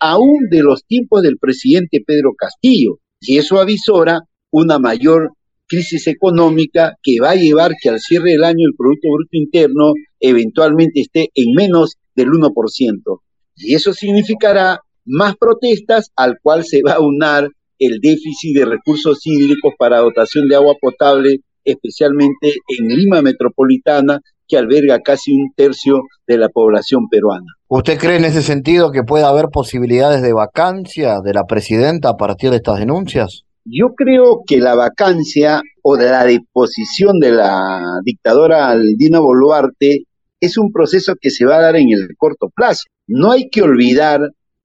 aún 0.00 0.48
de 0.50 0.62
los 0.62 0.84
tiempos 0.84 1.22
del 1.22 1.38
presidente 1.38 2.02
Pedro 2.04 2.32
Castillo. 2.36 2.98
Y 3.20 3.36
eso 3.36 3.60
avisora 3.60 4.22
una 4.50 4.78
mayor 4.78 5.32
crisis 5.68 6.06
económica 6.06 6.96
que 7.02 7.20
va 7.20 7.32
a 7.32 7.36
llevar 7.36 7.72
que 7.80 7.90
al 7.90 8.00
cierre 8.00 8.32
del 8.32 8.44
año 8.44 8.66
el 8.66 8.74
Producto 8.76 9.08
Bruto 9.12 9.30
Interno 9.32 9.92
eventualmente 10.18 11.00
esté 11.00 11.28
en 11.34 11.52
menos 11.54 11.96
del 12.14 12.28
1%. 12.28 13.20
Y 13.56 13.74
eso 13.74 13.92
significará 13.92 14.80
más 15.04 15.36
protestas 15.36 16.10
al 16.16 16.38
cual 16.42 16.64
se 16.64 16.80
va 16.82 16.92
a 16.92 17.00
unar 17.00 17.48
el 17.78 18.00
déficit 18.00 18.56
de 18.56 18.64
recursos 18.64 19.20
hídricos 19.24 19.74
para 19.78 20.00
dotación 20.00 20.48
de 20.48 20.56
agua 20.56 20.74
potable, 20.80 21.40
especialmente 21.64 22.54
en 22.66 22.88
Lima 22.88 23.20
Metropolitana, 23.20 24.20
que 24.48 24.56
alberga 24.56 25.00
casi 25.00 25.32
un 25.32 25.52
tercio 25.54 26.02
de 26.26 26.38
la 26.38 26.48
población 26.48 27.08
peruana. 27.08 27.46
¿Usted 27.68 27.98
cree 27.98 28.16
en 28.16 28.24
ese 28.24 28.42
sentido 28.42 28.90
que 28.90 29.02
puede 29.02 29.24
haber 29.24 29.46
posibilidades 29.52 30.22
de 30.22 30.32
vacancia 30.32 31.20
de 31.22 31.34
la 31.34 31.44
presidenta 31.44 32.10
a 32.10 32.16
partir 32.16 32.50
de 32.50 32.56
estas 32.56 32.78
denuncias? 32.78 33.44
Yo 33.64 33.94
creo 33.94 34.42
que 34.46 34.58
la 34.58 34.74
vacancia 34.74 35.60
o 35.82 35.96
de 35.98 36.08
la 36.08 36.24
deposición 36.24 37.20
de 37.20 37.32
la 37.32 38.00
dictadora 38.02 38.70
Aldina 38.70 39.20
Boluarte 39.20 40.04
es 40.40 40.56
un 40.56 40.72
proceso 40.72 41.14
que 41.20 41.30
se 41.30 41.44
va 41.44 41.56
a 41.56 41.62
dar 41.62 41.76
en 41.76 41.90
el 41.90 42.08
corto 42.16 42.48
plazo. 42.54 42.84
No 43.06 43.32
hay 43.32 43.50
que 43.50 43.62
olvidar 43.62 44.20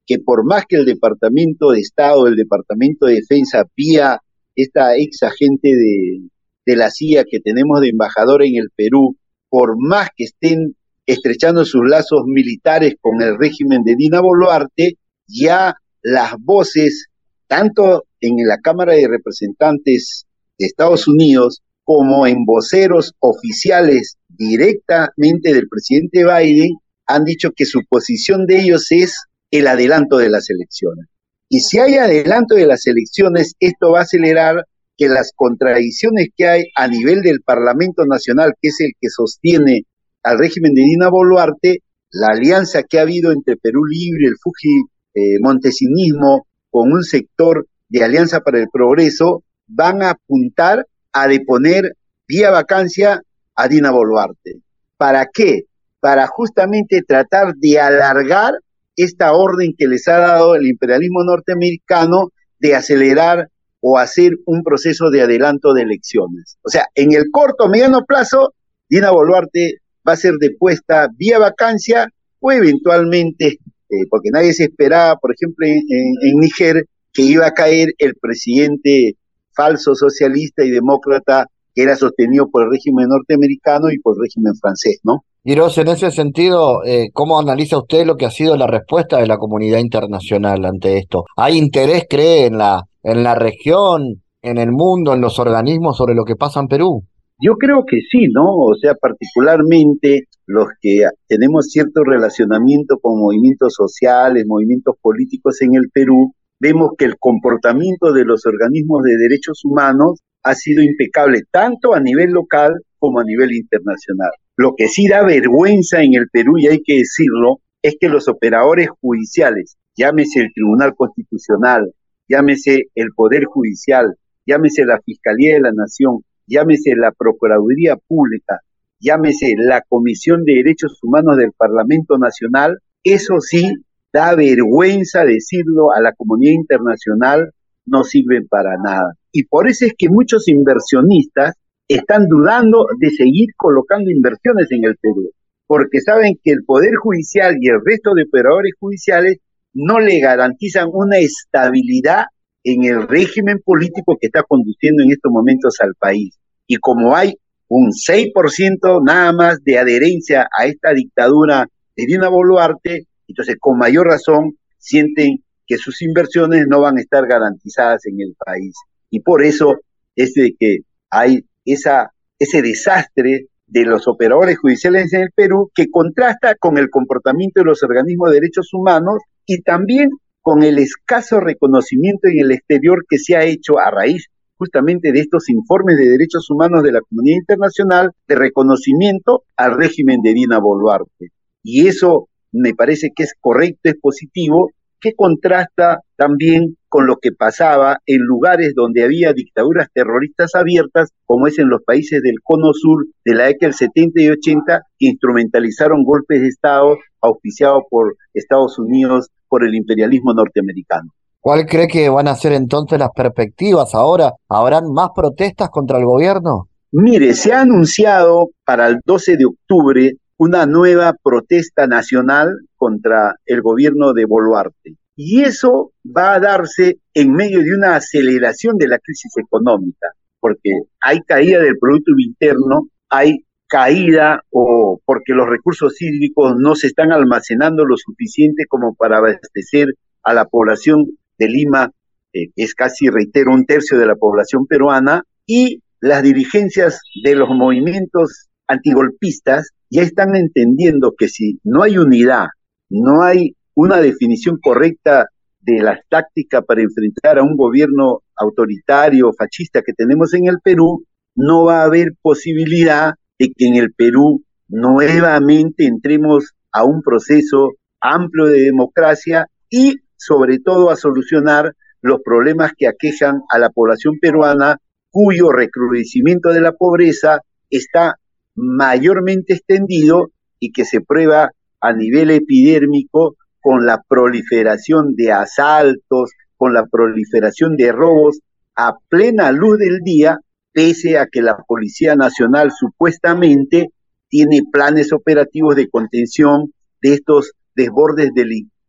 que 0.05 0.19
por 0.19 0.45
más 0.45 0.65
que 0.67 0.77
el 0.77 0.85
Departamento 0.85 1.71
de 1.71 1.79
Estado, 1.79 2.27
el 2.27 2.35
Departamento 2.35 3.07
de 3.07 3.15
Defensa, 3.15 3.65
pía 3.75 4.19
esta 4.55 4.95
ex 4.95 5.23
agente 5.23 5.69
de, 5.69 6.29
de 6.65 6.75
la 6.75 6.89
CIA 6.89 7.25
que 7.29 7.39
tenemos 7.39 7.81
de 7.81 7.89
embajador 7.89 8.43
en 8.43 8.55
el 8.55 8.69
Perú, 8.75 9.17
por 9.53 9.75
más 9.77 10.09
que 10.17 10.23
estén 10.23 10.75
estrechando 11.05 11.63
sus 11.63 11.83
lazos 11.87 12.23
militares 12.25 12.95
con 12.99 13.21
el 13.21 13.37
régimen 13.37 13.83
de 13.83 13.93
Dina 13.95 14.19
Boluarte, 14.19 14.97
ya 15.27 15.75
las 16.01 16.33
voces, 16.39 17.05
tanto 17.45 18.05
en 18.19 18.33
la 18.47 18.57
Cámara 18.57 18.93
de 18.93 19.07
Representantes 19.07 20.25
de 20.57 20.65
Estados 20.65 21.07
Unidos 21.07 21.61
como 21.83 22.25
en 22.25 22.45
voceros 22.45 23.13
oficiales 23.19 24.15
directamente 24.27 25.53
del 25.53 25.67
presidente 25.69 26.23
Biden, 26.23 26.71
han 27.05 27.23
dicho 27.23 27.51
que 27.55 27.67
su 27.67 27.81
posición 27.87 28.47
de 28.47 28.59
ellos 28.59 28.87
es 28.89 29.15
el 29.51 29.67
adelanto 29.67 30.17
de 30.17 30.29
las 30.29 30.49
elecciones. 30.49 31.05
Y 31.47 31.59
si 31.59 31.77
hay 31.77 31.97
adelanto 31.97 32.55
de 32.55 32.65
las 32.65 32.87
elecciones, 32.87 33.53
esto 33.59 33.91
va 33.91 33.99
a 33.99 34.03
acelerar 34.03 34.65
que 34.97 35.07
las 35.07 35.31
contradicciones 35.35 36.27
que 36.35 36.47
hay 36.47 36.63
a 36.75 36.87
nivel 36.87 37.21
del 37.21 37.41
Parlamento 37.41 38.05
Nacional, 38.05 38.53
que 38.61 38.69
es 38.69 38.77
el 38.79 38.91
que 38.99 39.09
sostiene 39.09 39.83
al 40.23 40.37
régimen 40.37 40.73
de 40.73 40.83
Dina 40.83 41.09
Boluarte, 41.09 41.79
la 42.11 42.27
alianza 42.27 42.83
que 42.83 42.99
ha 42.99 43.01
habido 43.01 43.31
entre 43.31 43.57
Perú 43.57 43.85
Libre, 43.85 44.27
el 44.27 44.35
Fuji 44.41 44.83
eh, 45.15 45.39
Montesinismo, 45.41 46.47
con 46.69 46.91
un 46.91 47.03
sector 47.03 47.67
de 47.89 48.03
Alianza 48.03 48.39
para 48.41 48.59
el 48.59 48.67
Progreso, 48.71 49.43
van 49.67 50.01
a 50.01 50.11
apuntar 50.11 50.85
a 51.11 51.27
deponer 51.27 51.95
vía 52.27 52.51
vacancia 52.51 53.21
a 53.55 53.67
Dina 53.67 53.91
Boluarte. 53.91 54.61
¿Para 54.97 55.27
qué? 55.31 55.63
Para 55.99 56.27
justamente 56.27 57.01
tratar 57.07 57.53
de 57.55 57.79
alargar 57.79 58.53
esta 58.95 59.33
orden 59.33 59.73
que 59.77 59.87
les 59.87 60.07
ha 60.07 60.17
dado 60.17 60.55
el 60.55 60.67
imperialismo 60.67 61.23
norteamericano 61.23 62.29
de 62.59 62.75
acelerar 62.75 63.49
o 63.85 63.97
hacer 63.97 64.31
un 64.45 64.63
proceso 64.63 65.09
de 65.09 65.21
adelanto 65.21 65.73
de 65.73 65.81
elecciones. 65.81 66.57
O 66.63 66.69
sea, 66.69 66.85
en 66.95 67.11
el 67.11 67.25
corto, 67.29 67.67
mediano 67.67 68.05
plazo, 68.07 68.53
Dina 68.89 69.11
Boluarte 69.11 69.79
va 70.07 70.13
a 70.13 70.17
ser 70.17 70.35
depuesta 70.39 71.09
vía 71.17 71.37
vacancia 71.37 72.07
o 72.39 72.51
eventualmente, 72.53 73.47
eh, 73.47 74.05
porque 74.09 74.29
nadie 74.31 74.53
se 74.53 74.63
esperaba, 74.63 75.17
por 75.17 75.33
ejemplo, 75.33 75.67
en, 75.67 76.39
Níger, 76.39 76.85
que 77.11 77.23
iba 77.23 77.45
a 77.45 77.51
caer 77.51 77.89
el 77.97 78.15
presidente 78.15 79.17
falso 79.53 79.95
socialista 79.95 80.63
y 80.63 80.71
demócrata 80.71 81.47
que 81.75 81.83
era 81.83 81.97
sostenido 81.97 82.49
por 82.49 82.63
el 82.63 82.71
régimen 82.71 83.09
norteamericano 83.09 83.91
y 83.91 83.99
por 83.99 84.15
el 84.15 84.21
régimen 84.23 84.55
francés, 84.55 84.99
¿no? 85.03 85.25
Quiroz, 85.45 85.77
en 85.77 85.89
ese 85.89 86.09
sentido, 86.09 86.85
eh, 86.85 87.09
¿cómo 87.11 87.37
analiza 87.37 87.77
usted 87.77 88.05
lo 88.05 88.15
que 88.15 88.25
ha 88.25 88.29
sido 88.29 88.55
la 88.55 88.65
respuesta 88.65 89.17
de 89.17 89.27
la 89.27 89.35
comunidad 89.35 89.79
internacional 89.79 90.63
ante 90.63 90.97
esto? 90.97 91.25
¿Hay 91.35 91.57
interés, 91.57 92.05
cree, 92.09 92.45
en 92.45 92.57
la, 92.57 92.83
en 93.03 93.23
la 93.23 93.35
región, 93.35 94.23
en 94.41 94.57
el 94.57 94.71
mundo, 94.71 95.13
en 95.13 95.19
los 95.19 95.39
organismos 95.39 95.97
sobre 95.97 96.15
lo 96.15 96.23
que 96.23 96.37
pasa 96.37 96.61
en 96.61 96.67
Perú? 96.69 97.03
Yo 97.41 97.55
creo 97.55 97.83
que 97.85 97.97
sí, 98.09 98.27
¿no? 98.33 98.55
O 98.55 98.73
sea, 98.81 98.93
particularmente 98.93 100.29
los 100.45 100.67
que 100.79 101.01
tenemos 101.27 101.65
cierto 101.67 102.05
relacionamiento 102.05 102.99
con 103.01 103.19
movimientos 103.19 103.73
sociales, 103.73 104.45
movimientos 104.47 104.95
políticos 105.01 105.61
en 105.61 105.75
el 105.75 105.89
Perú, 105.93 106.31
vemos 106.57 106.91
que 106.97 107.03
el 107.03 107.17
comportamiento 107.19 108.13
de 108.13 108.23
los 108.23 108.45
organismos 108.45 109.03
de 109.03 109.17
derechos 109.17 109.59
humanos 109.65 110.21
ha 110.41 110.55
sido 110.55 110.83
impecable 110.83 111.41
tanto 111.51 111.93
a 111.93 111.99
nivel 111.99 112.29
local 112.29 112.71
como 113.03 113.19
a 113.19 113.25
nivel 113.25 113.51
internacional. 113.51 114.31
Lo 114.55 114.75
que 114.77 114.87
sí 114.87 115.09
da 115.09 115.25
vergüenza 115.25 116.01
en 116.03 116.13
el 116.13 116.29
Perú, 116.31 116.53
y 116.57 116.67
hay 116.67 116.81
que 116.81 116.99
decirlo, 116.99 117.59
es 117.81 117.97
que 117.99 118.07
los 118.07 118.29
operadores 118.29 118.87
judiciales, 119.01 119.75
llámese 119.93 120.39
el 120.39 120.53
Tribunal 120.53 120.95
Constitucional, 120.95 121.93
llámese 122.29 122.83
el 122.95 123.09
Poder 123.13 123.43
Judicial, 123.43 124.15
llámese 124.45 124.85
la 124.85 125.01
Fiscalía 125.01 125.55
de 125.55 125.59
la 125.59 125.73
Nación, 125.73 126.19
llámese 126.47 126.95
la 126.95 127.11
Procuraduría 127.11 127.97
Pública, 127.97 128.61
llámese 129.01 129.53
la 129.57 129.81
Comisión 129.81 130.45
de 130.45 130.53
Derechos 130.63 130.97
Humanos 131.03 131.35
del 131.35 131.51
Parlamento 131.51 132.17
Nacional, 132.17 132.77
eso 133.03 133.41
sí 133.41 133.69
da 134.13 134.33
vergüenza 134.33 135.25
decirlo 135.25 135.91
a 135.91 135.99
la 135.99 136.13
comunidad 136.13 136.53
internacional, 136.53 137.51
no 137.85 138.05
sirven 138.05 138.47
para 138.47 138.77
nada. 138.77 139.15
Y 139.33 139.43
por 139.43 139.67
eso 139.67 139.85
es 139.87 139.93
que 139.97 140.07
muchos 140.07 140.47
inversionistas 140.47 141.55
están 141.87 142.27
dudando 142.27 142.85
de 142.99 143.09
seguir 143.09 143.49
colocando 143.55 144.09
inversiones 144.09 144.67
en 144.71 144.85
el 144.85 144.95
Perú, 145.01 145.31
porque 145.67 146.01
saben 146.01 146.35
que 146.43 146.51
el 146.51 146.63
Poder 146.65 146.95
Judicial 147.01 147.55
y 147.59 147.69
el 147.69 147.79
resto 147.83 148.11
de 148.15 148.23
operadores 148.23 148.73
judiciales 148.79 149.37
no 149.73 149.99
le 149.99 150.19
garantizan 150.19 150.87
una 150.91 151.17
estabilidad 151.17 152.25
en 152.63 152.83
el 152.83 153.07
régimen 153.07 153.59
político 153.63 154.17
que 154.19 154.27
está 154.27 154.43
conduciendo 154.43 155.03
en 155.03 155.11
estos 155.11 155.31
momentos 155.31 155.75
al 155.81 155.93
país. 155.99 156.37
Y 156.67 156.77
como 156.77 157.15
hay 157.15 157.33
un 157.67 157.89
6% 157.91 159.03
nada 159.05 159.33
más 159.33 159.63
de 159.63 159.77
adherencia 159.77 160.47
a 160.57 160.65
esta 160.65 160.93
dictadura 160.93 161.67
de 161.95 162.05
Dina 162.05 162.29
Boluarte, 162.29 163.07
entonces 163.27 163.55
con 163.59 163.77
mayor 163.77 164.07
razón 164.07 164.57
sienten 164.77 165.43
que 165.65 165.77
sus 165.77 166.01
inversiones 166.01 166.65
no 166.67 166.81
van 166.81 166.97
a 166.97 167.01
estar 167.01 167.25
garantizadas 167.27 168.05
en 168.05 168.21
el 168.21 168.35
país. 168.37 168.73
Y 169.09 169.21
por 169.21 169.43
eso 169.43 169.75
es 170.15 170.33
de 170.33 170.53
que 170.57 170.79
hay 171.09 171.45
esa, 171.65 172.11
ese 172.39 172.61
desastre 172.61 173.47
de 173.67 173.85
los 173.85 174.07
operadores 174.07 174.57
judiciales 174.59 175.13
en 175.13 175.21
el 175.21 175.29
Perú 175.35 175.71
que 175.73 175.89
contrasta 175.89 176.55
con 176.55 176.77
el 176.77 176.89
comportamiento 176.89 177.61
de 177.61 177.65
los 177.65 177.83
organismos 177.83 178.29
de 178.29 178.35
derechos 178.35 178.69
humanos 178.73 179.17
y 179.45 179.61
también 179.61 180.09
con 180.41 180.63
el 180.63 180.77
escaso 180.77 181.39
reconocimiento 181.39 182.27
en 182.27 182.45
el 182.45 182.51
exterior 182.51 183.05
que 183.09 183.17
se 183.17 183.35
ha 183.35 183.43
hecho 183.45 183.79
a 183.79 183.89
raíz 183.89 184.27
justamente 184.57 185.11
de 185.11 185.19
estos 185.19 185.49
informes 185.49 185.97
de 185.97 186.09
derechos 186.09 186.49
humanos 186.49 186.83
de 186.83 186.91
la 186.91 187.01
comunidad 187.01 187.37
internacional 187.37 188.11
de 188.27 188.35
reconocimiento 188.35 189.43
al 189.57 189.75
régimen 189.77 190.21
de 190.21 190.33
Dina 190.33 190.59
Boluarte. 190.59 191.29
Y 191.63 191.87
eso 191.87 192.29
me 192.51 192.73
parece 192.73 193.09
que 193.15 193.23
es 193.23 193.33
correcto, 193.39 193.79
es 193.83 193.95
positivo, 193.99 194.69
que 194.99 195.13
contrasta 195.15 195.99
también 196.15 196.77
con 196.93 197.07
lo 197.07 197.15
que 197.19 197.31
pasaba 197.31 197.97
en 198.05 198.19
lugares 198.19 198.73
donde 198.75 199.03
había 199.03 199.33
dictaduras 199.33 199.87
terroristas 199.91 200.53
abiertas, 200.53 201.09
como 201.25 201.47
es 201.47 201.57
en 201.57 201.67
los 201.67 201.81
países 201.81 202.21
del 202.21 202.35
cono 202.43 202.71
sur 202.71 203.07
de 203.25 203.33
la 203.33 203.45
década 203.45 203.69
del 203.69 203.73
70 203.73 204.21
y 204.21 204.29
80, 204.29 204.81
que 204.99 205.07
instrumentalizaron 205.07 206.03
golpes 206.03 206.39
de 206.41 206.49
Estado 206.49 206.95
auspiciados 207.19 207.81
por 207.89 208.15
Estados 208.35 208.77
Unidos, 208.77 209.31
por 209.49 209.65
el 209.65 209.73
imperialismo 209.73 210.35
norteamericano. 210.35 211.09
¿Cuál 211.39 211.65
cree 211.65 211.87
que 211.87 212.09
van 212.09 212.27
a 212.27 212.35
ser 212.35 212.53
entonces 212.53 212.99
las 212.99 213.09
perspectivas 213.09 213.95
ahora? 213.95 214.33
¿Habrán 214.47 214.93
más 214.93 215.09
protestas 215.15 215.69
contra 215.71 215.97
el 215.97 216.05
gobierno? 216.05 216.67
Mire, 216.91 217.33
se 217.33 217.53
ha 217.53 217.61
anunciado 217.61 218.49
para 218.63 218.85
el 218.85 218.99
12 219.03 219.37
de 219.37 219.45
octubre 219.45 220.11
una 220.37 220.67
nueva 220.67 221.15
protesta 221.23 221.87
nacional 221.87 222.49
contra 222.75 223.33
el 223.47 223.63
gobierno 223.63 224.13
de 224.13 224.25
Boluarte. 224.25 224.95
Y 225.15 225.41
eso 225.41 225.92
va 226.05 226.35
a 226.35 226.39
darse 226.39 226.97
en 227.13 227.31
medio 227.31 227.59
de 227.59 227.75
una 227.75 227.95
aceleración 227.95 228.77
de 228.77 228.87
la 228.87 228.99
crisis 228.99 229.31
económica, 229.37 230.07
porque 230.39 230.71
hay 231.01 231.19
caída 231.21 231.59
del 231.59 231.77
Producto 231.79 232.11
Interno, 232.17 232.87
hay 233.09 233.45
caída 233.67 234.41
o 234.51 235.01
porque 235.05 235.33
los 235.33 235.47
recursos 235.47 235.99
hídricos 236.01 236.53
no 236.57 236.75
se 236.75 236.87
están 236.87 237.11
almacenando 237.11 237.85
lo 237.85 237.95
suficiente 237.97 238.65
como 238.67 238.93
para 238.93 239.17
abastecer 239.17 239.87
a 240.21 240.33
la 240.33 240.45
población 240.45 241.05
de 241.37 241.47
Lima, 241.47 241.89
eh, 242.33 242.47
que 242.55 242.63
es 242.63 242.75
casi, 242.75 243.09
reitero, 243.09 243.51
un 243.51 243.65
tercio 243.65 243.97
de 243.97 244.05
la 244.05 244.15
población 244.15 244.67
peruana, 244.67 245.23
y 245.45 245.81
las 245.99 246.23
dirigencias 246.23 246.99
de 247.23 247.35
los 247.35 247.49
movimientos 247.49 248.49
antigolpistas 248.67 249.71
ya 249.89 250.01
están 250.01 250.35
entendiendo 250.35 251.13
que 251.17 251.27
si 251.27 251.59
no 251.63 251.83
hay 251.83 251.97
unidad, 251.97 252.47
no 252.89 253.23
hay 253.23 253.55
una 253.75 253.97
definición 253.97 254.57
correcta 254.61 255.27
de 255.65 255.81
las 255.81 255.99
tácticas 256.09 256.63
para 256.65 256.81
enfrentar 256.81 257.39
a 257.39 257.43
un 257.43 257.55
gobierno 257.55 258.19
autoritario, 258.35 259.31
fascista 259.37 259.81
que 259.81 259.93
tenemos 259.93 260.33
en 260.33 260.47
el 260.47 260.57
Perú, 260.63 261.05
no 261.35 261.65
va 261.65 261.81
a 261.81 261.85
haber 261.85 262.09
posibilidad 262.21 263.13
de 263.39 263.51
que 263.55 263.67
en 263.67 263.75
el 263.75 263.93
Perú 263.93 264.43
nuevamente 264.67 265.85
entremos 265.85 266.51
a 266.71 266.83
un 266.83 267.01
proceso 267.01 267.71
amplio 268.01 268.45
de 268.45 268.61
democracia 268.61 269.47
y 269.69 269.95
sobre 270.17 270.59
todo 270.59 270.89
a 270.89 270.95
solucionar 270.95 271.73
los 272.01 272.19
problemas 272.23 272.73
que 272.77 272.87
aquejan 272.87 273.41
a 273.49 273.57
la 273.59 273.69
población 273.69 274.19
peruana, 274.19 274.77
cuyo 275.09 275.51
recrudecimiento 275.51 276.49
de 276.49 276.61
la 276.61 276.73
pobreza 276.73 277.39
está 277.69 278.15
mayormente 278.55 279.53
extendido 279.53 280.31
y 280.59 280.71
que 280.71 280.85
se 280.85 281.01
prueba 281.01 281.51
a 281.79 281.93
nivel 281.93 282.31
epidérmico 282.31 283.35
con 283.63 283.85
la 283.85 284.03
proliferación 284.05 285.15
de 285.15 285.31
asaltos, 285.31 286.31
con 286.57 286.73
la 286.73 286.85
proliferación 286.85 287.77
de 287.77 287.93
robos 287.93 288.39
a 288.75 288.91
plena 289.07 289.53
luz 289.53 289.79
del 289.79 289.99
día, 290.03 290.39
pese 290.73 291.17
a 291.17 291.27
que 291.31 291.41
la 291.41 291.55
Policía 291.65 292.17
Nacional 292.17 292.71
supuestamente 292.77 293.87
tiene 294.27 294.63
planes 294.69 295.13
operativos 295.13 295.77
de 295.77 295.89
contención 295.89 296.73
de 297.01 297.13
estos 297.13 297.53
desbordes 297.73 298.31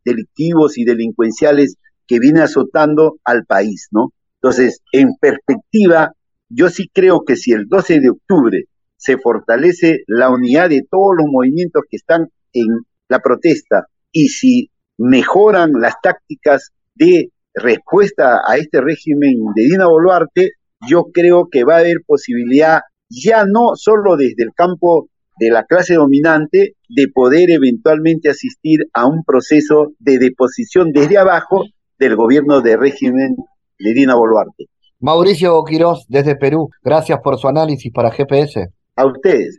delictivos 0.05 0.77
y 0.77 0.85
delincuenciales 0.85 1.77
que 2.09 2.19
viene 2.19 2.41
azotando 2.41 3.19
al 3.23 3.45
país, 3.45 3.87
¿no? 3.93 4.13
Entonces, 4.43 4.81
en 4.91 5.11
perspectiva, 5.21 6.15
yo 6.49 6.69
sí 6.69 6.91
creo 6.93 7.23
que 7.25 7.37
si 7.37 7.53
el 7.53 7.67
12 7.69 8.01
de 8.01 8.11
octubre 8.11 8.65
se 8.97 9.19
fortalece 9.19 9.99
la 10.09 10.31
unidad 10.31 10.69
de 10.69 10.83
todos 10.91 11.15
los 11.17 11.27
movimientos 11.31 11.85
que 11.89 11.97
están 11.97 12.27
en 12.53 12.67
la 13.09 13.21
protesta 13.21 13.87
y 14.15 14.29
si 14.29 14.71
mejoran 14.97 15.73
las 15.73 15.95
tácticas 16.01 16.71
de 16.95 17.31
respuesta 17.53 18.41
a 18.47 18.57
este 18.57 18.81
régimen 18.81 19.35
de 19.55 19.65
Dina 19.65 19.87
Boluarte, 19.87 20.53
yo 20.89 21.07
creo 21.13 21.49
que 21.51 21.65
va 21.65 21.77
a 21.77 21.81
haber 21.81 21.97
posibilidad 22.07 22.81
ya 23.11 23.45
no 23.45 23.75
solo 23.75 24.17
desde 24.17 24.45
el 24.45 24.51
campo 24.55 25.09
de 25.39 25.51
la 25.51 25.65
clase 25.65 25.95
dominante 25.95 26.75
de 26.89 27.07
poder 27.13 27.51
eventualmente 27.51 28.31
asistir 28.31 28.81
a 28.93 29.07
un 29.07 29.25
proceso 29.25 29.93
de 29.99 30.19
deposición 30.19 30.93
desde 30.93 31.19
abajo 31.19 31.65
del 31.99 32.17
gobierno 32.17 32.61
de 32.61 32.77
régimen 32.77 33.35
de 33.79 33.95
Dina 33.95 34.15
Boluarte. 34.15 34.67
Mauricio 35.01 35.63
Quirós, 35.65 36.07
desde 36.09 36.37
Perú, 36.37 36.71
gracias 36.83 37.19
por 37.23 37.37
su 37.39 37.49
análisis 37.49 37.93
para 37.93 38.13
GPS. 38.13 38.69
A 38.97 39.07
ustedes. 39.07 39.59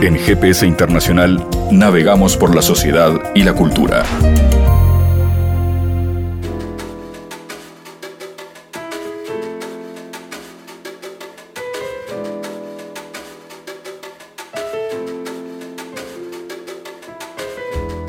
En 0.00 0.14
GPS 0.14 0.64
Internacional 0.64 1.44
navegamos 1.72 2.36
por 2.36 2.54
la 2.54 2.62
sociedad 2.62 3.10
y 3.34 3.42
la 3.42 3.52
cultura. 3.52 4.04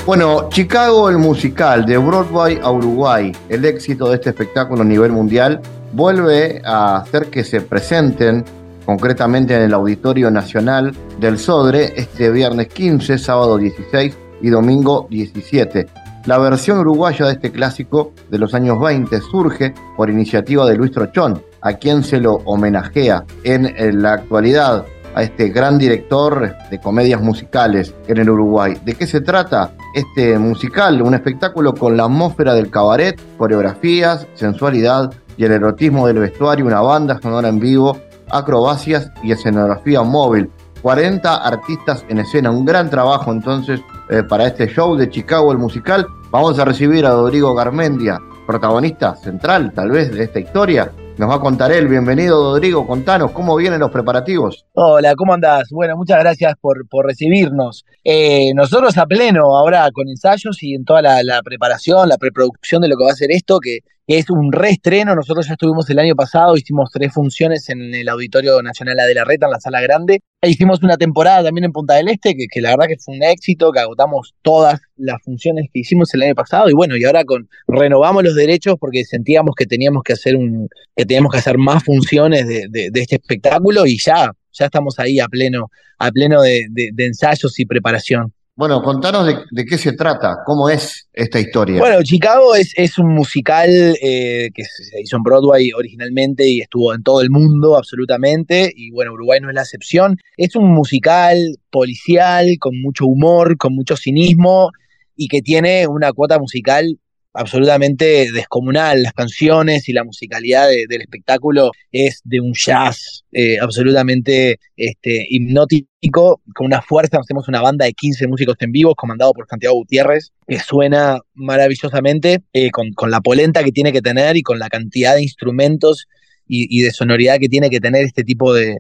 Bueno, 0.06 0.48
Chicago 0.50 1.10
el 1.10 1.18
musical, 1.18 1.88
de 1.88 1.98
Broadway 1.98 2.60
a 2.62 2.70
Uruguay, 2.70 3.32
el 3.50 3.66
éxito 3.66 4.10
de 4.10 4.16
este 4.18 4.30
espectáculo 4.30 4.84
a 4.84 4.86
nivel 4.86 5.12
mundial 5.12 5.60
vuelve 5.94 6.62
a 6.64 6.98
hacer 6.98 7.32
que 7.32 7.44
se 7.44 7.62
presenten 7.62 8.46
concretamente 8.86 9.56
en 9.56 9.64
el 9.64 9.74
Auditorio 9.74 10.30
Nacional 10.30 10.94
del 11.20 11.38
Sodre, 11.38 11.94
este 12.00 12.32
viernes 12.32 12.68
15, 12.68 13.18
sábado 13.18 13.58
16 13.58 14.18
y 14.42 14.50
domingo 14.50 15.08
17. 15.10 15.88
La 16.26 16.38
versión 16.38 16.80
uruguaya 16.80 17.26
de 17.26 17.34
este 17.34 17.52
clásico 17.52 18.14
de 18.30 18.38
los 18.38 18.54
años 18.54 18.80
20 18.80 19.20
surge 19.22 19.74
por 19.98 20.10
iniciativa 20.10 20.66
de 20.66 20.76
Luis 20.76 20.92
Trochón, 20.92 21.42
a 21.62 21.74
quien 21.74 22.04
se 22.04 22.20
lo 22.20 22.36
homenajea 22.46 23.26
en 23.44 24.02
la 24.02 24.14
actualidad 24.14 24.86
a 25.16 25.24
este 25.24 25.50
gran 25.50 25.78
director 25.78 26.56
de 26.70 26.80
comedias 26.80 27.22
musicales 27.22 27.94
en 28.08 28.18
el 28.18 28.30
Uruguay. 28.30 28.76
¿De 28.86 28.94
qué 28.94 29.08
se 29.08 29.22
trata 29.22 29.74
este 29.94 30.38
musical? 30.38 31.02
Un 31.02 31.16
espectáculo 31.16 31.74
con 31.74 31.98
la 31.98 32.04
atmósfera 32.04 32.54
del 32.54 32.70
cabaret, 32.70 33.20
coreografías, 33.38 34.28
sensualidad 34.36 35.12
y 35.36 35.46
el 35.46 35.52
erotismo 35.52 36.08
del 36.08 36.20
vestuario, 36.20 36.66
una 36.66 36.82
banda 36.82 37.20
sonora 37.22 37.50
en 37.50 37.60
vivo, 37.60 37.98
acrobacias 38.30 39.12
y 39.24 39.32
escenografía 39.32 40.04
móvil. 40.04 40.50
40 40.82 41.36
artistas 41.36 42.06
en 42.10 42.20
escena, 42.20 42.52
un 42.52 42.66
gran 42.66 42.90
trabajo 42.90 43.32
entonces 43.32 43.82
eh, 44.10 44.24
para 44.24 44.48
este 44.48 44.68
show 44.68 44.96
de 44.96 45.10
Chicago 45.10 45.52
el 45.52 45.58
musical. 45.58 46.08
Vamos 46.32 46.60
a 46.60 46.66
recibir 46.66 47.06
a 47.06 47.12
Rodrigo 47.12 47.54
Garmendia, 47.54 48.20
protagonista 48.46 49.16
central 49.16 49.74
tal 49.74 49.92
vez 49.92 50.12
de 50.12 50.24
esta 50.24 50.40
historia, 50.40 50.92
nos 51.20 51.30
va 51.30 51.36
a 51.36 51.40
contar 51.42 51.70
él. 51.74 51.90
Bienvenido, 51.90 52.54
Rodrigo. 52.54 52.88
Contanos 52.88 53.32
cómo 53.32 53.58
vienen 53.58 53.82
los 53.82 53.92
preparativos. 53.92 54.66
Hola, 54.72 55.16
¿cómo 55.16 55.34
andás? 55.34 55.68
Bueno, 55.70 55.98
muchas 55.98 56.18
gracias 56.18 56.54
por, 56.62 56.88
por 56.88 57.06
recibirnos. 57.06 57.84
Eh, 58.06 58.54
nosotros 58.56 58.98
a 58.98 59.06
pleno 59.06 59.58
ahora 59.58 59.90
con 59.92 60.08
ensayos 60.08 60.64
y 60.64 60.76
en 60.76 60.86
toda 60.86 61.02
la, 61.02 61.22
la, 61.22 61.42
preparación, 61.42 62.08
la 62.08 62.18
preproducción 62.18 62.82
de 62.82 62.88
lo 62.88 62.96
que 62.96 63.04
va 63.04 63.12
a 63.12 63.16
ser 63.16 63.32
esto, 63.32 63.60
que 63.60 63.80
es 64.18 64.30
un 64.32 64.52
reestreno. 64.52 65.14
Nosotros 65.14 65.46
ya 65.48 65.54
estuvimos 65.54 65.88
el 65.92 66.00
año 66.00 66.16
pasado, 66.16 66.58
hicimos 66.58 66.90
tres 66.92 67.14
funciones 67.14 67.70
en 67.70 67.94
el 67.94 68.10
Auditorio 68.10 68.60
Nacional 68.64 68.98
de 68.98 69.14
la 69.14 69.24
Reta, 69.24 69.46
en 69.46 69.52
la 69.52 69.60
Sala 69.60 69.82
Grande. 69.82 70.22
E 70.42 70.50
hicimos 70.50 70.82
una 70.82 70.98
temporada 70.98 71.44
también 71.44 71.66
en 71.66 71.72
Punta 71.72 71.94
del 71.94 72.10
Este, 72.10 72.36
que, 72.36 72.62
la 72.62 72.72
verdad 72.72 72.88
que 72.88 72.98
fue 72.98 73.16
un 73.16 73.22
éxito, 73.24 73.72
que 73.72 73.82
agotamos 73.82 74.34
todas 74.42 74.80
las 74.98 75.22
funciones 75.22 75.68
que 75.72 75.82
hicimos 75.82 76.12
el 76.16 76.24
año 76.24 76.34
pasado. 76.34 76.72
Y 76.72 76.74
bueno, 76.74 76.98
y 76.98 77.04
ahora 77.04 77.24
con 77.24 77.48
renovamos 77.68 78.24
los 78.24 78.34
derechos 78.34 78.78
porque 78.80 79.06
sentíamos 79.06 79.54
que 79.56 79.68
teníamos 79.68 80.02
que 80.02 80.14
hacer 80.14 80.36
un, 80.36 80.70
que 80.96 81.06
teníamos 81.06 81.32
que 81.32 81.38
hacer 81.38 81.60
más 81.60 81.84
funciones 81.84 82.48
de, 82.48 82.66
de, 82.68 82.90
de 82.92 83.02
este 83.02 83.18
espectáculo 83.18 83.86
y 83.86 84.00
ya, 84.04 84.32
ya 84.54 84.66
estamos 84.66 84.98
ahí 84.98 85.20
a 85.20 85.28
pleno, 85.28 85.70
a 86.00 86.10
pleno 86.10 86.42
de 86.42 86.68
ensayos 86.98 87.60
y 87.60 87.66
preparación. 87.68 88.34
Bueno, 88.60 88.82
contanos 88.82 89.26
de, 89.52 89.66
qué 89.66 89.78
se 89.78 89.94
trata, 89.94 90.40
cómo 90.46 90.68
es 90.70 91.08
esta 91.14 91.40
historia. 91.40 91.80
Bueno, 91.80 92.04
Chicago 92.04 92.56
es, 92.56 92.74
es 92.76 93.00
un 93.00 93.14
musical 93.16 93.70
eh, 93.70 94.50
que 94.54 94.64
se 94.66 95.00
hizo 95.02 95.16
en 95.16 95.24
Broadway 95.24 95.72
originalmente 95.72 96.46
y 96.46 96.60
estuvo 96.60 96.94
en 96.94 97.02
todo 97.02 97.22
el 97.22 97.30
mundo 97.30 97.78
absolutamente, 97.78 98.70
y 98.76 98.92
bueno, 98.92 99.14
Uruguay 99.14 99.40
no 99.40 99.48
es 99.48 99.56
la 99.56 99.62
excepción. 99.62 100.18
Es 100.36 100.58
un 100.58 100.74
musical 100.74 101.38
policial, 101.70 102.58
con 102.60 102.74
mucho 102.82 103.06
humor, 103.06 103.56
con 103.56 103.74
mucho 103.74 103.96
cinismo, 103.96 104.72
y 105.16 105.30
que 105.30 105.42
tiene 105.42 105.88
una 105.88 106.12
cuota 106.12 106.38
musical 106.38 107.00
absolutamente 107.34 108.32
descomunal. 108.32 109.04
Las 109.04 109.14
canciones 109.14 109.88
y 109.90 109.94
la 109.94 110.04
musicalidad 110.04 110.68
del 110.68 111.02
espectáculo 111.02 111.72
es 111.92 112.22
de 112.24 112.40
un 112.40 112.54
jazz 112.54 113.24
eh, 113.32 113.60
absolutamente 113.60 114.60
este, 114.76 115.26
hipnótico, 115.30 116.42
con 116.56 116.66
una 116.66 116.82
fuerza. 116.82 117.20
Hacemos 117.20 117.48
una 117.48 117.62
banda 117.62 117.86
de 117.86 117.94
15 117.94 118.28
músicos 118.28 118.56
en 118.60 118.72
vivo, 118.72 118.96
comandado 118.96 119.34
por 119.34 119.48
Santiago 119.48 119.76
Gutiérrez, 119.76 120.32
que 120.48 120.60
suena 120.60 121.20
maravillosamente, 121.34 122.42
eh, 122.54 122.72
con, 122.72 122.92
con 122.94 123.12
la 123.12 123.22
polenta 123.22 123.64
que 123.64 123.72
tiene 123.72 123.92
que 123.92 124.02
tener 124.02 124.38
y 124.38 124.42
con 124.42 124.60
la 124.60 124.70
cantidad 124.70 125.16
de 125.16 125.24
instrumentos 125.24 126.08
y, 126.52 126.82
de 126.82 126.92
sonoridad 126.92 127.38
que 127.40 127.48
tiene 127.48 127.70
que 127.70 127.80
tener 127.80 128.04
este 128.04 128.24
tipo 128.24 128.54
de, 128.54 128.78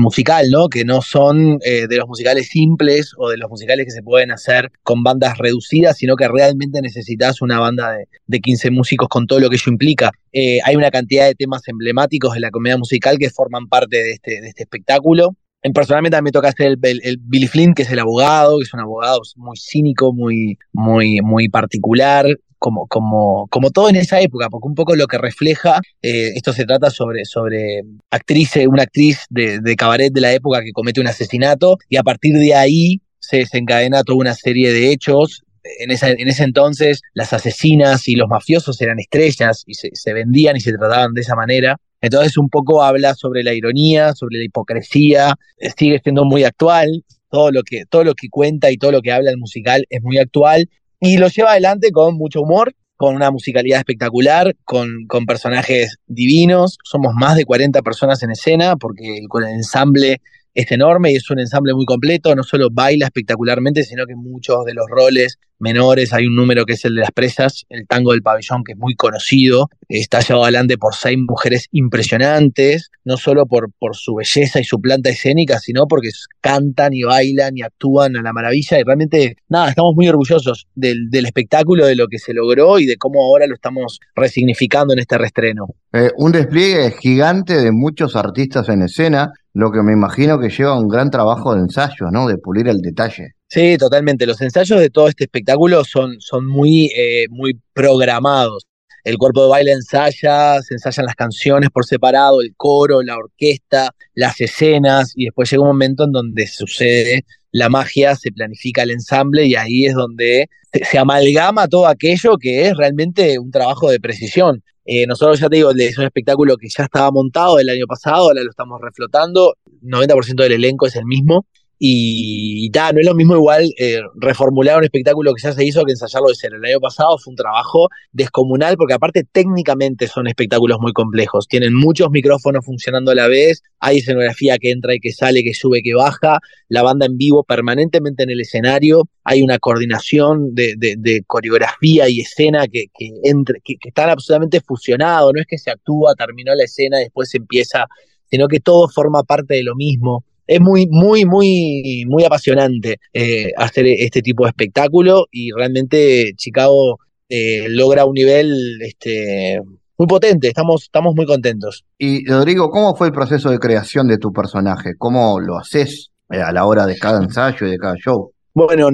musical, 0.00 0.46
¿no? 0.50 0.68
Que 0.68 0.84
no 0.84 1.02
son 1.02 1.58
eh, 1.62 1.86
de 1.86 1.96
los 1.96 2.08
musicales 2.08 2.48
simples 2.48 3.12
o 3.18 3.28
de 3.28 3.36
los 3.36 3.50
musicales 3.50 3.84
que 3.84 3.92
se 3.92 4.02
pueden 4.02 4.30
hacer 4.30 4.72
con 4.82 5.02
bandas 5.02 5.36
reducidas, 5.36 5.98
sino 5.98 6.16
que 6.16 6.26
realmente 6.26 6.80
necesitas 6.80 7.42
una 7.42 7.60
banda 7.60 7.94
de, 8.26 8.40
15 8.40 8.70
músicos 8.70 9.08
con 9.08 9.26
todo 9.26 9.38
lo 9.38 9.50
que 9.50 9.56
ello 9.56 9.70
implica. 9.70 10.10
Eh, 10.32 10.60
hay 10.64 10.74
una 10.74 10.90
cantidad 10.90 11.26
de 11.26 11.34
temas 11.34 11.60
emblemáticos 11.68 12.32
de 12.32 12.40
la 12.40 12.50
comedia 12.50 12.78
musical 12.78 13.18
que 13.18 13.28
forman 13.28 13.68
parte 13.68 13.98
de 13.98 14.12
este, 14.12 14.40
de 14.40 14.48
este 14.48 14.62
espectáculo. 14.62 15.36
Personalmente 15.74 16.22
me 16.22 16.30
toca 16.30 16.48
hacer 16.48 16.78
el, 16.82 17.00
el, 17.02 17.18
Billy 17.20 17.46
Flynn, 17.46 17.74
que 17.74 17.82
es 17.82 17.90
el 17.90 17.98
abogado, 17.98 18.56
que 18.56 18.62
es 18.62 18.72
un 18.72 18.80
abogado 18.80 19.20
muy 19.36 19.58
cínico, 19.58 20.14
muy, 20.14 20.56
muy, 20.72 21.20
muy 21.20 21.50
particular, 21.50 22.26
como, 22.60 22.86
como, 22.86 23.48
como 23.48 23.70
todo 23.70 23.88
en 23.88 23.96
esa 23.96 24.20
época, 24.20 24.48
porque 24.50 24.68
un 24.68 24.74
poco 24.74 24.94
lo 24.94 25.06
que 25.06 25.18
refleja, 25.18 25.80
eh, 26.02 26.32
esto 26.36 26.52
se 26.52 26.66
trata 26.66 26.90
sobre, 26.90 27.24
sobre 27.24 27.80
actriz, 28.10 28.52
una 28.68 28.84
actriz 28.84 29.24
de, 29.30 29.74
cabaret 29.76 30.12
de 30.12 30.20
la 30.20 30.32
época 30.32 30.60
que 30.62 30.72
comete 30.72 31.00
un 31.00 31.08
asesinato, 31.08 31.78
y 31.88 31.96
a 31.96 32.02
partir 32.02 32.36
de 32.36 32.54
ahí 32.54 33.00
se 33.18 33.38
desencadena 33.38 34.04
toda 34.04 34.18
una 34.18 34.34
serie 34.34 34.72
de 34.72 34.92
hechos. 34.92 35.42
En, 35.80 35.90
esa, 35.90 36.10
en, 36.10 36.28
ese 36.28 36.44
entonces 36.44 37.02
las 37.12 37.32
asesinas 37.32 38.08
y 38.08 38.14
los 38.14 38.28
mafiosos 38.28 38.80
eran 38.80 38.98
estrellas 38.98 39.62
y 39.66 39.74
se, 39.74 39.90
se, 39.92 40.12
vendían 40.14 40.56
y 40.56 40.60
se 40.60 40.72
trataban 40.72 41.12
de 41.12 41.20
esa 41.22 41.36
manera. 41.36 41.76
Entonces 42.00 42.38
un 42.38 42.48
poco 42.48 42.82
habla 42.82 43.14
sobre 43.14 43.42
la 43.42 43.52
ironía, 43.52 44.14
sobre 44.14 44.38
la 44.38 44.44
hipocresía, 44.44 45.34
sigue 45.76 46.00
siendo 46.02 46.24
muy 46.24 46.44
actual, 46.44 47.04
todo 47.30 47.52
lo 47.52 47.62
que, 47.62 47.84
todo 47.88 48.04
lo 48.04 48.14
que 48.14 48.28
cuenta 48.28 48.70
y 48.70 48.76
todo 48.76 48.92
lo 48.92 49.02
que 49.02 49.12
habla 49.12 49.30
el 49.30 49.38
musical 49.38 49.84
es 49.88 50.02
muy 50.02 50.18
actual 50.18 50.68
y 51.00 51.16
lo 51.16 51.28
lleva 51.28 51.52
adelante 51.52 51.90
con 51.90 52.16
mucho 52.16 52.42
humor, 52.42 52.74
con 52.96 53.16
una 53.16 53.30
musicalidad 53.30 53.78
espectacular, 53.78 54.54
con, 54.64 55.06
con 55.08 55.24
personajes 55.24 55.96
divinos. 56.06 56.78
Somos 56.84 57.14
más 57.14 57.36
de 57.36 57.46
40 57.46 57.80
personas 57.82 58.22
en 58.22 58.30
escena 58.30 58.76
porque 58.76 59.22
con 59.28 59.44
el 59.44 59.54
ensamble 59.54 60.20
es 60.54 60.70
enorme 60.72 61.12
y 61.12 61.16
es 61.16 61.30
un 61.30 61.38
ensamble 61.38 61.74
muy 61.74 61.86
completo, 61.86 62.34
no 62.34 62.42
solo 62.42 62.68
baila 62.70 63.06
espectacularmente, 63.06 63.84
sino 63.84 64.06
que 64.06 64.16
muchos 64.16 64.64
de 64.64 64.74
los 64.74 64.86
roles 64.88 65.38
menores, 65.60 66.12
hay 66.12 66.26
un 66.26 66.34
número 66.34 66.64
que 66.64 66.72
es 66.72 66.84
el 66.84 66.94
de 66.94 67.02
las 67.02 67.12
presas, 67.12 67.66
el 67.68 67.86
tango 67.86 68.12
del 68.12 68.22
pabellón, 68.22 68.64
que 68.64 68.72
es 68.72 68.78
muy 68.78 68.94
conocido, 68.94 69.68
está 69.88 70.20
llevado 70.20 70.44
adelante 70.44 70.78
por 70.78 70.94
seis 70.94 71.18
mujeres 71.18 71.68
impresionantes, 71.70 72.90
no 73.04 73.16
solo 73.16 73.46
por, 73.46 73.70
por 73.78 73.94
su 73.94 74.14
belleza 74.14 74.58
y 74.60 74.64
su 74.64 74.80
planta 74.80 75.10
escénica, 75.10 75.58
sino 75.58 75.86
porque 75.86 76.08
cantan 76.40 76.94
y 76.94 77.02
bailan 77.02 77.56
y 77.56 77.62
actúan 77.62 78.16
a 78.16 78.22
la 78.22 78.32
maravilla 78.32 78.80
y 78.80 78.82
realmente, 78.82 79.36
nada, 79.48 79.68
estamos 79.68 79.94
muy 79.94 80.08
orgullosos 80.08 80.66
del, 80.74 81.10
del 81.10 81.26
espectáculo, 81.26 81.86
de 81.86 81.94
lo 81.94 82.08
que 82.08 82.18
se 82.18 82.32
logró 82.32 82.78
y 82.78 82.86
de 82.86 82.96
cómo 82.96 83.22
ahora 83.22 83.46
lo 83.46 83.54
estamos 83.54 84.00
resignificando 84.14 84.94
en 84.94 85.00
este 85.00 85.18
restreno. 85.18 85.66
Eh, 85.92 86.10
un 86.16 86.32
despliegue 86.32 86.92
gigante 86.92 87.60
de 87.60 87.72
muchos 87.72 88.16
artistas 88.16 88.68
en 88.68 88.82
escena, 88.82 89.32
lo 89.52 89.70
que 89.70 89.82
me 89.82 89.92
imagino 89.92 90.38
que 90.38 90.48
lleva 90.48 90.78
un 90.78 90.88
gran 90.88 91.10
trabajo 91.10 91.54
de 91.54 91.60
ensayo, 91.60 92.10
¿no? 92.12 92.28
De 92.28 92.38
pulir 92.38 92.68
el 92.68 92.80
detalle. 92.80 93.34
Sí, 93.48 93.76
totalmente. 93.78 94.26
Los 94.26 94.40
ensayos 94.40 94.78
de 94.80 94.90
todo 94.90 95.08
este 95.08 95.24
espectáculo 95.24 95.84
son, 95.84 96.20
son 96.20 96.46
muy, 96.46 96.86
eh, 96.96 97.26
muy 97.30 97.60
programados. 97.72 98.66
El 99.02 99.16
cuerpo 99.16 99.42
de 99.42 99.48
baile 99.48 99.72
ensaya, 99.72 100.60
se 100.62 100.74
ensayan 100.74 101.06
las 101.06 101.14
canciones 101.14 101.70
por 101.70 101.86
separado, 101.86 102.42
el 102.42 102.54
coro, 102.56 103.02
la 103.02 103.16
orquesta, 103.16 103.90
las 104.14 104.40
escenas, 104.40 105.14
y 105.16 105.24
después 105.24 105.50
llega 105.50 105.62
un 105.62 105.68
momento 105.68 106.04
en 106.04 106.12
donde 106.12 106.46
sucede 106.46 107.24
la 107.50 107.68
magia, 107.68 108.14
se 108.14 108.30
planifica 108.30 108.82
el 108.82 108.90
ensamble 108.90 109.46
y 109.46 109.56
ahí 109.56 109.86
es 109.86 109.94
donde 109.94 110.48
se, 110.72 110.84
se 110.84 110.98
amalgama 110.98 111.66
todo 111.66 111.86
aquello 111.88 112.36
que 112.38 112.68
es 112.68 112.76
realmente 112.76 113.38
un 113.38 113.50
trabajo 113.50 113.90
de 113.90 113.98
precisión. 113.98 114.62
Eh, 114.84 115.06
nosotros 115.06 115.38
ya 115.38 115.48
te 115.48 115.56
digo, 115.56 115.70
es 115.70 115.98
un 115.98 116.04
espectáculo 116.04 116.56
que 116.56 116.68
ya 116.68 116.84
estaba 116.84 117.10
montado 117.10 117.58
el 117.58 117.68
año 117.68 117.86
pasado, 117.86 118.24
ahora 118.24 118.42
lo 118.42 118.50
estamos 118.50 118.80
reflotando, 118.80 119.56
90% 119.82 120.42
del 120.42 120.52
elenco 120.52 120.86
es 120.86 120.96
el 120.96 121.04
mismo, 121.04 121.46
y, 121.82 122.66
y 122.66 122.70
no 122.70 123.00
es 123.00 123.06
lo 123.06 123.14
mismo 123.14 123.34
igual 123.34 123.72
eh, 123.78 124.02
reformular 124.16 124.76
un 124.76 124.84
espectáculo 124.84 125.32
que 125.32 125.40
ya 125.42 125.54
se 125.54 125.64
hizo 125.64 125.82
que 125.84 125.92
ensayarlo 125.92 126.28
de 126.28 126.34
cero. 126.38 126.58
El 126.58 126.64
año 126.66 126.78
pasado 126.78 127.16
fue 127.16 127.30
un 127.30 127.36
trabajo 127.36 127.88
descomunal 128.12 128.76
porque 128.76 128.92
aparte 128.92 129.24
técnicamente 129.24 130.06
son 130.06 130.26
espectáculos 130.26 130.78
muy 130.78 130.92
complejos. 130.92 131.48
Tienen 131.48 131.72
muchos 131.72 132.10
micrófonos 132.10 132.66
funcionando 132.66 133.12
a 133.12 133.14
la 133.14 133.28
vez, 133.28 133.62
hay 133.78 133.98
escenografía 133.98 134.58
que 134.58 134.72
entra 134.72 134.94
y 134.94 135.00
que 135.00 135.10
sale, 135.10 135.42
que 135.42 135.54
sube, 135.54 135.80
que 135.82 135.94
baja, 135.94 136.40
la 136.68 136.82
banda 136.82 137.06
en 137.06 137.16
vivo 137.16 137.44
permanentemente 137.44 138.24
en 138.24 138.30
el 138.30 138.42
escenario, 138.42 139.08
hay 139.24 139.40
una 139.40 139.58
coordinación 139.58 140.54
de, 140.54 140.74
de, 140.76 140.96
de 140.98 141.22
coreografía 141.26 142.10
y 142.10 142.20
escena 142.20 142.66
que, 142.68 142.88
que, 142.94 143.10
entre, 143.22 143.60
que, 143.64 143.76
que 143.80 143.88
están 143.88 144.10
absolutamente 144.10 144.60
fusionados, 144.60 145.32
no 145.34 145.40
es 145.40 145.46
que 145.46 145.56
se 145.56 145.70
actúa, 145.70 146.14
terminó 146.14 146.54
la 146.54 146.64
escena, 146.64 146.98
después 146.98 147.34
empieza, 147.34 147.86
sino 148.30 148.48
que 148.48 148.60
todo 148.60 148.86
forma 148.90 149.22
parte 149.22 149.54
de 149.54 149.62
lo 149.62 149.74
mismo 149.74 150.26
es 150.50 150.60
muy, 150.60 150.88
muy, 150.90 151.24
muy, 151.24 152.04
muy 152.08 152.24
apasionante 152.24 152.98
eh, 153.12 153.52
hacer 153.56 153.86
este 153.86 154.20
tipo 154.20 154.42
de 154.42 154.48
espectáculo 154.48 155.26
y 155.30 155.52
realmente 155.52 156.32
Chicago 156.34 156.98
eh, 157.28 157.68
logra 157.68 158.04
un 158.04 158.14
nivel 158.14 158.52
este, 158.82 159.60
muy 159.96 160.08
potente, 160.08 160.48
estamos, 160.48 160.82
estamos 160.82 161.14
muy 161.14 161.24
contentos. 161.24 161.84
Y 161.96 162.28
Rodrigo, 162.28 162.68
¿cómo 162.68 162.96
fue 162.96 163.06
el 163.06 163.12
proceso 163.12 163.48
de 163.50 163.60
creación 163.60 164.08
de 164.08 164.18
tu 164.18 164.32
personaje? 164.32 164.94
¿Cómo 164.98 165.38
lo 165.38 165.56
haces 165.56 166.10
eh, 166.28 166.40
a 166.40 166.50
la 166.50 166.66
hora 166.66 166.84
de 166.84 166.98
cada 166.98 167.22
ensayo 167.22 167.68
y 167.68 167.70
de 167.70 167.78
cada 167.78 167.94
show? 167.94 168.29
Bueno, 168.52 168.88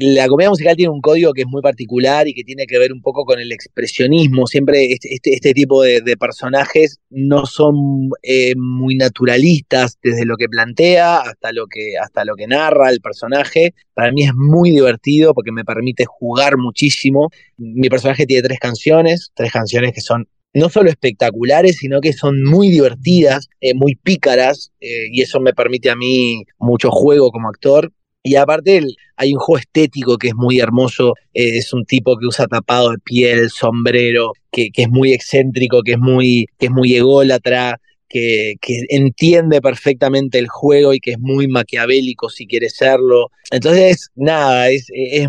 la 0.00 0.28
comedia 0.28 0.48
musical 0.48 0.76
tiene 0.76 0.90
un 0.90 1.02
código 1.02 1.34
que 1.34 1.42
es 1.42 1.46
muy 1.46 1.60
particular 1.60 2.26
y 2.26 2.32
que 2.32 2.42
tiene 2.42 2.66
que 2.66 2.78
ver 2.78 2.92
un 2.92 3.02
poco 3.02 3.26
con 3.26 3.38
el 3.38 3.52
expresionismo. 3.52 4.46
Siempre 4.46 4.86
este, 4.86 5.14
este, 5.14 5.34
este 5.34 5.52
tipo 5.52 5.82
de, 5.82 6.00
personajes 6.18 6.98
no 7.10 7.44
son 7.44 8.10
eh, 8.22 8.54
muy 8.56 8.96
naturalistas 8.96 9.98
desde 10.02 10.24
lo 10.24 10.36
que 10.36 10.48
plantea 10.48 11.18
hasta 11.18 11.52
lo 11.52 11.66
que, 11.66 11.98
hasta 12.02 12.24
lo 12.24 12.34
que 12.34 12.46
narra 12.46 12.90
el 12.90 13.00
personaje. 13.00 13.74
Para 13.92 14.10
mí 14.10 14.24
es 14.24 14.32
muy 14.34 14.70
divertido 14.70 15.34
porque 15.34 15.52
me 15.52 15.64
permite 15.64 16.06
jugar 16.06 16.56
muchísimo. 16.56 17.30
Mi 17.58 17.90
personaje 17.90 18.24
tiene 18.24 18.42
tres 18.42 18.58
canciones, 18.58 19.32
tres 19.34 19.52
canciones 19.52 19.92
que 19.92 20.00
son 20.00 20.26
no 20.54 20.68
solo 20.68 20.90
espectaculares, 20.90 21.76
sino 21.76 22.00
que 22.00 22.12
son 22.12 22.42
muy 22.42 22.68
divertidas, 22.68 23.48
eh, 23.60 23.74
muy 23.74 23.96
pícaras, 23.96 24.72
eh, 24.80 25.08
y 25.10 25.22
eso 25.22 25.40
me 25.40 25.54
permite 25.54 25.90
a 25.90 25.96
mí 25.96 26.44
mucho 26.58 26.90
juego 26.90 27.30
como 27.30 27.48
actor. 27.48 27.90
Y 28.22 28.36
aparte 28.36 28.80
hay 29.16 29.32
un 29.32 29.40
juego 29.40 29.58
estético 29.58 30.16
que 30.16 30.28
es 30.28 30.34
muy 30.34 30.60
hermoso, 30.60 31.14
eh, 31.34 31.58
es 31.58 31.72
un 31.72 31.84
tipo 31.84 32.16
que 32.16 32.26
usa 32.26 32.46
tapado 32.46 32.92
de 32.92 32.98
piel, 32.98 33.50
sombrero, 33.50 34.32
que, 34.52 34.70
es 34.74 34.88
muy 34.88 35.12
excéntrico, 35.12 35.82
que 35.82 35.92
es 35.92 35.98
muy, 35.98 36.46
que 36.58 36.66
es 36.66 36.72
muy 36.72 36.94
ególatra, 36.94 37.80
que, 38.08 38.56
entiende 38.90 39.60
perfectamente 39.60 40.38
el 40.38 40.48
juego 40.48 40.94
y 40.94 41.00
que 41.00 41.12
es 41.12 41.18
muy 41.18 41.48
maquiavélico 41.48 42.28
si 42.28 42.46
quiere 42.46 42.68
serlo. 42.68 43.30
Entonces, 43.50 44.10
nada, 44.14 44.70
es, 44.70 44.86
es, 44.92 45.26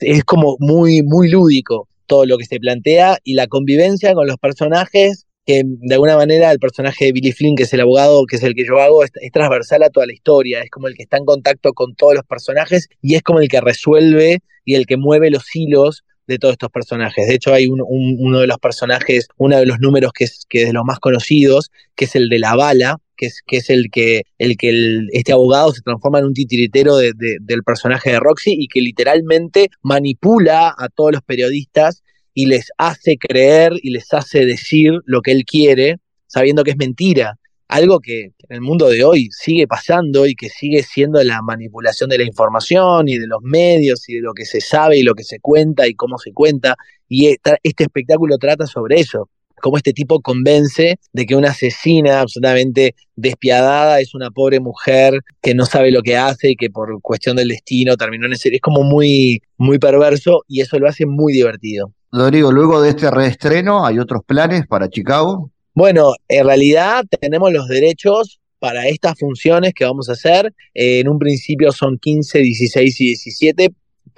es 0.00 0.24
como 0.24 0.56
muy, 0.58 1.02
muy 1.02 1.30
lúdico 1.30 1.88
todo 2.06 2.26
lo 2.26 2.36
que 2.36 2.44
se 2.44 2.58
plantea 2.58 3.18
y 3.24 3.34
la 3.34 3.46
convivencia 3.46 4.12
con 4.14 4.26
los 4.26 4.36
personajes 4.36 5.26
que 5.46 5.62
de 5.64 5.94
alguna 5.94 6.16
manera 6.16 6.50
el 6.50 6.58
personaje 6.58 7.06
de 7.06 7.12
Billy 7.12 7.32
Flynn, 7.32 7.56
que 7.56 7.64
es 7.64 7.72
el 7.72 7.80
abogado, 7.80 8.24
que 8.26 8.36
es 8.36 8.42
el 8.42 8.54
que 8.54 8.64
yo 8.64 8.78
hago, 8.78 9.04
es, 9.04 9.10
transversal 9.32 9.82
a 9.82 9.90
toda 9.90 10.06
la 10.06 10.12
historia, 10.12 10.60
es 10.60 10.70
como 10.70 10.88
el 10.88 10.94
que 10.94 11.02
está 11.02 11.16
en 11.16 11.24
contacto 11.24 11.72
con 11.72 11.94
todos 11.94 12.14
los 12.14 12.24
personajes 12.24 12.88
y 13.00 13.14
es 13.14 13.22
como 13.22 13.40
el 13.40 13.48
que 13.48 13.60
resuelve 13.60 14.40
y 14.64 14.74
el 14.74 14.86
que 14.86 14.96
mueve 14.96 15.30
los 15.30 15.44
hilos 15.54 16.04
de 16.26 16.38
todos 16.38 16.52
estos 16.52 16.70
personajes. 16.70 17.26
De 17.26 17.34
hecho, 17.34 17.52
hay 17.52 17.66
uno 17.66 18.40
de 18.40 18.46
los 18.46 18.58
personajes, 18.58 19.26
uno 19.36 19.56
de 19.58 19.66
los 19.66 19.80
números 19.80 20.12
que 20.12 20.24
es, 20.24 20.46
que 20.48 20.66
de 20.66 20.72
los 20.72 20.84
más 20.84 21.00
conocidos, 21.00 21.70
que 21.96 22.04
es 22.04 22.14
el 22.14 22.28
de 22.28 22.38
la 22.38 22.54
bala, 22.54 22.98
que 23.16 23.26
es, 23.26 23.42
que 23.44 23.56
es 23.56 23.68
el 23.68 23.90
que, 23.90 24.22
el 24.38 24.56
que 24.56 25.00
este 25.12 25.32
abogado 25.32 25.72
se 25.72 25.82
transforma 25.82 26.20
en 26.20 26.26
un 26.26 26.34
titiritero 26.34 26.96
del 26.96 27.62
personaje 27.64 28.12
de 28.12 28.20
Roxy 28.20 28.54
y 28.56 28.68
que 28.68 28.80
literalmente 28.80 29.70
manipula 29.82 30.72
a 30.78 30.88
todos 30.88 31.12
los 31.12 31.22
periodistas 31.22 32.02
y 32.34 32.46
les 32.46 32.70
hace 32.78 33.16
creer 33.16 33.72
y 33.82 33.90
les 33.90 34.12
hace 34.12 34.44
decir 34.44 34.92
lo 35.04 35.20
que 35.20 35.32
él 35.32 35.44
quiere, 35.44 35.96
sabiendo 36.26 36.64
que 36.64 36.72
es 36.72 36.76
mentira. 36.76 37.36
Algo 37.68 38.00
que 38.00 38.22
en 38.22 38.32
el 38.48 38.60
mundo 38.60 38.88
de 38.88 39.04
hoy 39.04 39.28
sigue 39.30 39.68
pasando 39.68 40.26
y 40.26 40.34
que 40.34 40.48
sigue 40.48 40.82
siendo 40.82 41.22
la 41.22 41.40
manipulación 41.40 42.10
de 42.10 42.18
la 42.18 42.24
información 42.24 43.08
y 43.08 43.16
de 43.16 43.28
los 43.28 43.42
medios 43.42 44.08
y 44.08 44.14
de 44.14 44.22
lo 44.22 44.34
que 44.34 44.44
se 44.44 44.60
sabe 44.60 44.98
y 44.98 45.04
lo 45.04 45.14
que 45.14 45.22
se 45.22 45.38
cuenta 45.38 45.86
y 45.86 45.94
cómo 45.94 46.18
se 46.18 46.32
cuenta. 46.32 46.74
Y 47.08 47.28
este 47.28 47.84
espectáculo 47.84 48.38
trata 48.38 48.66
sobre 48.66 48.98
eso, 48.98 49.28
cómo 49.60 49.76
este 49.76 49.92
tipo 49.92 50.20
convence 50.20 50.98
de 51.12 51.26
que 51.26 51.36
una 51.36 51.50
asesina 51.50 52.20
absolutamente 52.20 52.94
despiadada 53.16 54.00
es 54.00 54.14
una 54.14 54.30
pobre 54.30 54.60
mujer 54.60 55.20
que 55.40 55.54
no 55.54 55.66
sabe 55.66 55.90
lo 55.90 56.02
que 56.02 56.16
hace 56.16 56.50
y 56.50 56.56
que 56.56 56.70
por 56.70 57.00
cuestión 57.02 57.36
del 57.36 57.48
destino 57.48 57.96
terminó 57.96 58.26
en 58.26 58.32
ese... 58.32 58.48
Es 58.54 58.60
como 58.60 58.82
muy, 58.82 59.42
muy 59.56 59.78
perverso 59.78 60.42
y 60.48 60.60
eso 60.60 60.78
lo 60.78 60.88
hace 60.88 61.06
muy 61.06 61.32
divertido. 61.32 61.92
Rodrigo, 62.12 62.50
luego 62.50 62.82
de 62.82 62.90
este 62.90 63.10
reestreno, 63.10 63.86
¿hay 63.86 63.98
otros 63.98 64.22
planes 64.26 64.66
para 64.66 64.88
Chicago? 64.88 65.50
Bueno, 65.74 66.14
en 66.28 66.46
realidad 66.46 67.04
tenemos 67.20 67.52
los 67.52 67.68
derechos 67.68 68.40
para 68.58 68.86
estas 68.86 69.18
funciones 69.18 69.72
que 69.74 69.84
vamos 69.84 70.08
a 70.08 70.12
hacer. 70.12 70.52
en 70.74 71.08
un 71.08 71.18
principio 71.18 71.72
son 71.72 71.98
15, 71.98 72.38
16 72.40 73.00
y 73.00 73.04
17, 73.06 73.68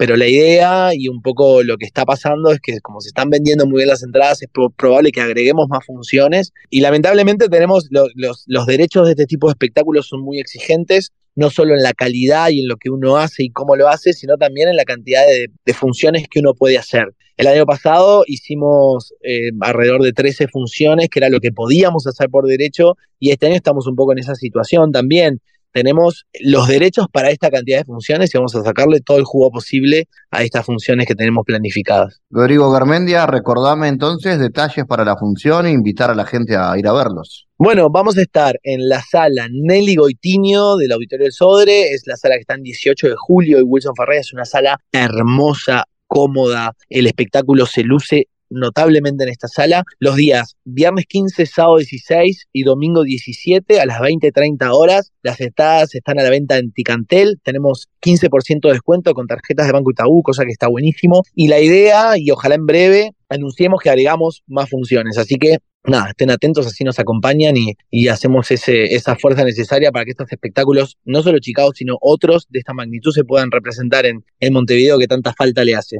pero 0.03 0.17
la 0.17 0.27
idea 0.27 0.89
y 0.93 1.07
un 1.07 1.21
poco 1.21 1.63
lo 1.63 1.77
que 1.77 1.85
está 1.85 2.03
pasando 2.03 2.51
es 2.51 2.59
que 2.59 2.81
como 2.81 2.99
se 2.99 3.07
están 3.07 3.29
vendiendo 3.29 3.65
muy 3.65 3.77
bien 3.77 3.87
las 3.87 4.03
entradas, 4.03 4.41
es 4.41 4.49
probable 4.75 5.13
que 5.13 5.21
agreguemos 5.21 5.69
más 5.69 5.85
funciones 5.85 6.51
y 6.69 6.81
lamentablemente 6.81 7.47
tenemos 7.47 7.87
los, 7.89 8.65
derechos 8.65 9.05
de 9.05 9.11
este 9.11 9.27
tipo 9.27 9.47
de 9.47 9.51
espectáculos 9.51 10.07
son 10.09 10.21
muy 10.21 10.41
exigentes 10.41 11.13
no 11.35 11.49
solo 11.49 11.73
en 11.73 11.81
la 11.81 11.93
calidad 11.93 12.49
y 12.49 12.59
en 12.59 12.67
lo 12.67 12.75
que 12.75 12.89
uno 12.89 13.15
hace 13.15 13.45
y 13.45 13.49
cómo 13.51 13.77
lo 13.77 13.87
hace, 13.87 14.11
sino 14.11 14.35
también 14.35 14.67
en 14.67 14.75
la 14.75 14.83
cantidad 14.83 15.21
de, 15.25 15.73
funciones 15.73 16.27
que 16.29 16.41
uno 16.41 16.53
puede 16.53 16.77
hacer. 16.77 17.05
El 17.37 17.47
año 17.47 17.65
pasado 17.65 18.25
hicimos 18.27 19.13
eh, 19.23 19.51
alrededor 19.61 20.01
de 20.01 20.11
13 20.11 20.49
funciones, 20.49 21.07
que 21.07 21.19
era 21.19 21.29
lo 21.29 21.39
que 21.39 21.53
podíamos 21.53 22.07
hacer 22.07 22.29
por 22.29 22.45
derecho, 22.45 22.97
y 23.19 23.31
este 23.31 23.45
año 23.45 23.55
estamos 23.55 23.87
un 23.87 23.95
poco 23.95 24.11
en 24.11 24.19
esa 24.19 24.35
situación 24.35 24.91
también 24.91 25.39
tenemos 25.73 26.25
los 26.39 26.67
derechos 26.67 27.07
para 27.11 27.31
esta 27.31 27.49
cantidad 27.49 27.79
de 27.79 27.85
funciones 27.85 28.33
y 28.33 28.37
vamos 28.37 28.55
a 28.55 28.63
sacarle 28.63 29.01
todo 29.01 29.17
el 29.17 29.25
jugo 29.25 29.51
posible 29.51 30.07
a 30.31 30.43
estas 30.43 30.65
funciones 30.65 31.07
que 31.07 31.15
tenemos 31.15 31.43
planificadas. 31.45 32.21
Rodrigo 32.29 32.71
Garmendia, 32.71 33.25
recordame 33.25 33.87
entonces 33.87 34.39
detalles 34.39 34.85
para 34.85 35.03
la 35.03 35.17
función 35.17 35.65
e 35.65 35.71
invitar 35.71 36.11
a 36.11 36.15
la 36.15 36.25
gente 36.25 36.55
a 36.55 36.77
ir 36.77 36.87
a 36.87 36.93
verlos. 36.93 37.47
Bueno, 37.57 37.89
vamos 37.89 38.17
a 38.17 38.21
estar 38.21 38.59
en 38.63 38.87
la 38.87 39.01
sala 39.01 39.47
Nelly 39.51 39.95
Goitinio 39.95 40.75
del 40.75 40.91
Auditorio 40.91 41.25
del 41.25 41.33
Sodre, 41.33 41.91
es 41.91 42.03
la 42.05 42.17
sala 42.17 42.35
que 42.35 42.41
está 42.41 42.55
en 42.55 42.63
18 42.63 43.09
de 43.09 43.15
julio 43.17 43.59
y 43.59 43.63
Wilson 43.63 43.95
Ferrer 43.95 44.19
es 44.19 44.33
una 44.33 44.45
sala 44.45 44.79
hermosa, 44.91 45.85
cómoda, 46.07 46.73
el 46.89 47.07
espectáculo 47.07 47.65
se 47.65 47.83
luce 47.83 48.27
notablemente 48.53 49.23
en 49.23 49.29
esta 49.29 49.47
sala 49.47 49.83
los 49.99 50.15
días 50.15 50.55
viernes 50.63 51.05
15, 51.07 51.45
sábado 51.45 51.77
16 51.77 52.47
y 52.53 52.63
domingo 52.63 53.03
17 53.03 53.79
a 53.79 53.85
las 53.85 53.99
20-30 53.99 54.69
horas. 54.71 55.11
Las 55.21 55.41
entradas 55.41 55.93
están 55.95 56.19
a 56.19 56.23
la 56.23 56.29
venta 56.29 56.57
en 56.57 56.71
Ticantel. 56.71 57.39
Tenemos 57.43 57.87
15% 58.01 58.61
de 58.61 58.71
descuento 58.73 59.13
con 59.13 59.27
tarjetas 59.27 59.65
de 59.67 59.73
Banco 59.73 59.91
Itaú, 59.91 60.21
cosa 60.21 60.45
que 60.45 60.51
está 60.51 60.67
buenísimo. 60.67 61.23
Y 61.35 61.47
la 61.47 61.59
idea, 61.59 62.17
y 62.17 62.31
ojalá 62.31 62.55
en 62.55 62.65
breve, 62.65 63.11
anunciemos 63.29 63.81
que 63.81 63.89
agregamos 63.89 64.43
más 64.47 64.69
funciones. 64.69 65.17
Así 65.17 65.35
que 65.35 65.57
nada, 65.85 66.09
estén 66.09 66.31
atentos, 66.31 66.65
así 66.65 66.83
nos 66.83 66.99
acompañan 66.99 67.55
y, 67.57 68.07
hacemos 68.07 68.51
ese, 68.51 68.95
esa 68.95 69.15
fuerza 69.15 69.43
necesaria 69.43 69.91
para 69.91 70.05
que 70.05 70.11
estos 70.11 70.31
espectáculos, 70.31 70.97
no 71.05 71.21
solo 71.23 71.39
Chicago, 71.39 71.71
sino 71.73 71.97
otros 72.01 72.47
de 72.49 72.59
esta 72.59 72.73
magnitud, 72.73 73.11
se 73.11 73.23
puedan 73.23 73.51
representar 73.51 74.05
en, 74.05 74.23
en 74.39 74.53
Montevideo 74.53 74.99
que 74.99 75.07
tanta 75.07 75.33
falta 75.33 75.63
le 75.63 75.75
hace. 75.75 75.99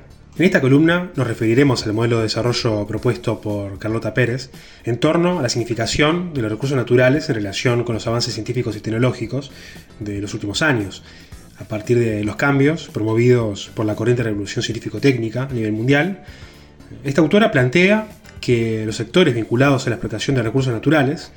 En 0.37 0.45
esta 0.45 0.61
columna 0.61 1.11
nos 1.17 1.27
referiremos 1.27 1.85
al 1.85 1.91
modelo 1.91 2.17
de 2.17 2.23
desarrollo 2.23 2.87
propuesto 2.87 3.41
por 3.41 3.77
Carlota 3.79 4.13
Pérez 4.13 4.49
en 4.85 4.97
torno 4.97 5.39
a 5.39 5.41
la 5.41 5.49
significación 5.49 6.33
de 6.33 6.41
los 6.41 6.49
recursos 6.49 6.77
naturales 6.77 7.27
en 7.27 7.35
relación 7.35 7.83
con 7.83 7.95
los 7.95 8.07
avances 8.07 8.33
científicos 8.33 8.77
y 8.77 8.79
tecnológicos 8.79 9.51
de 9.99 10.21
los 10.21 10.33
últimos 10.33 10.61
años, 10.61 11.03
a 11.59 11.65
partir 11.65 11.99
de 11.99 12.23
los 12.23 12.37
cambios 12.37 12.87
promovidos 12.87 13.71
por 13.75 13.85
la 13.85 13.95
corriente 13.95 14.23
revolución 14.23 14.63
científico-técnica 14.63 15.43
a 15.43 15.53
nivel 15.53 15.73
mundial. 15.73 16.23
Esta 17.03 17.19
autora 17.19 17.51
plantea 17.51 18.07
que 18.39 18.85
los 18.85 18.95
sectores 18.95 19.35
vinculados 19.35 19.85
a 19.85 19.89
la 19.89 19.97
explotación 19.97 20.37
de 20.37 20.43
recursos 20.43 20.73
naturales 20.73 21.33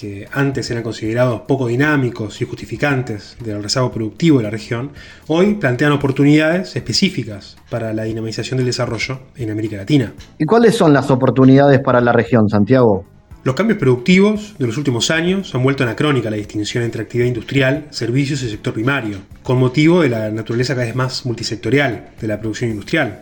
que 0.00 0.26
antes 0.32 0.70
eran 0.70 0.82
considerados 0.82 1.42
poco 1.42 1.66
dinámicos 1.66 2.40
y 2.40 2.46
justificantes 2.46 3.36
del 3.44 3.62
rezago 3.62 3.92
productivo 3.92 4.38
de 4.38 4.44
la 4.44 4.50
región, 4.50 4.92
hoy 5.26 5.54
plantean 5.54 5.92
oportunidades 5.92 6.74
específicas 6.74 7.58
para 7.68 7.92
la 7.92 8.04
dinamización 8.04 8.56
del 8.56 8.66
desarrollo 8.66 9.20
en 9.36 9.50
América 9.50 9.76
Latina. 9.76 10.14
¿Y 10.38 10.46
cuáles 10.46 10.74
son 10.74 10.94
las 10.94 11.10
oportunidades 11.10 11.80
para 11.80 12.00
la 12.00 12.12
región, 12.12 12.48
Santiago? 12.48 13.04
Los 13.44 13.54
cambios 13.54 13.78
productivos 13.78 14.54
de 14.58 14.66
los 14.66 14.78
últimos 14.78 15.10
años 15.10 15.54
han 15.54 15.62
vuelto 15.62 15.82
anacrónica 15.82 16.30
la 16.30 16.36
distinción 16.36 16.82
entre 16.82 17.02
actividad 17.02 17.28
industrial, 17.28 17.86
servicios 17.90 18.42
y 18.42 18.48
sector 18.48 18.72
primario, 18.72 19.18
con 19.42 19.58
motivo 19.58 20.02
de 20.02 20.08
la 20.08 20.30
naturaleza 20.30 20.74
cada 20.74 20.86
vez 20.86 20.94
más 20.94 21.26
multisectorial 21.26 22.10
de 22.18 22.26
la 22.26 22.40
producción 22.40 22.70
industrial. 22.70 23.20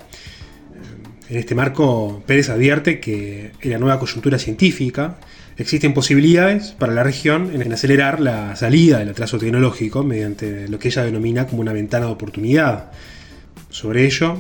En 1.28 1.36
este 1.36 1.54
marco, 1.54 2.22
Pérez 2.24 2.48
advierte 2.48 3.00
que 3.00 3.52
en 3.60 3.70
la 3.70 3.78
nueva 3.78 3.98
coyuntura 3.98 4.38
científica 4.38 5.18
existen 5.58 5.92
posibilidades 5.92 6.70
para 6.78 6.94
la 6.94 7.02
región 7.02 7.50
en 7.52 7.72
acelerar 7.72 8.20
la 8.20 8.54
salida 8.56 8.98
del 8.98 9.10
atraso 9.10 9.38
tecnológico 9.38 10.04
mediante 10.04 10.68
lo 10.68 10.78
que 10.78 10.88
ella 10.88 11.04
denomina 11.04 11.46
como 11.46 11.60
una 11.60 11.72
ventana 11.72 12.06
de 12.06 12.12
oportunidad. 12.12 12.92
Sobre 13.68 14.06
ello, 14.06 14.38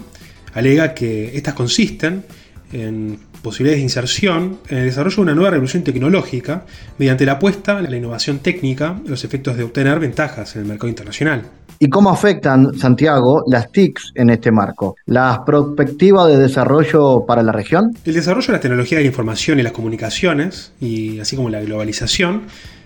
alega 0.54 0.94
que 0.94 1.36
estas 1.36 1.54
consisten 1.54 2.24
en 2.72 3.18
posibilidades 3.42 3.78
de 3.78 3.82
inserción 3.82 4.60
en 4.68 4.78
el 4.78 4.84
desarrollo 4.86 5.16
de 5.16 5.22
una 5.22 5.34
nueva 5.34 5.50
revolución 5.50 5.82
tecnológica 5.82 6.64
mediante 6.98 7.26
la 7.26 7.32
apuesta 7.32 7.78
en 7.78 7.90
la 7.90 7.96
innovación 7.96 8.38
técnica 8.38 9.00
y 9.04 9.08
los 9.08 9.24
efectos 9.24 9.56
de 9.56 9.64
obtener 9.64 9.98
ventajas 9.98 10.54
en 10.54 10.62
el 10.62 10.68
mercado 10.68 10.88
internacional. 10.88 11.44
¿Y 11.80 11.88
cómo 11.88 12.10
afectan, 12.10 12.76
Santiago, 12.76 13.44
las 13.46 13.70
TICs 13.70 14.10
en 14.16 14.30
este 14.30 14.50
marco? 14.50 14.96
¿Las 15.06 15.38
perspectivas 15.40 16.26
de 16.26 16.36
desarrollo 16.36 17.24
para 17.24 17.40
la 17.44 17.52
región? 17.52 17.96
El 18.04 18.14
desarrollo 18.14 18.48
de 18.48 18.52
las 18.54 18.60
tecnologías 18.60 18.98
de 18.98 19.04
la 19.04 19.08
información 19.08 19.60
y 19.60 19.62
las 19.62 19.70
comunicaciones, 19.70 20.72
y 20.80 21.20
así 21.20 21.36
como 21.36 21.50
la 21.50 21.60
globalización, 21.60 22.42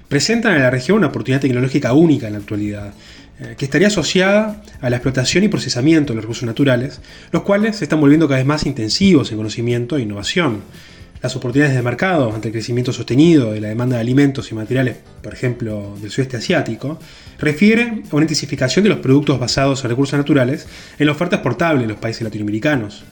presentan 0.08 0.56
a 0.56 0.58
la 0.58 0.68
región 0.68 0.98
una 0.98 1.06
oportunidad 1.06 1.40
tecnológica 1.40 1.94
única 1.94 2.26
en 2.26 2.34
la 2.34 2.40
actualidad, 2.40 2.92
eh, 3.40 3.54
que 3.56 3.64
estaría 3.64 3.86
asociada 3.86 4.62
a 4.82 4.90
la 4.90 4.96
explotación 4.96 5.42
y 5.42 5.48
procesamiento 5.48 6.12
de 6.12 6.16
los 6.16 6.24
recursos 6.24 6.44
naturales, 6.44 7.00
los 7.30 7.44
cuales 7.44 7.76
se 7.76 7.84
están 7.84 7.98
volviendo 7.98 8.28
cada 8.28 8.40
vez 8.40 8.46
más 8.46 8.66
intensivos 8.66 9.30
en 9.32 9.38
conocimiento 9.38 9.96
e 9.96 10.02
innovación. 10.02 10.60
Las 11.22 11.36
oportunidades 11.36 11.76
de 11.76 11.82
mercado 11.82 12.32
ante 12.34 12.48
el 12.48 12.52
crecimiento 12.52 12.92
sostenido 12.92 13.52
de 13.52 13.60
la 13.60 13.68
demanda 13.68 13.94
de 13.94 14.00
alimentos 14.00 14.50
y 14.50 14.56
materiales, 14.56 14.96
por 15.22 15.32
ejemplo, 15.32 15.94
del 16.00 16.10
sudeste 16.10 16.36
asiático, 16.36 16.98
refiere 17.38 18.02
a 18.10 18.16
una 18.16 18.24
intensificación 18.24 18.82
de 18.82 18.88
los 18.88 18.98
productos 18.98 19.38
basados 19.38 19.84
en 19.84 19.90
recursos 19.90 20.18
naturales 20.18 20.66
en 20.98 21.06
la 21.06 21.12
oferta 21.12 21.36
exportable 21.36 21.82
de 21.82 21.86
los 21.86 21.98
países 21.98 22.22
latinoamericanos. 22.22 23.04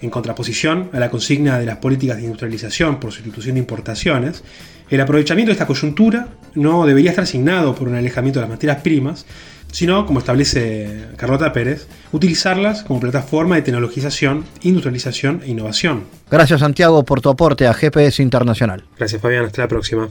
En 0.00 0.10
contraposición 0.10 0.90
a 0.92 1.00
la 1.00 1.10
consigna 1.10 1.58
de 1.58 1.66
las 1.66 1.78
políticas 1.78 2.18
de 2.18 2.22
industrialización 2.22 3.00
por 3.00 3.10
sustitución 3.10 3.54
de 3.54 3.60
importaciones, 3.60 4.44
el 4.88 5.00
aprovechamiento 5.00 5.48
de 5.48 5.54
esta 5.54 5.66
coyuntura 5.66 6.28
no 6.54 6.86
debería 6.86 7.10
estar 7.10 7.24
asignado 7.24 7.74
por 7.74 7.88
un 7.88 7.96
alejamiento 7.96 8.38
de 8.38 8.42
las 8.42 8.50
materias 8.50 8.80
primas, 8.82 9.26
sino, 9.74 10.06
como 10.06 10.20
establece 10.20 11.08
Carlota 11.16 11.52
Pérez, 11.52 11.88
utilizarlas 12.12 12.84
como 12.84 13.00
plataforma 13.00 13.56
de 13.56 13.62
tecnologización, 13.62 14.44
industrialización 14.62 15.42
e 15.44 15.50
innovación. 15.50 16.04
Gracias 16.30 16.60
Santiago 16.60 17.04
por 17.04 17.20
tu 17.20 17.28
aporte 17.28 17.66
a 17.66 17.74
GPS 17.74 18.22
Internacional. 18.22 18.84
Gracias 18.96 19.20
Fabián, 19.20 19.46
hasta 19.46 19.62
la 19.62 19.68
próxima. 19.68 20.10